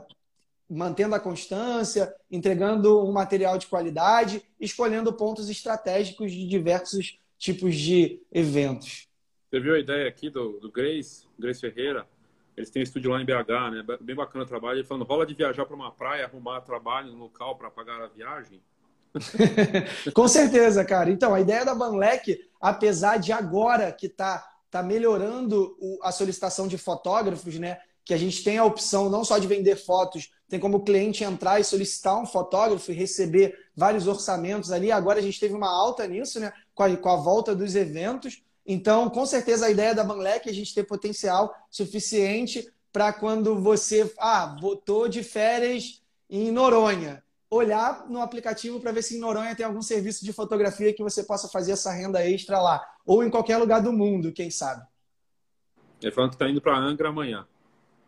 mantendo 0.72 1.14
a 1.14 1.20
constância, 1.20 2.14
entregando 2.32 3.06
um 3.06 3.12
material 3.12 3.58
de 3.58 3.68
qualidade, 3.68 4.42
escolhendo 4.60 5.12
pontos 5.12 5.50
estratégicos 5.50 6.32
de 6.32 6.48
diversos 6.48 7.20
tipos 7.38 7.76
de 7.76 8.22
eventos. 8.32 9.10
Você 9.50 9.60
viu 9.60 9.76
a 9.76 9.80
ideia 9.80 10.08
aqui 10.08 10.30
do, 10.30 10.60
do 10.60 10.72
Grace, 10.72 11.28
Grace 11.38 11.60
Ferreira? 11.60 12.08
Eles 12.56 12.70
têm 12.70 12.82
um 12.82 12.84
estúdio 12.84 13.12
lá 13.12 13.22
em 13.22 13.26
BH, 13.26 13.72
né? 13.72 13.98
Bem 14.00 14.16
bacana 14.16 14.46
o 14.46 14.48
trabalho. 14.48 14.80
Ele 14.80 14.88
falando, 14.88 15.04
rola 15.04 15.26
de 15.26 15.34
viajar 15.34 15.66
para 15.66 15.76
uma 15.76 15.92
praia, 15.92 16.26
arrumar 16.26 16.62
trabalho 16.62 17.12
no 17.12 17.18
local 17.18 17.58
para 17.58 17.70
pagar 17.70 18.02
a 18.02 18.08
viagem. 18.08 18.62
Com 20.14 20.28
certeza, 20.28 20.86
cara. 20.86 21.10
Então, 21.10 21.34
a 21.34 21.42
ideia 21.42 21.66
da 21.66 21.76
Banlec, 21.76 22.48
apesar 22.62 23.18
de 23.18 23.34
agora 23.34 23.92
que 23.92 24.06
está 24.06 24.48
tá 24.70 24.82
melhorando 24.82 25.76
a 26.02 26.12
solicitação 26.14 26.68
de 26.68 26.78
fotógrafos, 26.78 27.60
né? 27.60 27.80
Que 28.04 28.14
a 28.14 28.18
gente 28.18 28.44
tem 28.44 28.58
a 28.58 28.66
opção 28.66 29.10
não 29.10 29.24
só 29.24 29.38
de 29.38 29.48
vender 29.48 29.76
fotos, 29.76 30.32
tem 30.50 30.60
como 30.60 30.78
o 30.78 30.84
cliente 30.84 31.24
entrar 31.24 31.60
e 31.60 31.64
solicitar 31.64 32.20
um 32.20 32.26
fotógrafo 32.26 32.92
e 32.92 32.96
receber 32.96 33.58
vários 33.76 34.08
orçamentos 34.08 34.72
ali. 34.72 34.92
Agora 34.92 35.20
a 35.20 35.22
gente 35.22 35.40
teve 35.40 35.54
uma 35.54 35.70
alta 35.70 36.06
nisso, 36.08 36.40
né? 36.40 36.52
Com 36.74 36.84
a, 36.84 36.98
com 36.98 37.10
a 37.10 37.16
volta 37.16 37.56
dos 37.56 37.76
eventos. 37.76 38.44
Então, 38.66 39.10
com 39.10 39.26
certeza, 39.26 39.66
a 39.66 39.72
ideia 39.72 39.96
da 39.96 40.04
Banlec 40.04 40.48
é 40.48 40.52
a 40.52 40.56
gente 40.56 40.74
ter 40.74 40.84
potencial 40.84 41.54
suficiente 41.70 42.68
para 42.92 43.14
quando 43.14 43.60
você, 43.60 44.12
ah, 44.20 44.58
votou 44.60 45.08
de 45.08 45.24
férias 45.24 46.02
em 46.30 46.52
Noronha 46.52 47.24
olhar 47.52 48.08
no 48.08 48.22
aplicativo 48.22 48.80
para 48.80 48.94
ver 48.94 49.02
se 49.02 49.18
em 49.18 49.20
Noronha 49.20 49.54
tem 49.54 49.66
algum 49.66 49.82
serviço 49.82 50.24
de 50.24 50.32
fotografia 50.32 50.94
que 50.94 51.04
você 51.04 51.22
possa 51.22 51.50
fazer 51.50 51.74
essa 51.74 51.92
renda 51.92 52.26
extra 52.26 52.62
lá. 52.62 52.82
Ou 53.06 53.24
em 53.24 53.30
qualquer 53.30 53.58
lugar 53.58 53.82
do 53.82 53.92
mundo, 53.92 54.32
quem 54.32 54.50
sabe. 54.50 54.88
Ele 56.02 56.12
falando 56.12 56.30
que 56.30 56.36
está 56.36 56.50
indo 56.50 56.62
para 56.62 56.78
Angra 56.78 57.10
amanhã. 57.10 57.46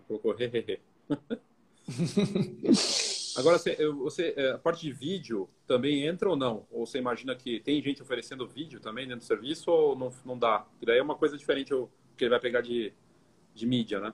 Colocou 0.08 0.36
hehehe. 0.38 0.80
Agora, 3.36 3.58
você, 3.58 4.34
é, 4.38 4.52
a 4.52 4.60
parte 4.60 4.82
de 4.82 4.92
vídeo 4.92 5.50
também 5.66 6.06
entra 6.06 6.30
ou 6.30 6.36
não? 6.36 6.68
Ou 6.72 6.86
você 6.86 7.00
imagina 7.00 7.36
que 7.36 7.60
tem 7.60 7.82
gente 7.82 8.02
oferecendo 8.02 8.48
vídeo 8.48 8.80
também 8.80 9.08
dentro 9.08 9.22
do 9.22 9.28
serviço 9.28 9.72
ou 9.72 9.96
não, 9.96 10.14
não 10.24 10.38
dá? 10.38 10.66
E 10.82 10.86
daí 10.86 11.00
é 11.00 11.04
uma 11.04 11.16
coisa 11.16 11.36
diferente 11.36 11.74
que 12.16 12.24
ele 12.24 12.30
vai 12.30 12.40
pegar 12.40 12.62
de, 12.62 12.94
de 13.56 13.66
mídia, 13.66 14.00
né? 14.00 14.14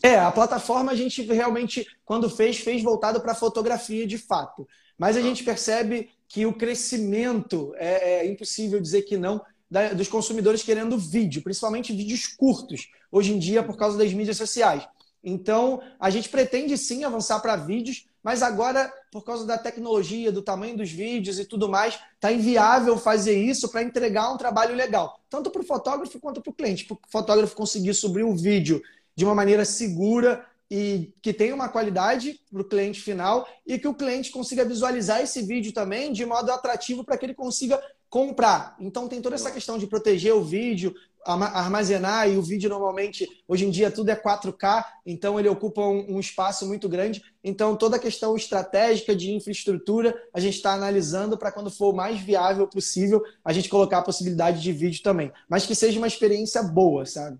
É, 0.00 0.18
a 0.18 0.30
plataforma 0.30 0.92
a 0.92 0.94
gente 0.94 1.22
realmente, 1.22 1.86
quando 2.04 2.30
fez, 2.30 2.58
fez 2.58 2.82
voltado 2.82 3.20
para 3.20 3.34
fotografia 3.34 4.06
de 4.06 4.16
fato. 4.16 4.66
Mas 4.96 5.16
a 5.16 5.20
ah. 5.20 5.22
gente 5.22 5.42
percebe 5.42 6.10
que 6.28 6.46
o 6.46 6.52
crescimento, 6.52 7.74
é, 7.76 8.20
é 8.20 8.26
impossível 8.26 8.80
dizer 8.80 9.02
que 9.02 9.16
não, 9.16 9.40
da, 9.70 9.92
dos 9.92 10.08
consumidores 10.08 10.62
querendo 10.62 10.98
vídeo, 10.98 11.42
principalmente 11.42 11.92
vídeos 11.92 12.26
curtos, 12.26 12.90
hoje 13.10 13.32
em 13.32 13.38
dia 13.38 13.62
por 13.62 13.76
causa 13.76 13.98
das 13.98 14.12
mídias 14.12 14.36
sociais. 14.36 14.86
Então, 15.22 15.80
a 16.00 16.10
gente 16.10 16.28
pretende 16.28 16.76
sim 16.76 17.04
avançar 17.04 17.40
para 17.40 17.56
vídeos, 17.56 18.06
mas 18.22 18.42
agora, 18.42 18.92
por 19.10 19.24
causa 19.24 19.46
da 19.46 19.58
tecnologia, 19.58 20.32
do 20.32 20.42
tamanho 20.42 20.76
dos 20.76 20.90
vídeos 20.90 21.38
e 21.38 21.44
tudo 21.44 21.68
mais, 21.68 21.98
está 22.14 22.32
inviável 22.32 22.96
fazer 22.96 23.36
isso 23.36 23.68
para 23.68 23.82
entregar 23.82 24.32
um 24.32 24.36
trabalho 24.36 24.74
legal, 24.74 25.20
tanto 25.28 25.50
para 25.50 25.62
o 25.62 25.66
fotógrafo 25.66 26.20
quanto 26.20 26.40
para 26.40 26.50
o 26.50 26.54
cliente. 26.54 26.84
Para 26.84 26.94
o 26.94 27.00
fotógrafo 27.08 27.56
conseguir 27.56 27.94
subir 27.94 28.24
o 28.24 28.34
vídeo 28.34 28.82
de 29.14 29.24
uma 29.24 29.34
maneira 29.34 29.64
segura 29.64 30.44
e 30.70 31.12
que 31.20 31.34
tenha 31.34 31.54
uma 31.54 31.68
qualidade 31.68 32.40
para 32.50 32.62
o 32.62 32.64
cliente 32.64 33.00
final 33.00 33.46
e 33.66 33.78
que 33.78 33.86
o 33.86 33.94
cliente 33.94 34.30
consiga 34.30 34.64
visualizar 34.64 35.20
esse 35.20 35.42
vídeo 35.42 35.72
também 35.72 36.12
de 36.12 36.24
modo 36.24 36.50
atrativo 36.50 37.04
para 37.04 37.18
que 37.18 37.26
ele 37.26 37.34
consiga 37.34 37.78
comprar. 38.08 38.76
Então 38.78 39.08
tem 39.08 39.20
toda 39.20 39.34
essa 39.34 39.50
questão 39.50 39.76
de 39.76 39.86
proteger 39.86 40.34
o 40.34 40.42
vídeo, 40.42 40.94
armazenar 41.24 42.28
e 42.28 42.36
o 42.36 42.42
vídeo 42.42 42.68
normalmente 42.68 43.28
hoje 43.46 43.64
em 43.64 43.70
dia 43.70 43.90
tudo 43.90 44.10
é 44.10 44.16
4K, 44.16 44.84
então 45.06 45.38
ele 45.38 45.48
ocupa 45.48 45.80
um, 45.80 46.16
um 46.16 46.20
espaço 46.20 46.66
muito 46.66 46.88
grande. 46.88 47.22
Então 47.42 47.76
toda 47.76 47.96
a 47.96 48.00
questão 48.00 48.36
estratégica 48.36 49.14
de 49.14 49.32
infraestrutura 49.32 50.14
a 50.32 50.40
gente 50.40 50.56
está 50.56 50.72
analisando 50.72 51.38
para 51.38 51.52
quando 51.52 51.70
for 51.70 51.92
o 51.92 51.96
mais 51.96 52.20
viável 52.20 52.66
possível 52.66 53.22
a 53.44 53.52
gente 53.52 53.68
colocar 53.68 53.98
a 53.98 54.02
possibilidade 54.02 54.60
de 54.60 54.72
vídeo 54.72 55.02
também, 55.02 55.32
mas 55.48 55.66
que 55.66 55.74
seja 55.74 55.98
uma 55.98 56.06
experiência 56.06 56.62
boa, 56.62 57.06
sabe? 57.06 57.38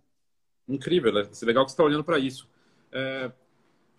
Incrível, 0.69 1.13
né? 1.13 1.21
É 1.21 1.45
legal 1.45 1.65
que 1.65 1.71
você 1.71 1.75
está 1.75 1.85
olhando 1.85 2.05
para 2.05 2.19
isso. 2.19 2.49
É, 2.93 3.31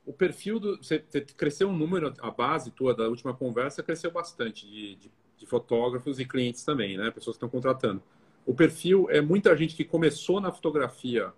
o 0.06 0.14
perfil 0.14 0.60
do. 0.60 0.78
Você, 0.78 1.00
cresceu 1.38 1.70
um 1.70 1.76
número, 1.76 2.14
a 2.20 2.32
base 2.32 2.72
tua 2.72 2.94
da 2.94 3.08
última 3.08 3.34
conversa 3.34 3.84
cresceu 3.84 4.12
bastante 4.12 4.66
de, 4.66 4.96
de, 4.96 5.12
de 5.38 5.46
fotógrafos 5.46 6.20
e 6.20 6.26
clientes 6.26 6.64
também, 6.64 6.98
né? 6.98 7.12
Pessoas 7.12 7.36
que 7.36 7.46
estão 7.46 7.50
contratando. 7.50 8.02
O 8.46 8.54
perfil 8.54 9.10
é 9.10 9.22
muita 9.22 9.56
gente 9.56 9.76
que 9.76 9.84
começou 9.84 10.42
na 10.42 10.52
fotografia, 10.52 11.32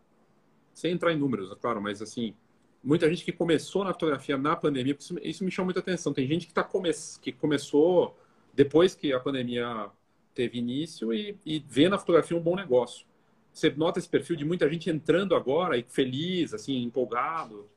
sem 0.74 0.92
entrar 0.92 1.14
em 1.14 1.18
números, 1.18 1.52
é 1.52 1.56
claro, 1.56 1.82
mas 1.82 2.02
assim, 2.02 2.36
muita 2.84 3.10
gente 3.10 3.24
que 3.24 3.32
começou 3.32 3.84
na 3.84 3.94
fotografia 3.94 4.38
na 4.38 4.56
pandemia, 4.56 4.96
isso, 4.98 5.16
isso 5.22 5.44
me 5.44 5.52
chama 5.52 5.66
muita 5.66 5.80
atenção. 5.80 6.14
Tem 6.14 6.28
gente 6.28 6.48
que, 6.48 6.54
tá 6.54 6.64
come, 6.64 6.92
que 7.22 7.32
começou 7.32 8.18
depois 8.54 8.96
que 8.96 9.12
a 9.12 9.20
pandemia 9.20 9.90
teve 10.34 10.60
início 10.60 11.14
e, 11.14 11.38
e 11.46 11.60
vê 11.68 11.90
na 11.90 11.98
fotografia 11.98 12.38
um 12.38 12.42
bom 12.42 12.56
negócio. 12.56 13.06
Você 13.52 13.70
nota 13.70 14.00
esse 14.00 14.10
perfil 14.10 14.36
de 14.36 14.44
muita 14.44 14.70
gente 14.70 14.90
entrando 14.90 15.34
agora 15.34 15.78
e 15.78 15.86
feliz, 15.88 16.54
assim, 16.54 16.84
empolgado? 16.84 17.70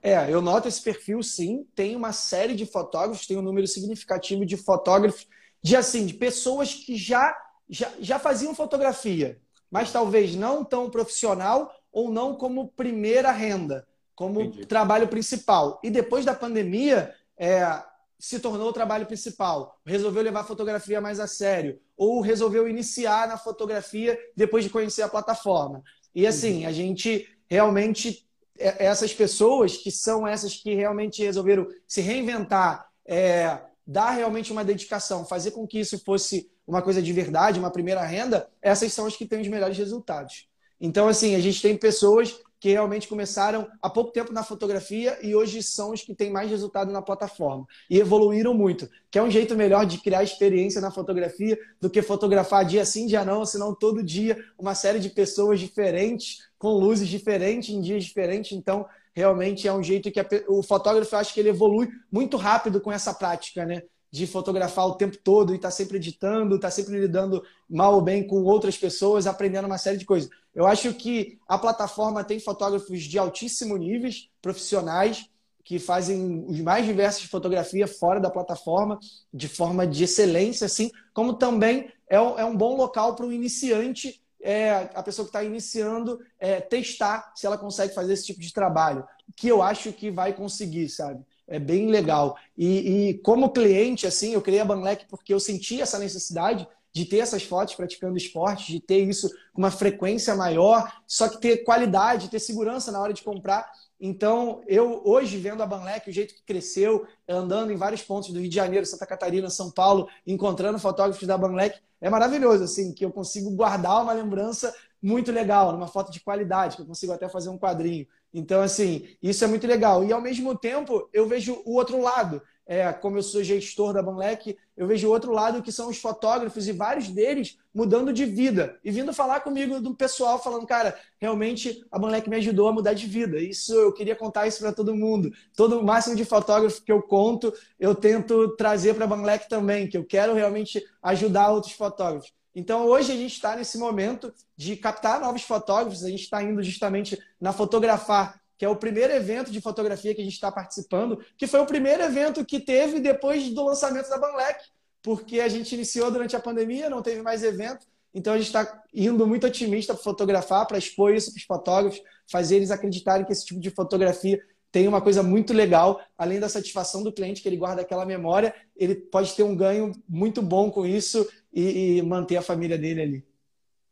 É, 0.00 0.32
eu 0.32 0.40
noto 0.40 0.68
esse 0.68 0.80
perfil 0.80 1.22
sim. 1.22 1.66
Tem 1.74 1.96
uma 1.96 2.12
série 2.12 2.54
de 2.54 2.64
fotógrafos, 2.64 3.26
tem 3.26 3.36
um 3.36 3.42
número 3.42 3.66
significativo 3.66 4.46
de 4.46 4.56
fotógrafos, 4.56 5.26
de 5.60 5.74
assim, 5.74 6.06
de 6.06 6.14
pessoas 6.14 6.72
que 6.72 6.96
já, 6.96 7.36
já, 7.68 7.90
já 8.00 8.18
faziam 8.18 8.54
fotografia, 8.54 9.40
mas 9.70 9.92
talvez 9.92 10.34
não 10.34 10.64
tão 10.64 10.90
profissional 10.90 11.72
ou 11.92 12.10
não 12.10 12.34
como 12.34 12.68
primeira 12.68 13.30
renda, 13.30 13.86
como 14.14 14.40
Entendi. 14.40 14.66
trabalho 14.66 15.08
principal. 15.08 15.80
E 15.82 15.90
depois 15.90 16.24
da 16.24 16.34
pandemia, 16.34 17.14
é, 17.36 17.82
se 18.18 18.40
tornou 18.40 18.68
o 18.68 18.72
trabalho 18.72 19.06
principal, 19.06 19.78
resolveu 19.86 20.22
levar 20.22 20.40
a 20.40 20.44
fotografia 20.44 21.00
mais 21.00 21.20
a 21.20 21.26
sério, 21.26 21.78
ou 21.96 22.20
resolveu 22.20 22.68
iniciar 22.68 23.28
na 23.28 23.36
fotografia 23.36 24.18
depois 24.36 24.64
de 24.64 24.70
conhecer 24.70 25.02
a 25.02 25.08
plataforma. 25.08 25.82
E 26.14 26.26
assim, 26.26 26.66
a 26.66 26.72
gente 26.72 27.28
realmente, 27.48 28.26
é, 28.58 28.86
essas 28.86 29.12
pessoas 29.12 29.76
que 29.76 29.90
são 29.90 30.26
essas 30.26 30.56
que 30.56 30.74
realmente 30.74 31.22
resolveram 31.22 31.66
se 31.86 32.00
reinventar, 32.00 32.88
é, 33.06 33.60
dar 33.86 34.10
realmente 34.10 34.52
uma 34.52 34.64
dedicação, 34.64 35.24
fazer 35.24 35.52
com 35.52 35.66
que 35.66 35.80
isso 35.80 35.98
fosse 36.04 36.50
uma 36.68 36.82
coisa 36.82 37.00
de 37.00 37.12
verdade, 37.14 37.58
uma 37.58 37.70
primeira 37.70 38.04
renda, 38.04 38.46
essas 38.60 38.92
são 38.92 39.06
as 39.06 39.16
que 39.16 39.24
têm 39.24 39.40
os 39.40 39.48
melhores 39.48 39.78
resultados. 39.78 40.46
Então, 40.78 41.08
assim, 41.08 41.34
a 41.34 41.40
gente 41.40 41.62
tem 41.62 41.74
pessoas 41.74 42.38
que 42.60 42.70
realmente 42.70 43.08
começaram 43.08 43.68
há 43.80 43.88
pouco 43.88 44.12
tempo 44.12 44.32
na 44.32 44.42
fotografia 44.42 45.16
e 45.22 45.34
hoje 45.34 45.62
são 45.62 45.92
os 45.92 46.02
que 46.02 46.14
têm 46.14 46.30
mais 46.30 46.50
resultado 46.50 46.92
na 46.92 47.00
plataforma. 47.00 47.66
E 47.88 47.98
evoluíram 47.98 48.52
muito, 48.52 48.88
que 49.10 49.18
é 49.18 49.22
um 49.22 49.30
jeito 49.30 49.56
melhor 49.56 49.86
de 49.86 49.98
criar 49.98 50.22
experiência 50.22 50.80
na 50.80 50.90
fotografia 50.90 51.58
do 51.80 51.88
que 51.88 52.02
fotografar 52.02 52.66
dia 52.66 52.84
sim, 52.84 53.06
dia 53.06 53.24
não, 53.24 53.46
senão 53.46 53.74
todo 53.74 54.02
dia 54.02 54.44
uma 54.58 54.74
série 54.74 54.98
de 54.98 55.08
pessoas 55.08 55.58
diferentes, 55.60 56.48
com 56.58 56.72
luzes 56.72 57.08
diferentes, 57.08 57.70
em 57.70 57.80
dias 57.80 58.04
diferentes. 58.04 58.52
Então, 58.52 58.86
realmente 59.14 59.66
é 59.66 59.72
um 59.72 59.82
jeito 59.82 60.10
que 60.10 60.20
a, 60.20 60.26
o 60.48 60.62
fotógrafo, 60.62 61.16
acho 61.16 61.32
que 61.32 61.40
ele 61.40 61.48
evolui 61.48 61.88
muito 62.12 62.36
rápido 62.36 62.80
com 62.80 62.92
essa 62.92 63.14
prática, 63.14 63.64
né? 63.64 63.82
De 64.10 64.26
fotografar 64.26 64.86
o 64.86 64.94
tempo 64.94 65.16
todo 65.18 65.52
e 65.52 65.56
estar 65.56 65.68
tá 65.68 65.72
sempre 65.72 65.96
editando, 65.98 66.56
estar 66.56 66.68
tá 66.68 66.72
sempre 66.72 66.98
lidando 66.98 67.42
mal 67.68 67.94
ou 67.94 68.00
bem 68.00 68.26
com 68.26 68.42
outras 68.44 68.76
pessoas, 68.76 69.26
aprendendo 69.26 69.66
uma 69.66 69.78
série 69.78 69.98
de 69.98 70.04
coisas. 70.04 70.30
Eu 70.54 70.66
acho 70.66 70.92
que 70.94 71.38
a 71.46 71.58
plataforma 71.58 72.24
tem 72.24 72.40
fotógrafos 72.40 73.02
de 73.02 73.18
altíssimo 73.18 73.76
níveis, 73.76 74.28
profissionais, 74.40 75.28
que 75.62 75.78
fazem 75.78 76.46
os 76.48 76.58
mais 76.60 76.86
diversos 76.86 77.22
de 77.22 77.28
fotografia 77.28 77.86
fora 77.86 78.18
da 78.18 78.30
plataforma, 78.30 78.98
de 79.32 79.46
forma 79.46 79.86
de 79.86 80.04
excelência, 80.04 80.64
assim, 80.64 80.90
como 81.12 81.34
também 81.34 81.92
é 82.08 82.18
um, 82.18 82.38
é 82.38 82.56
bom 82.56 82.74
local 82.74 83.14
para 83.14 83.26
o 83.26 83.32
iniciante, 83.32 84.22
é, 84.40 84.88
a 84.94 85.02
pessoa 85.02 85.26
que 85.26 85.30
está 85.30 85.44
iniciando, 85.44 86.18
é, 86.38 86.58
testar 86.58 87.32
se 87.34 87.46
ela 87.46 87.58
consegue 87.58 87.94
fazer 87.94 88.14
esse 88.14 88.24
tipo 88.24 88.40
de 88.40 88.50
trabalho, 88.50 89.06
que 89.36 89.46
eu 89.46 89.62
acho 89.62 89.92
que 89.92 90.10
vai 90.10 90.32
conseguir, 90.32 90.88
sabe? 90.88 91.22
É 91.48 91.58
bem 91.58 91.88
legal. 91.88 92.36
E, 92.56 93.08
e 93.08 93.14
como 93.20 93.50
cliente, 93.50 94.06
assim, 94.06 94.34
eu 94.34 94.42
criei 94.42 94.60
a 94.60 94.64
Banlec 94.64 95.06
porque 95.08 95.32
eu 95.32 95.40
senti 95.40 95.80
essa 95.80 95.98
necessidade 95.98 96.68
de 96.92 97.04
ter 97.04 97.18
essas 97.18 97.42
fotos 97.42 97.74
praticando 97.74 98.16
esporte, 98.16 98.72
de 98.72 98.80
ter 98.80 98.98
isso 98.98 99.28
com 99.52 99.62
uma 99.62 99.70
frequência 99.70 100.34
maior, 100.34 100.92
só 101.06 101.28
que 101.28 101.38
ter 101.38 101.58
qualidade, 101.58 102.28
ter 102.28 102.38
segurança 102.38 102.90
na 102.92 103.00
hora 103.00 103.12
de 103.12 103.22
comprar. 103.22 103.70
Então, 104.00 104.62
eu 104.66 105.02
hoje 105.04 105.38
vendo 105.38 105.62
a 105.62 105.66
Banlec, 105.66 106.08
o 106.08 106.12
jeito 106.12 106.34
que 106.34 106.42
cresceu, 106.42 107.06
andando 107.28 107.72
em 107.72 107.76
vários 107.76 108.02
pontos 108.02 108.30
do 108.32 108.40
Rio 108.40 108.48
de 108.48 108.54
Janeiro, 108.54 108.86
Santa 108.86 109.06
Catarina, 109.06 109.50
São 109.50 109.70
Paulo, 109.70 110.08
encontrando 110.26 110.78
fotógrafos 110.78 111.26
da 111.26 111.36
Banlec, 111.36 111.78
é 112.00 112.08
maravilhoso, 112.08 112.62
assim, 112.64 112.92
que 112.92 113.04
eu 113.04 113.10
consigo 113.10 113.50
guardar 113.50 114.02
uma 114.02 114.12
lembrança 114.12 114.74
muito 115.02 115.32
legal, 115.32 115.72
numa 115.72 115.88
foto 115.88 116.12
de 116.12 116.20
qualidade, 116.20 116.76
que 116.76 116.82
eu 116.82 116.86
consigo 116.86 117.12
até 117.12 117.28
fazer 117.28 117.48
um 117.48 117.58
quadrinho. 117.58 118.06
Então, 118.32 118.60
assim, 118.60 119.08
isso 119.22 119.44
é 119.44 119.46
muito 119.46 119.66
legal. 119.66 120.04
E 120.04 120.12
ao 120.12 120.20
mesmo 120.20 120.56
tempo, 120.56 121.08
eu 121.12 121.26
vejo 121.26 121.62
o 121.64 121.74
outro 121.74 122.00
lado 122.00 122.42
é, 122.68 122.92
como 122.92 123.16
eu 123.16 123.22
sou 123.22 123.42
gestor 123.42 123.94
da 123.94 124.02
Banlec, 124.02 124.54
eu 124.76 124.86
vejo 124.86 125.08
o 125.08 125.10
outro 125.10 125.32
lado 125.32 125.62
que 125.62 125.72
são 125.72 125.88
os 125.88 125.96
fotógrafos 125.96 126.68
e 126.68 126.72
vários 126.72 127.08
deles 127.08 127.56
mudando 127.74 128.12
de 128.12 128.26
vida 128.26 128.78
e 128.84 128.90
vindo 128.90 129.10
falar 129.14 129.40
comigo 129.40 129.80
do 129.80 129.94
pessoal 129.94 130.38
falando, 130.38 130.66
cara, 130.66 130.94
realmente 131.18 131.82
a 131.90 131.98
Banlec 131.98 132.28
me 132.28 132.36
ajudou 132.36 132.68
a 132.68 132.72
mudar 132.72 132.92
de 132.92 133.06
vida. 133.06 133.40
Isso 133.40 133.72
eu 133.72 133.90
queria 133.94 134.14
contar 134.14 134.46
isso 134.46 134.60
para 134.60 134.70
todo 134.70 134.94
mundo. 134.94 135.32
Todo 135.56 135.80
o 135.80 135.82
máximo 135.82 136.14
de 136.14 136.26
fotógrafo 136.26 136.84
que 136.84 136.92
eu 136.92 137.00
conto, 137.00 137.50
eu 137.80 137.94
tento 137.94 138.54
trazer 138.56 138.94
para 138.94 139.06
a 139.06 139.08
Banlec 139.08 139.48
também, 139.48 139.88
que 139.88 139.96
eu 139.96 140.04
quero 140.04 140.34
realmente 140.34 140.84
ajudar 141.02 141.50
outros 141.50 141.72
fotógrafos. 141.72 142.37
Então, 142.58 142.86
hoje 142.86 143.12
a 143.12 143.16
gente 143.16 143.34
está 143.34 143.54
nesse 143.54 143.78
momento 143.78 144.34
de 144.56 144.74
captar 144.74 145.20
novos 145.20 145.42
fotógrafos, 145.42 146.02
a 146.02 146.10
gente 146.10 146.24
está 146.24 146.42
indo 146.42 146.60
justamente 146.60 147.16
na 147.40 147.52
Fotografar 147.52 148.40
que 148.58 148.64
é 148.64 148.68
o 148.68 148.74
primeiro 148.74 149.12
evento 149.12 149.52
de 149.52 149.60
fotografia 149.60 150.12
que 150.12 150.20
a 150.20 150.24
gente 150.24 150.34
está 150.34 150.50
participando, 150.50 151.24
que 151.36 151.46
foi 151.46 151.60
o 151.60 151.64
primeiro 151.66 152.02
evento 152.02 152.44
que 152.44 152.58
teve 152.58 152.98
depois 152.98 153.50
do 153.50 153.64
lançamento 153.64 154.10
da 154.10 154.18
Banlec, 154.18 154.64
porque 155.00 155.38
a 155.38 155.46
gente 155.46 155.72
iniciou 155.76 156.10
durante 156.10 156.34
a 156.34 156.40
pandemia, 156.40 156.90
não 156.90 157.00
teve 157.00 157.22
mais 157.22 157.44
evento, 157.44 157.86
então 158.12 158.34
a 158.34 158.36
gente 158.36 158.48
está 158.48 158.82
indo 158.92 159.24
muito 159.28 159.46
otimista 159.46 159.94
para 159.94 160.02
fotografar, 160.02 160.66
para 160.66 160.76
expor 160.76 161.14
isso 161.14 161.30
para 161.30 161.38
os 161.38 161.44
fotógrafos, 161.44 162.02
fazer 162.28 162.56
eles 162.56 162.72
acreditarem 162.72 163.24
que 163.24 163.30
esse 163.30 163.46
tipo 163.46 163.60
de 163.60 163.70
fotografia 163.70 164.42
tem 164.72 164.88
uma 164.88 165.00
coisa 165.00 165.22
muito 165.22 165.52
legal, 165.52 166.00
além 166.16 166.40
da 166.40 166.48
satisfação 166.48 167.04
do 167.04 167.12
cliente 167.12 167.40
que 167.40 167.48
ele 167.48 167.56
guarda 167.56 167.82
aquela 167.82 168.04
memória, 168.04 168.52
ele 168.76 168.96
pode 168.96 169.34
ter 169.34 169.44
um 169.44 169.54
ganho 169.54 169.92
muito 170.08 170.42
bom 170.42 170.68
com 170.68 170.84
isso 170.84 171.26
e, 171.60 171.98
e 171.98 172.02
manter 172.02 172.36
a 172.36 172.42
família 172.42 172.78
dele 172.78 173.02
ali. 173.02 173.24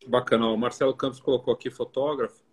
Bacana. 0.07 0.47
O 0.47 0.57
Marcelo 0.57 0.95
Campos 0.95 1.21
colocou 1.21 1.53
aqui 1.53 1.71
fotógrafo 1.71 2.47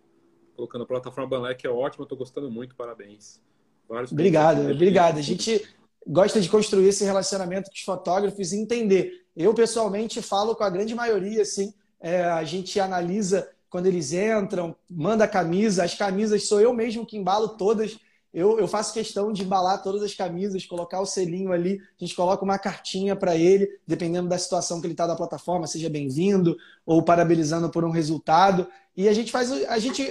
colocando 0.54 0.82
a 0.82 0.86
plataforma 0.86 1.28
Banlec 1.28 1.66
é 1.66 1.70
ótima, 1.70 2.04
estou 2.04 2.16
gostando 2.16 2.50
muito, 2.50 2.74
parabéns. 2.74 3.40
Vários 3.88 4.12
obrigado, 4.12 4.70
obrigado. 4.70 5.18
A 5.18 5.22
gente 5.22 5.62
gosta 6.06 6.40
de 6.40 6.48
construir 6.48 6.88
esse 6.88 7.04
relacionamento 7.04 7.70
com 7.70 7.76
os 7.76 7.82
fotógrafos 7.82 8.52
e 8.52 8.56
entender. 8.56 9.26
Eu, 9.36 9.52
pessoalmente, 9.52 10.22
falo 10.22 10.54
com 10.54 10.64
a 10.64 10.70
grande 10.70 10.94
maioria, 10.94 11.42
assim, 11.42 11.74
é, 12.00 12.24
a 12.24 12.44
gente 12.44 12.78
analisa 12.78 13.48
quando 13.68 13.86
eles 13.86 14.12
entram, 14.12 14.76
manda 14.88 15.26
camisa, 15.26 15.82
as 15.82 15.94
camisas 15.94 16.46
sou 16.46 16.60
eu 16.60 16.72
mesmo 16.72 17.04
que 17.04 17.16
embalo 17.16 17.48
todas. 17.48 17.98
Eu, 18.34 18.58
eu 18.58 18.66
faço 18.66 18.92
questão 18.92 19.32
de 19.32 19.44
embalar 19.44 19.82
todas 19.82 20.02
as 20.02 20.12
camisas, 20.12 20.66
colocar 20.66 21.00
o 21.00 21.06
selinho 21.06 21.52
ali, 21.52 21.80
a 21.80 22.04
gente 22.04 22.16
coloca 22.16 22.44
uma 22.44 22.58
cartinha 22.58 23.14
para 23.14 23.36
ele, 23.36 23.68
dependendo 23.86 24.28
da 24.28 24.36
situação 24.36 24.80
que 24.80 24.86
ele 24.86 24.94
está 24.94 25.06
da 25.06 25.14
plataforma, 25.14 25.68
seja 25.68 25.88
bem-vindo 25.88 26.56
ou 26.84 27.02
parabenizando 27.02 27.70
por 27.70 27.84
um 27.84 27.90
resultado. 27.90 28.66
E 28.96 29.08
a 29.08 29.12
gente 29.12 29.30
faz, 29.30 29.52
a 29.52 29.78
gente 29.78 30.02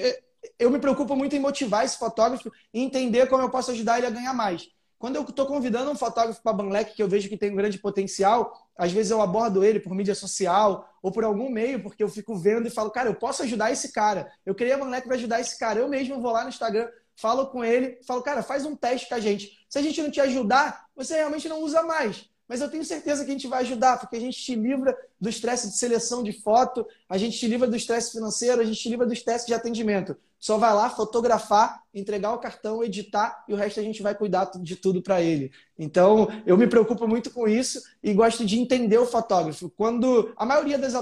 eu 0.57 0.69
me 0.69 0.80
preocupo 0.80 1.15
muito 1.15 1.36
em 1.36 1.39
motivar 1.39 1.86
esse 1.86 1.97
fotógrafo 1.97 2.51
e 2.74 2.82
entender 2.82 3.28
como 3.28 3.43
eu 3.43 3.49
posso 3.49 3.71
ajudar 3.71 3.97
ele 3.97 4.07
a 4.07 4.11
ganhar 4.11 4.34
mais. 4.34 4.69
Quando 4.97 5.17
eu 5.17 5.24
estou 5.24 5.45
convidando 5.45 5.91
um 5.91 5.95
fotógrafo 5.95 6.41
para 6.41 6.53
a 6.53 6.55
Banlec, 6.55 6.95
que 6.95 7.03
eu 7.03 7.09
vejo 7.09 7.28
que 7.28 7.36
tem 7.36 7.51
um 7.51 7.55
grande 7.57 7.78
potencial, 7.78 8.53
às 8.78 8.91
vezes 8.93 9.11
eu 9.11 9.21
abordo 9.21 9.61
ele 9.61 9.78
por 9.78 9.93
mídia 9.93 10.15
social 10.15 10.89
ou 11.01 11.11
por 11.11 11.26
algum 11.26 11.49
meio, 11.49 11.84
porque 11.84 12.01
eu 12.01 12.07
fico 12.07 12.38
vendo 12.38 12.67
e 12.67 12.71
falo, 12.71 12.89
cara, 12.89 13.09
eu 13.09 13.15
posso 13.15 13.43
ajudar 13.43 13.69
esse 13.69 13.91
cara. 13.91 14.32
Eu 14.45 14.55
queria 14.55 14.76
a 14.76 14.78
Banlec 14.78 15.05
para 15.05 15.17
ajudar 15.17 15.41
esse 15.41 15.59
cara. 15.59 15.80
Eu 15.80 15.89
mesmo 15.89 16.21
vou 16.21 16.32
lá 16.32 16.43
no 16.43 16.49
Instagram, 16.49 16.88
falo 17.16 17.47
com 17.47 17.64
ele, 17.64 17.99
falo, 18.05 18.22
cara, 18.22 18.43
faz 18.43 18.66
um 18.66 18.76
teste 18.76 19.07
com 19.07 19.16
a 19.16 19.20
gente. 19.20 19.66
Se 19.70 19.80
a 19.80 19.82
gente 19.82 20.01
não 20.01 20.11
te 20.11 20.22
ajudar, 20.22 20.86
você 20.95 21.16
realmente 21.16 21.49
não 21.49 21.61
usa 21.61 21.84
mais. 21.84 22.30
Mas 22.47 22.61
eu 22.61 22.70
tenho 22.70 22.84
certeza 22.84 23.24
que 23.24 23.32
a 23.32 23.34
gente 23.34 23.47
vai 23.47 23.61
ajudar, 23.61 23.97
porque 23.99 24.16
a 24.16 24.20
gente 24.20 24.39
te 24.39 24.53
livra 24.53 24.95
do 25.20 25.30
estresse 25.30 25.70
de 25.70 25.78
seleção 25.78 26.22
de 26.22 26.34
foto, 26.34 26.86
a 27.07 27.18
gente 27.18 27.38
te 27.38 27.47
livra 27.47 27.68
do 27.68 27.76
estresse 27.76 28.11
financeiro, 28.11 28.61
a 28.61 28.66
gente 28.66 28.80
te 28.80 28.89
livra 28.89 29.05
do 29.05 29.14
estresse 29.14 29.47
de 29.47 29.53
atendimento. 29.53 30.16
Só 30.38 30.57
vai 30.57 30.74
lá 30.74 30.89
fotografar, 30.89 31.82
entregar 31.93 32.34
o 32.34 32.38
cartão, 32.38 32.84
editar 32.84 33.45
e 33.47 33.53
o 33.53 33.55
resto 33.55 33.80
a 33.80 33.84
gente 33.84 34.03
vai 34.03 34.14
cuidar 34.14 34.51
de 34.59 34.76
tudo 34.76 35.01
para 35.01 35.22
ele. 35.22 35.53
Então, 35.80 36.28
eu 36.45 36.57
me 36.57 36.68
preocupo 36.68 37.07
muito 37.07 37.32
com 37.32 37.47
isso 37.47 37.82
e 38.03 38.14
gosto 38.14 38.45
de 38.45 38.59
entender 38.59 38.97
o 38.97 39.05
fotógrafo. 39.05 39.70
Quando 39.70 40.34
a 40.36 40.45
maioria 40.45 40.78
das, 40.78 40.93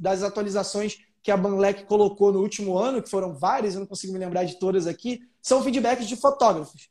das 0.00 0.24
atualizações 0.24 0.98
que 1.28 1.32
a 1.32 1.36
Banlec 1.36 1.84
colocou 1.84 2.32
no 2.32 2.40
último 2.40 2.78
ano, 2.78 3.02
que 3.02 3.10
foram 3.10 3.34
várias, 3.34 3.74
eu 3.74 3.80
não 3.80 3.86
consigo 3.86 4.14
me 4.14 4.18
lembrar 4.18 4.44
de 4.44 4.58
todas 4.58 4.86
aqui, 4.86 5.28
são 5.42 5.62
feedbacks 5.62 6.06
de 6.06 6.16
fotógrafos. 6.16 6.88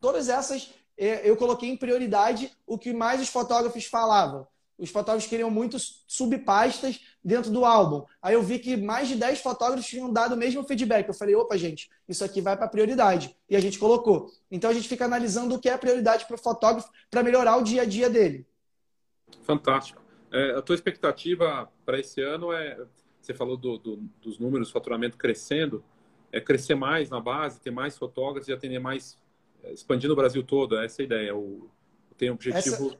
Todas 0.00 0.28
essas 0.28 0.72
é, 0.96 1.28
eu 1.28 1.36
coloquei 1.36 1.68
em 1.68 1.76
prioridade 1.76 2.56
o 2.64 2.78
que 2.78 2.92
mais 2.92 3.20
os 3.20 3.28
fotógrafos 3.28 3.84
falavam. 3.86 4.46
Os 4.78 4.88
fotógrafos 4.88 5.28
queriam 5.28 5.50
muito 5.50 5.78
subpastas 5.80 7.00
dentro 7.24 7.50
do 7.50 7.64
álbum. 7.64 8.04
Aí 8.22 8.34
eu 8.34 8.42
vi 8.44 8.60
que 8.60 8.76
mais 8.76 9.08
de 9.08 9.16
10 9.16 9.40
fotógrafos 9.40 9.84
tinham 9.84 10.12
dado 10.12 10.36
o 10.36 10.38
mesmo 10.38 10.62
feedback. 10.62 11.08
Eu 11.08 11.14
falei, 11.14 11.34
opa, 11.34 11.58
gente, 11.58 11.90
isso 12.08 12.24
aqui 12.24 12.40
vai 12.40 12.56
para 12.56 12.68
prioridade. 12.68 13.36
E 13.50 13.56
a 13.56 13.60
gente 13.60 13.80
colocou. 13.80 14.30
Então 14.48 14.70
a 14.70 14.72
gente 14.72 14.86
fica 14.86 15.06
analisando 15.06 15.56
o 15.56 15.58
que 15.58 15.68
é 15.68 15.76
prioridade 15.76 16.24
para 16.24 16.36
o 16.36 16.38
fotógrafo 16.38 16.88
para 17.10 17.24
melhorar 17.24 17.56
o 17.56 17.64
dia 17.64 17.82
a 17.82 17.84
dia 17.84 18.08
dele. 18.08 18.46
Fantástico. 19.42 20.00
É, 20.32 20.52
a 20.52 20.62
tua 20.62 20.76
expectativa 20.76 21.68
para 21.84 21.98
esse 21.98 22.22
ano 22.22 22.52
é. 22.52 22.86
Você 23.26 23.34
falou 23.34 23.56
do, 23.56 23.76
do, 23.76 23.96
dos 24.22 24.38
números, 24.38 24.70
faturamento 24.70 25.18
crescendo, 25.18 25.82
é 26.30 26.40
crescer 26.40 26.76
mais 26.76 27.10
na 27.10 27.20
base, 27.20 27.60
ter 27.60 27.72
mais 27.72 27.98
fotógrafos 27.98 28.48
e 28.48 28.52
atender 28.52 28.78
mais 28.78 29.18
expandindo 29.72 30.12
o 30.12 30.16
Brasil 30.16 30.44
todo, 30.44 30.78
essa 30.78 31.00
é 31.00 31.02
a 31.02 31.06
ideia. 31.06 31.36
O, 31.36 31.68
tem 32.16 32.30
um 32.30 32.34
objetivo. 32.34 32.86
Essa... 32.86 32.98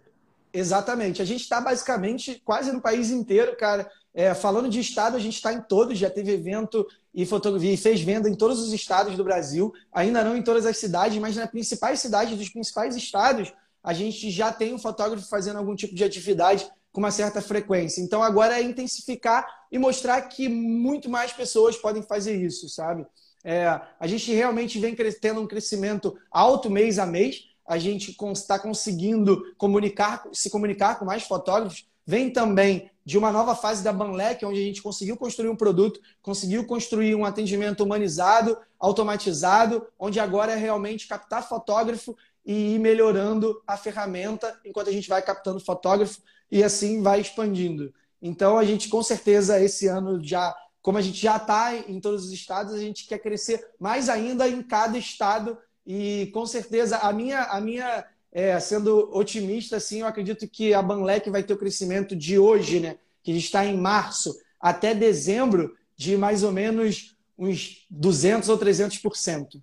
Exatamente. 0.53 1.23
A 1.23 1.25
gente 1.25 1.43
está 1.43 1.61
basicamente 1.61 2.43
quase 2.45 2.73
no 2.73 2.81
país 2.81 3.11
inteiro, 3.11 3.57
cara. 3.57 3.89
É, 4.13 4.35
falando 4.35 4.69
de 4.69 4.81
estado, 4.81 5.17
a 5.17 5.21
gente 5.21 5.35
está 5.35 5.53
em 5.53 5.61
todos, 5.61 5.97
já 5.97 6.11
teve 6.11 6.33
evento 6.33 6.85
e 7.15 7.25
fotografia 7.25 7.73
e 7.73 7.77
fez 7.77 8.01
venda 8.01 8.29
em 8.29 8.35
todos 8.35 8.59
os 8.59 8.73
estados 8.73 9.17
do 9.17 9.23
Brasil, 9.23 9.73
ainda 9.93 10.25
não 10.25 10.37
em 10.37 10.43
todas 10.43 10.67
as 10.67 10.77
cidades, 10.77 11.19
mas 11.19 11.37
nas 11.37 11.49
principais 11.49 12.01
cidades 12.01 12.37
dos 12.37 12.49
principais 12.49 12.97
estados, 12.97 13.53
a 13.81 13.93
gente 13.93 14.29
já 14.31 14.51
tem 14.51 14.75
um 14.75 14.79
fotógrafo 14.79 15.29
fazendo 15.29 15.59
algum 15.59 15.77
tipo 15.77 15.95
de 15.95 16.03
atividade 16.03 16.67
com 16.97 17.01
uma 17.01 17.11
certa 17.11 17.43
frequência. 17.43 18.01
Então 18.01 18.23
agora 18.23 18.59
é 18.59 18.63
intensificar 18.63 19.47
e 19.71 19.79
mostrar 19.79 20.19
que 20.23 20.49
muito 20.49 21.11
mais 21.11 21.31
pessoas 21.31 21.77
podem 21.77 22.03
fazer 22.03 22.35
isso, 22.35 22.71
sabe? 22.71 23.05
É, 23.45 23.67
a 24.01 24.07
gente 24.07 24.33
realmente 24.33 24.79
vem 24.79 24.97
tendo 25.21 25.43
um 25.43 25.47
crescimento 25.47 26.17
alto 26.31 26.71
mês 26.71 26.99
a 26.99 27.05
mês. 27.05 27.49
A 27.67 27.77
gente 27.77 28.17
está 28.33 28.59
conseguindo 28.59 29.55
comunicar, 29.59 30.27
se 30.33 30.49
comunicar 30.49 30.99
com 30.99 31.05
mais 31.05 31.25
fotógrafos. 31.25 31.87
Vem 32.07 32.31
também 32.31 32.91
de 33.05 33.19
uma 33.19 33.31
nova 33.31 33.55
fase 33.55 33.85
da 33.85 33.93
Banlec, 33.93 34.43
onde 34.47 34.61
a 34.61 34.65
gente 34.65 34.81
conseguiu 34.81 35.19
construir 35.19 35.51
um 35.51 35.57
produto, 35.57 36.01
conseguiu 36.23 36.67
construir 36.67 37.15
um 37.15 37.27
atendimento 37.27 37.85
humanizado, 37.85 38.57
automatizado, 38.81 39.87
onde 39.99 40.19
agora 40.19 40.53
é 40.53 40.57
realmente 40.57 41.07
captar 41.07 41.47
fotógrafo 41.47 42.17
e 42.47 42.77
ir 42.77 42.79
melhorando 42.79 43.61
a 43.67 43.77
ferramenta 43.77 44.59
enquanto 44.65 44.89
a 44.89 44.93
gente 44.93 45.09
vai 45.09 45.21
captando 45.21 45.61
fotógrafo 45.61 46.23
e 46.51 46.63
assim 46.63 47.03
vai 47.03 47.21
expandindo. 47.21 47.93
Então 48.23 48.57
a 48.57 48.65
gente 48.65 48.89
com 48.89 49.03
certeza 49.03 49.61
esse 49.61 49.89
ano 49.89 50.23
já 50.25 50.55
como 50.87 50.99
a 50.99 51.03
gente 51.03 51.21
já 51.21 51.37
está 51.37 51.75
em 51.75 51.99
todos 51.99 52.27
os 52.27 52.33
estados, 52.33 52.73
a 52.73 52.79
gente 52.79 53.09
quer 53.09 53.19
crescer 53.19 53.73
mais 53.77 54.09
ainda 54.09 54.47
em 54.47 54.63
cada 54.63 54.97
estado. 54.97 55.59
E 55.85 56.31
com 56.33 56.47
certeza, 56.47 56.99
a 56.99 57.13
minha, 57.13 57.43
a 57.43 57.61
minha 57.61 58.07
é, 58.31 58.61
sendo 58.61 59.11
otimista, 59.13 59.79
assim, 59.79 60.03
eu 60.03 60.07
acredito 60.07 60.47
que 60.47 60.73
a 60.73 60.81
Banlec 60.81 61.29
vai 61.29 61.43
ter 61.43 61.55
o 61.55 61.59
crescimento 61.59 62.15
de 62.15 62.39
hoje, 62.39 62.79
né? 62.79 62.99
Que 63.25 63.33
a 63.33 63.35
gente 63.35 63.47
está 63.47 63.67
em 63.67 63.77
março, 63.77 64.33
até 64.61 64.95
dezembro, 64.95 65.77
de 65.97 66.17
mais 66.17 66.45
ou 66.45 66.53
menos 66.53 67.17
uns 67.37 67.85
200 67.91 68.49
ou 68.49 68.57
300%. 68.57 69.61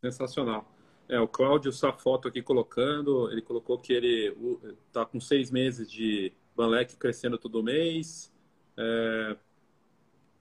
Sensacional. 0.00 0.64
É, 1.10 1.20
o 1.20 1.28
Cláudio 1.28 1.72
Safoto 1.72 2.28
aqui 2.28 2.40
colocando, 2.40 3.30
ele 3.30 3.42
colocou 3.42 3.78
que 3.78 3.92
ele 3.92 4.34
está 4.86 5.04
com 5.04 5.20
seis 5.20 5.50
meses 5.50 5.90
de 5.90 6.32
Banlec 6.56 6.96
crescendo 6.96 7.36
todo 7.36 7.62
mês. 7.62 8.32
É, 8.76 9.36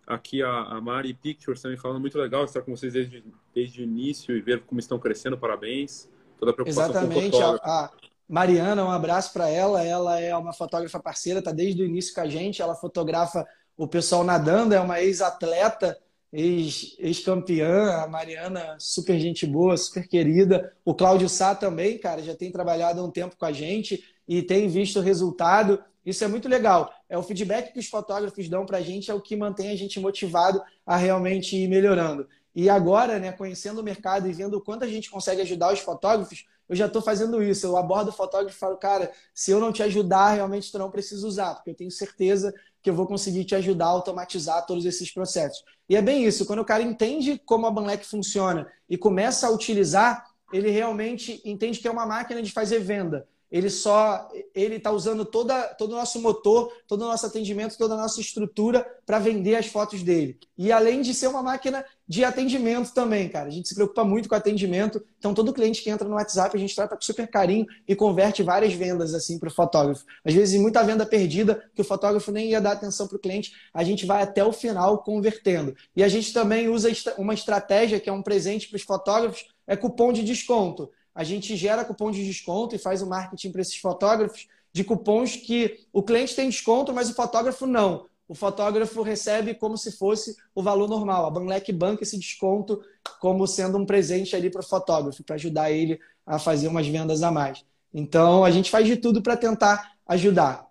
Aqui 0.09 0.41
a, 0.41 0.49
a 0.49 0.82
Mari 0.82 1.13
Pictures 1.13 1.61
também 1.61 1.78
falando 1.78 1.99
muito 1.99 2.17
legal 2.17 2.43
estar 2.43 2.63
com 2.63 2.76
vocês 2.76 2.93
desde, 2.93 3.24
desde 3.53 3.80
o 3.80 3.84
início 3.84 4.36
e 4.36 4.41
ver 4.41 4.61
como 4.61 4.80
estão 4.80 4.97
crescendo. 4.97 5.38
Parabéns. 5.38 6.09
toda 6.39 6.51
a 6.51 6.55
preocupação 6.55 6.89
Exatamente. 6.89 7.30
com 7.30 7.38
o. 7.38 7.43
A, 7.43 7.86
a 7.86 7.91
Mariana, 8.28 8.84
um 8.84 8.89
abraço 8.89 9.32
para 9.32 9.47
ela. 9.49 9.84
Ela 9.84 10.20
é 10.20 10.36
uma 10.36 10.51
fotógrafa 10.51 10.99
parceira, 10.99 11.38
está 11.38 11.51
desde 11.51 11.84
o 11.84 11.86
início 11.86 12.15
com 12.15 12.22
a 12.22 12.28
gente. 12.28 12.59
Ela 12.59 12.74
fotografa 12.74 13.45
o 13.78 13.88
pessoal 13.88 14.24
nadando, 14.24 14.74
é 14.74 14.80
uma 14.80 14.99
ex-atleta, 14.99 15.95
ex-campeã. 16.32 18.03
a 18.03 18.07
Mariana, 18.07 18.77
super 18.80 19.19
gente 19.19 19.45
boa, 19.45 19.75
super 19.77 20.07
querida. 20.07 20.73
O 20.86 20.93
Cláudio 20.93 21.27
Sá 21.27 21.55
também, 21.55 21.97
cara, 21.97 22.21
já 22.21 22.36
tem 22.36 22.51
trabalhado 22.51 23.01
há 23.01 23.03
um 23.03 23.11
tempo 23.11 23.36
com 23.36 23.45
a 23.45 23.51
gente 23.51 24.03
e 24.27 24.41
tem 24.41 24.67
visto 24.67 24.99
o 24.99 25.01
resultado. 25.01 25.84
Isso 26.05 26.23
é 26.23 26.27
muito 26.27 26.47
legal. 26.47 26.93
É 27.09 27.17
o 27.17 27.23
feedback 27.23 27.73
que 27.73 27.80
os 27.80 27.88
fotógrafos 27.88 28.47
dão 28.47 28.65
para 28.65 28.77
a 28.77 28.82
gente, 28.82 29.11
é 29.11 29.13
o 29.13 29.21
que 29.21 29.36
mantém 29.36 29.71
a 29.71 29.75
gente 29.75 29.99
motivado 29.99 30.61
a 30.86 30.95
realmente 30.95 31.55
ir 31.55 31.67
melhorando. 31.67 32.27
E 32.55 32.69
agora, 32.69 33.19
né, 33.19 33.32
conhecendo 33.32 33.80
o 33.80 33.84
mercado 33.84 34.27
e 34.27 34.34
vendo 34.34 34.61
quanto 34.61 34.84
a 34.84 34.88
gente 34.88 35.09
consegue 35.09 35.41
ajudar 35.41 35.73
os 35.73 35.80
fotógrafos, 35.80 36.45
eu 36.67 36.75
já 36.75 36.86
estou 36.86 37.01
fazendo 37.01 37.41
isso. 37.41 37.65
Eu 37.65 37.75
abordo 37.77 38.09
o 38.09 38.13
fotógrafo 38.13 38.55
e 38.55 38.59
falo, 38.59 38.77
cara, 38.77 39.11
se 39.34 39.51
eu 39.51 39.59
não 39.59 39.71
te 39.71 39.82
ajudar, 39.82 40.34
realmente 40.34 40.71
tu 40.71 40.77
não 40.77 40.91
precisa 40.91 41.25
usar, 41.27 41.55
porque 41.55 41.71
eu 41.71 41.75
tenho 41.75 41.91
certeza 41.91 42.53
que 42.82 42.89
eu 42.89 42.93
vou 42.93 43.05
conseguir 43.05 43.45
te 43.45 43.55
ajudar 43.55 43.86
a 43.86 43.89
automatizar 43.89 44.65
todos 44.65 44.86
esses 44.86 45.11
processos. 45.11 45.63
E 45.88 45.95
é 45.95 46.01
bem 46.01 46.25
isso, 46.25 46.45
quando 46.45 46.59
o 46.59 46.65
cara 46.65 46.84
entende 46.84 47.41
como 47.45 47.65
a 47.65 47.71
Banlec 47.71 48.05
funciona 48.05 48.67
e 48.89 48.97
começa 48.97 49.47
a 49.47 49.51
utilizar, 49.51 50.25
ele 50.53 50.69
realmente 50.69 51.41
entende 51.45 51.80
que 51.80 51.88
é 51.88 51.91
uma 51.91 52.05
máquina 52.05 52.41
de 52.41 52.51
fazer 52.51 52.80
venda 52.80 53.27
ele 53.52 53.70
só 53.70 54.30
ele 54.54 54.76
está 54.76 54.91
usando 54.91 55.26
toda, 55.26 55.64
todo 55.76 55.91
o 55.91 55.95
nosso 55.95 56.22
motor, 56.22 56.72
todo 56.88 57.02
o 57.02 57.08
nosso 57.08 57.26
atendimento, 57.26 57.78
toda 57.78 57.93
a 57.95 57.97
nossa 57.97 58.22
estrutura 58.22 58.86
para 59.06 59.20
vender 59.20 59.56
as 59.56 59.68
fotos 59.68 60.04
dele. 60.04 60.39
E 60.58 60.72
além 60.72 61.02
de 61.02 61.14
ser 61.14 61.28
uma 61.28 61.41
máquina 61.41 61.84
de 62.10 62.26
atendimento 62.26 62.91
também, 62.91 63.30
cara. 63.30 63.47
A 63.47 63.52
gente 63.52 63.68
se 63.68 63.76
preocupa 63.76 64.04
muito 64.04 64.28
com 64.28 64.34
atendimento. 64.34 65.00
Então, 65.20 65.32
todo 65.32 65.54
cliente 65.54 65.84
que 65.84 65.91
entra 65.91 66.08
no 66.08 66.16
WhatsApp, 66.16 66.58
a 66.58 66.60
gente 66.60 66.76
trata 66.76 66.95
com 66.95 67.02
super 67.04 67.28
carinho 67.28 67.68
e 67.88 67.95
converte 67.95 68.41
várias 68.41 68.74
vendas 68.74 69.14
assim 69.14 69.38
para 69.38 69.47
o 69.47 69.52
fotógrafo. 69.52 70.04
Às 70.26 70.34
vezes, 70.34 70.60
muita 70.60 70.84
venda 70.84 71.06
perdida, 71.06 71.64
que 71.76 71.82
o 71.82 71.86
fotógrafo 71.86 72.32
nem 72.32 72.50
ia 72.50 72.60
dar 72.60 72.72
atenção 72.72 73.08
para 73.08 73.16
o 73.16 73.20
cliente, 73.20 73.54
a 73.72 73.84
gente 73.84 74.08
vai 74.08 74.24
até 74.24 74.43
o 74.43 74.52
final 74.52 75.04
convertendo. 75.04 75.76
E 75.95 76.04
a 76.04 76.08
gente 76.08 76.34
também 76.34 76.68
usa 76.68 76.89
uma 77.16 77.36
estratégia 77.36 78.00
que 78.00 78.10
é 78.10 78.14
um 78.14 78.24
presente 78.24 78.68
para 78.68 78.78
os 78.78 78.84
fotógrafos, 78.84 79.45
é 79.68 79.76
cupom 79.76 80.12
de 80.12 80.24
desconto 80.24 80.89
a 81.14 81.24
gente 81.24 81.55
gera 81.55 81.86
cupom 81.86 82.12
de 82.12 82.26
desconto 82.26 82.76
e 82.76 82.80
faz 82.80 83.01
o 83.01 83.07
marketing 83.07 83.51
para 83.51 83.62
esses 83.62 83.78
fotógrafos 83.78 84.47
de 84.72 84.84
cupons 84.84 85.36
que 85.36 85.86
o 85.91 86.03
cliente 86.03 86.36
tem 86.36 86.49
desconto, 86.49 86.93
mas 86.93 87.10
o 87.10 87.16
fotógrafo 87.16 87.66
não. 87.66 88.07
O 88.28 88.36
fotógrafo 88.36 89.01
recebe 89.01 89.55
como 89.55 89.76
se 89.76 89.91
fosse 89.91 90.36
o 90.53 90.62
valor 90.62 90.88
normal. 90.88 91.26
A 91.26 91.32
Banlec 91.32 91.74
banca 91.74 92.03
esse 92.03 92.18
desconto 92.18 92.80
como 93.20 93.47
sendo 93.47 93.78
um 93.78 93.86
presente 93.86 94.36
ali 94.36 94.51
para 94.51 94.62
o 94.62 94.64
fotógrafo, 94.64 95.24
para 95.24 95.36
ajudar 95.36 95.72
ele 95.72 95.99
a 96.26 96.38
fazer 96.38 96.68
umas 96.68 96.88
vendas 96.88 97.24
a 97.24 97.32
mais. 97.32 97.66
Então, 97.91 98.45
a 98.45 98.51
gente 98.51 98.70
faz 98.70 98.86
de 98.86 98.97
tudo 98.97 99.22
para 99.22 99.36
tentar 99.36 99.93
ajudar. 100.05 100.70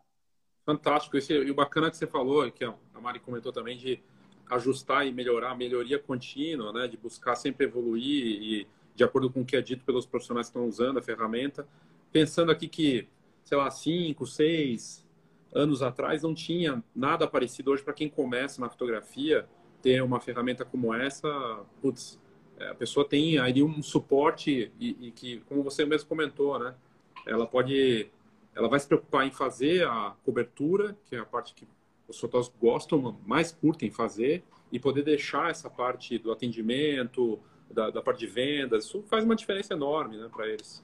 Fantástico. 0.64 1.16
e 1.16 1.50
o 1.50 1.54
bacana 1.54 1.90
que 1.90 1.96
você 1.96 2.06
falou, 2.06 2.48
que 2.52 2.64
a 2.64 2.74
Mari 3.00 3.18
comentou 3.18 3.52
também, 3.52 3.76
de 3.76 4.00
ajustar 4.50 5.04
e 5.04 5.12
melhorar, 5.12 5.56
melhoria 5.56 5.98
contínua, 5.98 6.72
né? 6.72 6.86
de 6.86 6.96
buscar 6.96 7.34
sempre 7.34 7.66
evoluir 7.66 8.24
e 8.24 8.66
de 8.98 9.04
acordo 9.04 9.30
com 9.30 9.42
o 9.42 9.44
que 9.44 9.56
é 9.56 9.62
dito 9.62 9.84
pelos 9.84 10.04
profissionais 10.04 10.48
que 10.48 10.50
estão 10.50 10.68
usando 10.68 10.98
a 10.98 11.02
ferramenta. 11.02 11.64
Pensando 12.10 12.50
aqui 12.50 12.66
que, 12.66 13.06
sei 13.44 13.56
lá, 13.56 13.70
cinco, 13.70 14.26
seis 14.26 15.06
anos 15.54 15.82
atrás 15.82 16.24
não 16.24 16.34
tinha 16.34 16.82
nada 16.94 17.24
parecido. 17.28 17.70
Hoje, 17.70 17.84
para 17.84 17.94
quem 17.94 18.08
começa 18.08 18.60
na 18.60 18.68
fotografia, 18.68 19.48
ter 19.80 20.02
uma 20.02 20.18
ferramenta 20.18 20.64
como 20.64 20.92
essa, 20.92 21.30
putz, 21.80 22.20
é, 22.58 22.70
a 22.70 22.74
pessoa 22.74 23.08
tem 23.08 23.38
aí 23.38 23.62
um 23.62 23.80
suporte 23.80 24.72
e, 24.80 24.96
e, 25.00 25.10
que, 25.12 25.38
como 25.48 25.62
você 25.62 25.84
mesmo 25.84 26.08
comentou, 26.08 26.58
né? 26.58 26.74
Ela 27.24 27.46
pode, 27.46 28.10
ela 28.52 28.68
vai 28.68 28.80
se 28.80 28.88
preocupar 28.88 29.28
em 29.28 29.30
fazer 29.30 29.86
a 29.86 30.16
cobertura, 30.24 30.96
que 31.04 31.14
é 31.14 31.20
a 31.20 31.24
parte 31.24 31.54
que 31.54 31.68
os 32.08 32.18
fotógrafos 32.18 32.52
gostam, 32.60 33.16
mais 33.24 33.52
curtem 33.52 33.92
fazer, 33.92 34.42
e 34.72 34.80
poder 34.80 35.04
deixar 35.04 35.52
essa 35.52 35.70
parte 35.70 36.18
do 36.18 36.32
atendimento, 36.32 37.38
da, 37.70 37.90
da 37.90 38.02
parte 38.02 38.20
de 38.20 38.26
vendas, 38.26 38.84
isso 38.84 39.04
faz 39.08 39.24
uma 39.24 39.36
diferença 39.36 39.74
enorme 39.74 40.16
né, 40.16 40.28
para 40.34 40.46
eles. 40.48 40.82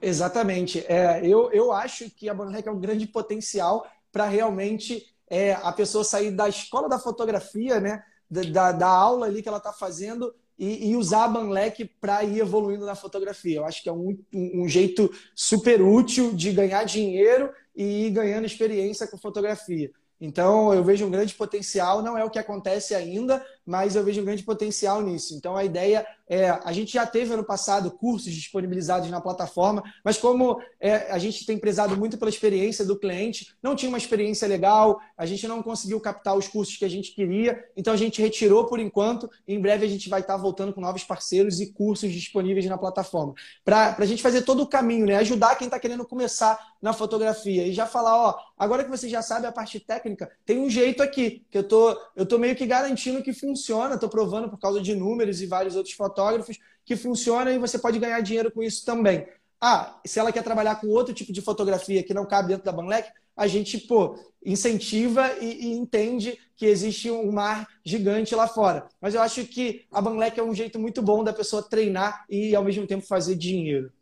Exatamente. 0.00 0.84
É, 0.88 1.20
eu, 1.26 1.50
eu 1.52 1.72
acho 1.72 2.10
que 2.10 2.28
a 2.28 2.34
Bonrec 2.34 2.66
é 2.68 2.70
um 2.70 2.80
grande 2.80 3.06
potencial 3.06 3.86
para 4.12 4.26
realmente 4.26 5.04
é, 5.28 5.52
a 5.54 5.72
pessoa 5.72 6.04
sair 6.04 6.30
da 6.30 6.48
escola 6.48 6.88
da 6.88 6.98
fotografia, 6.98 7.80
né, 7.80 8.02
da, 8.30 8.72
da 8.72 8.88
aula 8.88 9.26
ali 9.26 9.42
que 9.42 9.48
ela 9.48 9.58
está 9.58 9.72
fazendo 9.72 10.34
e, 10.58 10.90
e, 10.90 10.96
usar 10.96 11.24
a 11.24 11.28
Banlec 11.28 11.84
para 12.00 12.24
ir 12.24 12.40
evoluindo 12.40 12.84
na 12.84 12.96
fotografia. 12.96 13.58
Eu 13.58 13.64
acho 13.64 13.82
que 13.82 13.88
é 13.88 13.92
um, 13.92 14.18
um, 14.34 14.62
um, 14.62 14.68
jeito 14.68 15.08
super 15.34 15.80
útil 15.80 16.34
de 16.34 16.50
ganhar 16.50 16.82
dinheiro 16.82 17.52
e 17.76 18.06
ir 18.06 18.10
ganhando 18.10 18.44
experiência 18.44 19.06
com 19.06 19.16
fotografia. 19.16 19.90
Então, 20.20 20.74
eu 20.74 20.82
vejo 20.82 21.06
um 21.06 21.10
grande 21.10 21.32
potencial, 21.34 22.02
não 22.02 22.18
é 22.18 22.24
o 22.24 22.30
que 22.30 22.40
acontece 22.40 22.92
ainda, 22.92 23.44
mas 23.68 23.94
eu 23.94 24.02
vejo 24.02 24.22
um 24.22 24.24
grande 24.24 24.42
potencial 24.42 25.02
nisso. 25.02 25.34
Então, 25.34 25.54
a 25.54 25.62
ideia 25.62 26.06
é: 26.26 26.48
a 26.48 26.72
gente 26.72 26.94
já 26.94 27.04
teve 27.04 27.34
ano 27.34 27.44
passado 27.44 27.90
cursos 27.90 28.32
disponibilizados 28.32 29.10
na 29.10 29.20
plataforma, 29.20 29.82
mas 30.02 30.16
como 30.16 30.58
é, 30.80 31.12
a 31.12 31.18
gente 31.18 31.44
tem 31.44 31.58
prezado 31.58 31.94
muito 31.94 32.16
pela 32.16 32.30
experiência 32.30 32.82
do 32.82 32.98
cliente, 32.98 33.54
não 33.62 33.76
tinha 33.76 33.90
uma 33.90 33.98
experiência 33.98 34.48
legal, 34.48 34.98
a 35.18 35.26
gente 35.26 35.46
não 35.46 35.62
conseguiu 35.62 36.00
captar 36.00 36.34
os 36.34 36.48
cursos 36.48 36.78
que 36.78 36.84
a 36.84 36.88
gente 36.88 37.14
queria, 37.14 37.62
então 37.76 37.92
a 37.92 37.96
gente 37.96 38.22
retirou 38.22 38.64
por 38.64 38.80
enquanto. 38.80 39.28
E 39.46 39.52
em 39.52 39.60
breve 39.60 39.84
a 39.84 39.88
gente 39.88 40.08
vai 40.08 40.20
estar 40.20 40.38
voltando 40.38 40.72
com 40.72 40.80
novos 40.80 41.04
parceiros 41.04 41.60
e 41.60 41.70
cursos 41.70 42.10
disponíveis 42.10 42.64
na 42.64 42.78
plataforma. 42.78 43.34
Para 43.62 43.96
a 43.98 44.06
gente 44.06 44.22
fazer 44.22 44.42
todo 44.42 44.62
o 44.62 44.66
caminho, 44.66 45.04
né? 45.04 45.16
ajudar 45.16 45.56
quem 45.56 45.66
está 45.66 45.78
querendo 45.78 46.06
começar 46.06 46.58
na 46.80 46.94
fotografia 46.94 47.66
e 47.66 47.72
já 47.74 47.84
falar: 47.84 48.16
ó, 48.16 48.38
agora 48.56 48.82
que 48.82 48.90
você 48.90 49.10
já 49.10 49.20
sabe 49.20 49.46
a 49.46 49.52
parte 49.52 49.78
técnica, 49.78 50.30
tem 50.46 50.58
um 50.58 50.70
jeito 50.70 51.02
aqui, 51.02 51.44
que 51.50 51.58
eu 51.58 51.64
tô, 51.64 51.94
eu 52.16 52.24
tô 52.24 52.38
meio 52.38 52.56
que 52.56 52.64
garantindo 52.64 53.22
que 53.22 53.34
funciona 53.34 53.57
funciona, 53.58 53.94
estou 53.94 54.08
provando 54.08 54.48
por 54.48 54.58
causa 54.58 54.80
de 54.80 54.94
números 54.94 55.42
e 55.42 55.46
vários 55.46 55.74
outros 55.74 55.94
fotógrafos 55.94 56.58
que 56.84 56.96
funciona 56.96 57.52
e 57.52 57.58
você 57.58 57.78
pode 57.78 57.98
ganhar 57.98 58.20
dinheiro 58.20 58.50
com 58.50 58.62
isso 58.62 58.84
também. 58.86 59.26
Ah, 59.60 60.00
se 60.06 60.20
ela 60.20 60.30
quer 60.30 60.44
trabalhar 60.44 60.76
com 60.76 60.86
outro 60.86 61.12
tipo 61.12 61.32
de 61.32 61.42
fotografia 61.42 62.02
que 62.02 62.14
não 62.14 62.24
cabe 62.24 62.48
dentro 62.48 62.64
da 62.64 62.72
Banlec, 62.72 63.10
a 63.36 63.46
gente 63.46 63.78
pô, 63.78 64.18
incentiva 64.44 65.32
e, 65.40 65.66
e, 65.66 65.72
entende 65.72 66.38
que 66.56 66.66
existe 66.66 67.10
um 67.10 67.30
mar 67.32 67.68
gigante 67.84 68.34
lá 68.34 68.46
fora. 68.46 68.88
Mas 69.00 69.14
eu 69.14 69.20
acho 69.20 69.44
que 69.44 69.86
a 69.92 70.00
Banlec 70.00 70.38
é 70.38 70.42
um 70.42 70.54
jeito 70.54 70.78
muito 70.78 71.02
bom 71.02 71.24
da 71.24 71.32
pessoa 71.32 71.62
treinar 71.62 72.24
e 72.28 72.54
ao 72.54 72.64
mesmo 72.64 72.86
tempo 72.86 73.06
fazer 73.06 73.34
dinheiro. 73.34 73.92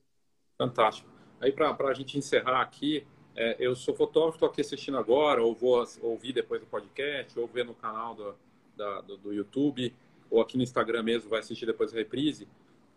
Fantástico. 0.58 1.08
Aí 1.40 1.52
para 1.52 1.74
a 1.88 1.94
gente 1.94 2.16
encerrar 2.18 2.60
aqui, 2.60 3.06
é, 3.34 3.56
eu 3.58 3.74
sou 3.74 3.94
fotógrafo, 3.94 4.36
estou 4.36 4.48
aqui 4.48 4.60
assistindo 4.60 4.96
agora, 4.96 5.42
ou 5.42 5.54
vou 5.54 5.84
ouvir 6.02 6.32
depois 6.32 6.60
do 6.60 6.66
podcast, 6.66 7.38
ou 7.38 7.46
ver 7.46 7.64
no 7.64 7.74
canal 7.74 8.14
do, 8.14 8.34
da, 8.76 9.00
do, 9.00 9.16
do, 9.16 9.32
YouTube 9.32 9.94
ou 10.30 10.40
aqui 10.40 10.56
no 10.56 10.62
Instagram 10.62 11.02
mesmo, 11.02 11.30
vai 11.30 11.40
assistir 11.40 11.66
depois 11.66 11.92
a 11.92 11.96
reprise. 11.96 12.46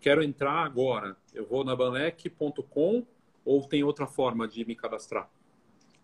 Quero 0.02 0.24
entrar 0.24 0.66
agora. 0.66 1.16
Eu 1.34 1.46
vou 1.46 1.64
na 1.64 1.76
banlec.com 1.76 3.06
ou 3.46 3.64
tem 3.64 3.84
outra 3.84 4.08
forma 4.08 4.48
de 4.48 4.66
me 4.66 4.76
cadastrar? 4.76 5.30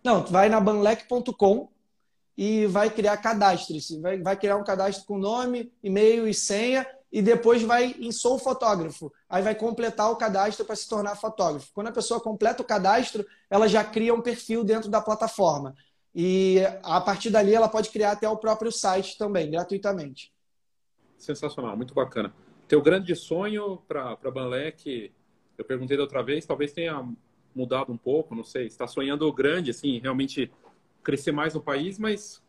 Não, 0.03 0.23
vai 0.23 0.49
na 0.49 0.59
banlec.com 0.59 1.69
e 2.37 2.65
vai 2.67 2.89
criar 2.89 3.17
cadastro. 3.17 3.75
Vai, 4.01 4.21
vai 4.21 4.37
criar 4.37 4.57
um 4.57 4.63
cadastro 4.63 5.05
com 5.05 5.17
nome, 5.17 5.71
e-mail 5.81 6.27
e 6.27 6.33
senha 6.33 6.85
e 7.11 7.21
depois 7.21 7.61
vai 7.61 7.95
em 7.97 8.11
Sou 8.11 8.37
Fotógrafo. 8.37 9.11
Aí 9.29 9.41
vai 9.41 9.55
completar 9.55 10.11
o 10.11 10.17
cadastro 10.17 10.65
para 10.65 10.75
se 10.75 10.87
tornar 10.87 11.15
fotógrafo. 11.15 11.71
Quando 11.73 11.87
a 11.87 11.91
pessoa 11.91 12.19
completa 12.19 12.61
o 12.61 12.65
cadastro, 12.65 13.25
ela 13.49 13.69
já 13.69 13.83
cria 13.83 14.13
um 14.13 14.21
perfil 14.21 14.63
dentro 14.63 14.89
da 14.89 14.99
plataforma. 14.99 15.73
E 16.15 16.59
a 16.81 17.01
partir 17.01 17.29
dali 17.29 17.53
ela 17.53 17.67
pode 17.67 17.89
criar 17.89 18.11
até 18.11 18.29
o 18.29 18.37
próprio 18.37 18.71
site 18.71 19.17
também, 19.17 19.51
gratuitamente. 19.51 20.31
Sensacional, 21.17 21.75
muito 21.75 21.93
bacana. 21.93 22.33
Teu 22.67 22.81
grande 22.81 23.13
sonho 23.15 23.77
para 23.87 24.17
a 24.23 24.31
Banlec, 24.31 25.11
eu 25.57 25.65
perguntei 25.65 25.97
da 25.97 26.03
outra 26.03 26.23
vez, 26.23 26.45
talvez 26.45 26.71
tenha 26.71 27.05
mudado 27.53 27.91
um 27.91 27.97
pouco, 27.97 28.33
não 28.33 28.43
sei. 28.43 28.65
Está 28.65 28.87
sonhando 28.87 29.31
grande, 29.33 29.71
assim, 29.71 29.99
realmente 29.99 30.51
crescer 31.03 31.33
mais 31.33 31.53
no 31.53 31.61
país, 31.61 31.99
mas 31.99 32.41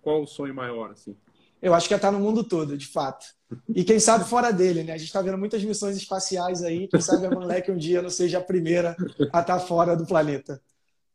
qual 0.00 0.22
o 0.22 0.26
sonho 0.26 0.54
maior, 0.54 0.90
assim? 0.90 1.14
Eu 1.60 1.74
acho 1.74 1.86
que 1.86 1.94
é 1.94 1.96
estar 1.96 2.10
no 2.10 2.18
mundo 2.18 2.42
todo, 2.42 2.76
de 2.76 2.86
fato. 2.86 3.26
E 3.74 3.84
quem 3.84 4.00
sabe 4.00 4.24
fora 4.24 4.50
dele, 4.50 4.82
né? 4.82 4.94
A 4.94 4.96
gente 4.96 5.08
está 5.08 5.20
vendo 5.20 5.36
muitas 5.36 5.62
missões 5.62 5.94
espaciais 5.94 6.62
aí. 6.62 6.88
Quem 6.88 7.00
sabe 7.00 7.26
a 7.26 7.30
Banlec 7.30 7.70
um 7.70 7.76
dia 7.76 8.00
não 8.00 8.08
seja 8.08 8.38
a 8.38 8.42
primeira 8.42 8.96
a 9.30 9.40
estar 9.40 9.60
fora 9.60 9.94
do 9.94 10.06
planeta. 10.06 10.60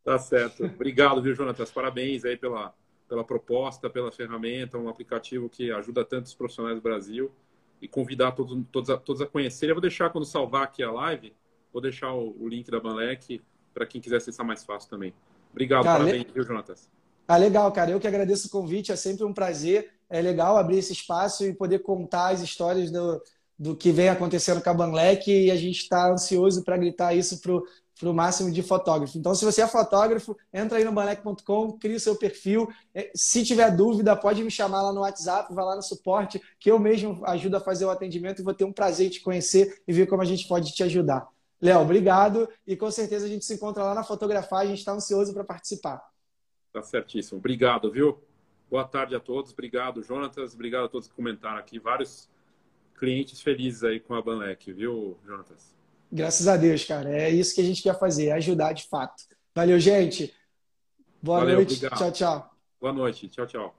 Tá 0.06 0.20
certo. 0.20 0.64
Obrigado, 0.64 1.20
viu, 1.20 1.34
Jonatas? 1.34 1.72
Parabéns 1.72 2.24
aí 2.24 2.38
pela, 2.38 2.72
pela 3.10 3.24
proposta, 3.24 3.90
pela 3.90 4.12
ferramenta, 4.12 4.78
um 4.78 4.88
aplicativo 4.88 5.50
que 5.50 5.72
ajuda 5.72 6.06
tantos 6.06 6.36
profissionais 6.36 6.76
do 6.76 6.82
Brasil 6.82 7.32
e 7.82 7.88
convidar 7.88 8.34
todos, 8.34 8.64
todos, 8.72 8.90
a, 8.92 8.98
todos 8.98 9.20
a 9.24 9.26
conhecerem. 9.26 9.72
Eu 9.72 9.76
vou 9.76 9.82
deixar, 9.82 10.12
quando 10.12 10.24
salvar 10.24 10.62
aqui 10.62 10.84
a 10.84 10.92
live, 10.92 11.34
vou 11.74 11.82
deixar 11.82 12.14
o, 12.14 12.36
o 12.40 12.48
link 12.48 12.70
da 12.70 12.80
Banlec 12.80 13.42
para 13.74 13.88
quem 13.88 14.00
quiser 14.00 14.18
acessar 14.18 14.46
mais 14.46 14.64
fácil 14.64 14.92
também. 14.92 15.12
Obrigado, 15.52 15.86
cara, 15.86 16.00
parabéns, 16.04 16.26
le... 16.26 16.34
viu, 16.34 16.44
Jonatas? 16.44 16.88
Ah, 17.28 17.38
legal, 17.38 17.72
cara. 17.72 17.90
Eu 17.90 18.00
que 18.00 18.08
agradeço 18.08 18.48
o 18.48 18.52
convite, 18.52 18.92
é 18.92 18.96
sempre 18.96 19.26
um 19.26 19.34
prazer. 19.34 19.92
É 20.08 20.22
legal 20.22 20.56
abrir 20.56 20.78
esse 20.78 20.94
espaço 20.94 21.44
e 21.44 21.54
poder 21.54 21.80
contar 21.80 22.30
as 22.30 22.42
histórias 22.42 22.92
do, 22.92 23.20
do 23.58 23.76
que 23.76 23.92
vem 23.92 24.10
acontecendo 24.10 24.62
com 24.62 24.70
a 24.70 24.74
Banlec 24.74 25.32
e 25.32 25.50
a 25.50 25.56
gente 25.56 25.80
está 25.80 26.12
ansioso 26.12 26.64
para 26.64 26.78
gritar 26.78 27.16
isso 27.16 27.42
para 28.00 28.10
o 28.10 28.14
máximo 28.14 28.52
de 28.52 28.62
fotógrafos. 28.62 29.16
Então, 29.16 29.34
se 29.34 29.46
você 29.46 29.62
é 29.62 29.68
fotógrafo, 29.68 30.38
entra 30.54 30.78
aí 30.78 30.84
no 30.84 30.92
banlec.com, 30.92 31.74
cria 31.74 31.96
o 31.96 32.00
seu 32.00 32.16
perfil. 32.16 32.68
É, 32.94 33.12
se 33.16 33.44
tiver 33.44 33.76
dúvida, 33.76 34.16
pode 34.16 34.44
me 34.44 34.52
chamar 34.52 34.82
lá 34.82 34.94
no 34.94 35.02
WhatsApp, 35.02 35.54
vai 35.54 35.64
lá 35.64 35.76
no 35.76 35.82
suporte, 35.82 36.42
que 36.60 36.70
eu 36.70 36.78
mesmo 36.78 37.22
ajudo 37.26 37.56
a 37.56 37.60
fazer 37.60 37.86
o 37.86 37.90
atendimento 37.90 38.42
e 38.42 38.44
vou 38.44 38.54
ter 38.54 38.66
um 38.66 38.74
prazer 38.74 39.08
em 39.08 39.10
te 39.10 39.22
conhecer 39.22 39.82
e 39.88 39.94
ver 39.94 40.08
como 40.08 40.22
a 40.22 40.26
gente 40.26 40.48
pode 40.48 40.74
te 40.74 40.84
ajudar. 40.84 41.28
Léo, 41.62 41.82
obrigado 41.82 42.50
e 42.68 42.76
com 42.76 42.92
certeza 42.92 43.26
a 43.26 43.30
gente 43.30 43.46
se 43.46 43.54
encontra 43.54 43.84
lá 43.84 43.96
na 43.96 44.04
fotografar, 44.04 44.62
a 44.62 44.66
gente 44.66 44.80
está 44.80 44.92
ansioso 44.92 45.34
para 45.34 45.44
participar. 45.44 46.04
Tá 46.74 46.82
certíssimo. 46.82 47.40
Obrigado, 47.40 47.90
viu? 47.90 48.22
Boa 48.70 48.84
tarde 48.84 49.16
a 49.16 49.20
todos. 49.20 49.54
Obrigado, 49.54 50.04
Jonatas. 50.04 50.54
Obrigado 50.54 50.86
a 50.86 50.90
todos 50.90 51.08
que 51.08 51.14
comentaram 51.14 51.58
aqui. 51.58 51.80
Vários 51.80 52.30
clientes 53.00 53.42
felizes 53.42 53.84
aí 53.84 54.00
com 54.00 54.14
a 54.14 54.22
Banlec, 54.22 54.74
viu, 54.74 55.18
Jonatas? 55.26 55.74
Graças 56.12 56.48
a 56.48 56.56
Deus, 56.56 56.84
cara. 56.86 57.10
É 57.10 57.30
isso 57.30 57.54
que 57.54 57.62
a 57.62 57.64
gente 57.64 57.82
quer 57.82 57.98
fazer, 57.98 58.32
ajudar 58.32 58.74
de 58.74 58.88
fato. 58.88 59.24
Valeu, 59.54 59.80
gente. 59.80 60.34
Boa 61.22 61.40
Valeu, 61.40 61.56
noite. 61.56 61.76
Obrigado. 61.76 61.98
Tchau, 61.98 62.12
tchau. 62.12 62.52
Boa 62.80 62.94
noite. 62.94 63.28
Tchau, 63.28 63.48
tchau. 63.48 63.76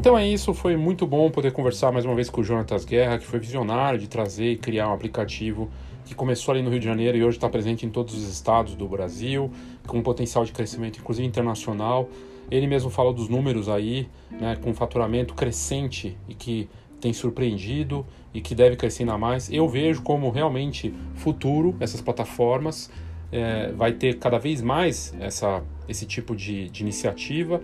Então 0.00 0.16
é 0.16 0.26
isso, 0.26 0.54
foi 0.54 0.76
muito 0.78 1.06
bom 1.06 1.30
poder 1.30 1.52
conversar 1.52 1.92
mais 1.92 2.06
uma 2.06 2.14
vez 2.14 2.30
com 2.30 2.40
o 2.40 2.44
Jonatas 2.44 2.86
Guerra, 2.86 3.18
que 3.18 3.26
foi 3.26 3.38
visionário 3.38 3.98
de 3.98 4.08
trazer 4.08 4.52
e 4.52 4.56
criar 4.56 4.88
um 4.88 4.94
aplicativo 4.94 5.70
que 6.06 6.14
começou 6.14 6.52
ali 6.52 6.62
no 6.62 6.70
Rio 6.70 6.80
de 6.80 6.86
Janeiro 6.86 7.18
e 7.18 7.22
hoje 7.22 7.36
está 7.36 7.50
presente 7.50 7.84
em 7.84 7.90
todos 7.90 8.14
os 8.14 8.26
estados 8.26 8.74
do 8.74 8.88
Brasil, 8.88 9.50
com 9.86 9.98
um 9.98 10.02
potencial 10.02 10.42
de 10.44 10.52
crescimento, 10.52 10.98
inclusive 10.98 11.26
internacional. 11.26 12.08
Ele 12.50 12.66
mesmo 12.66 12.90
falou 12.90 13.12
dos 13.12 13.28
números 13.28 13.68
aí, 13.68 14.08
né, 14.30 14.56
com 14.60 14.74
faturamento 14.74 15.34
crescente 15.34 16.16
e 16.28 16.34
que 16.34 16.68
tem 17.00 17.12
surpreendido 17.12 18.06
e 18.34 18.40
que 18.40 18.54
deve 18.54 18.76
crescer 18.76 19.02
ainda 19.02 19.16
mais. 19.16 19.50
Eu 19.50 19.68
vejo 19.68 20.02
como 20.02 20.30
realmente 20.30 20.92
futuro 21.14 21.74
essas 21.80 22.00
plataformas. 22.00 22.90
É, 23.32 23.72
vai 23.72 23.92
ter 23.92 24.18
cada 24.18 24.38
vez 24.38 24.60
mais 24.60 25.14
essa, 25.20 25.62
esse 25.88 26.04
tipo 26.04 26.34
de, 26.34 26.68
de 26.68 26.82
iniciativa. 26.82 27.60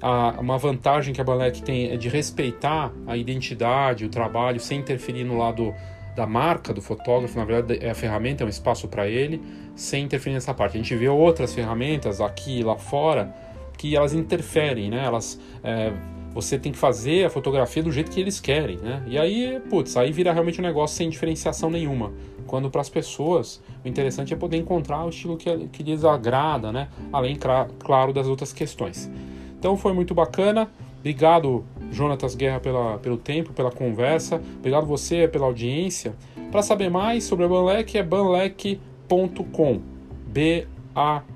A, 0.00 0.40
uma 0.40 0.56
vantagem 0.56 1.12
que 1.12 1.20
a 1.20 1.24
Balec 1.24 1.62
tem 1.62 1.90
é 1.90 1.96
de 1.96 2.08
respeitar 2.08 2.90
a 3.06 3.16
identidade, 3.16 4.04
o 4.04 4.08
trabalho, 4.08 4.58
sem 4.58 4.80
interferir 4.80 5.24
no 5.24 5.36
lado 5.36 5.74
da 6.16 6.26
marca 6.26 6.72
do 6.72 6.80
fotógrafo. 6.80 7.38
Na 7.38 7.44
verdade, 7.44 7.84
é 7.84 7.90
a 7.90 7.94
ferramenta, 7.94 8.42
é 8.42 8.46
um 8.46 8.48
espaço 8.48 8.88
para 8.88 9.06
ele, 9.06 9.40
sem 9.76 10.04
interferir 10.04 10.34
nessa 10.34 10.54
parte. 10.54 10.78
A 10.78 10.82
gente 10.82 10.94
vê 10.96 11.08
outras 11.08 11.54
ferramentas 11.54 12.20
aqui 12.20 12.60
e 12.60 12.62
lá 12.62 12.76
fora 12.76 13.32
que 13.80 13.96
elas 13.96 14.12
interferem, 14.12 14.90
né? 14.90 15.02
Elas, 15.06 15.40
é, 15.64 15.90
você 16.34 16.58
tem 16.58 16.70
que 16.70 16.76
fazer 16.76 17.24
a 17.24 17.30
fotografia 17.30 17.82
do 17.82 17.90
jeito 17.90 18.10
que 18.10 18.20
eles 18.20 18.38
querem, 18.38 18.76
né? 18.76 19.02
E 19.06 19.18
aí, 19.18 19.58
putz, 19.70 19.96
aí 19.96 20.12
vira 20.12 20.34
realmente 20.34 20.60
um 20.60 20.62
negócio 20.62 20.98
sem 20.98 21.08
diferenciação 21.08 21.70
nenhuma. 21.70 22.12
Quando 22.46 22.70
para 22.70 22.82
as 22.82 22.90
pessoas, 22.90 23.62
o 23.82 23.88
interessante 23.88 24.34
é 24.34 24.36
poder 24.36 24.58
encontrar 24.58 25.02
o 25.06 25.08
estilo 25.08 25.38
que, 25.38 25.66
que 25.68 25.82
lhes 25.82 26.04
agrada, 26.04 26.70
né? 26.70 26.88
Além, 27.10 27.38
claro, 27.78 28.12
das 28.12 28.26
outras 28.26 28.52
questões. 28.52 29.10
Então 29.58 29.78
foi 29.78 29.94
muito 29.94 30.14
bacana. 30.14 30.70
Obrigado, 30.98 31.64
Jonatas 31.90 32.34
Guerra, 32.34 32.60
pela, 32.60 32.98
pelo 32.98 33.16
tempo, 33.16 33.54
pela 33.54 33.70
conversa. 33.70 34.42
Obrigado 34.58 34.84
você 34.84 35.26
pela 35.26 35.46
audiência. 35.46 36.14
Para 36.50 36.60
saber 36.60 36.90
mais 36.90 37.24
sobre 37.24 37.46
a 37.46 37.48
Banlec, 37.48 37.96
é 37.96 38.02
banlec.com. 38.02 39.80
B-A-N-L-E-K.com 40.26 41.30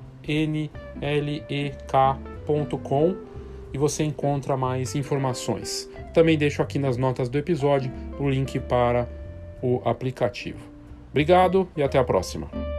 www.ecoagro.com 2.45 3.15
e 3.73 3.77
você 3.77 4.03
encontra 4.03 4.55
mais 4.55 4.95
informações. 4.95 5.89
Também 6.13 6.37
deixo 6.37 6.61
aqui 6.61 6.79
nas 6.79 6.95
notas 6.95 7.27
do 7.27 7.37
episódio 7.37 7.91
o 8.17 8.29
link 8.29 8.59
para 8.59 9.07
o 9.61 9.81
aplicativo. 9.83 10.59
Obrigado 11.11 11.67
e 11.75 11.83
até 11.83 11.97
a 11.97 12.03
próxima. 12.03 12.74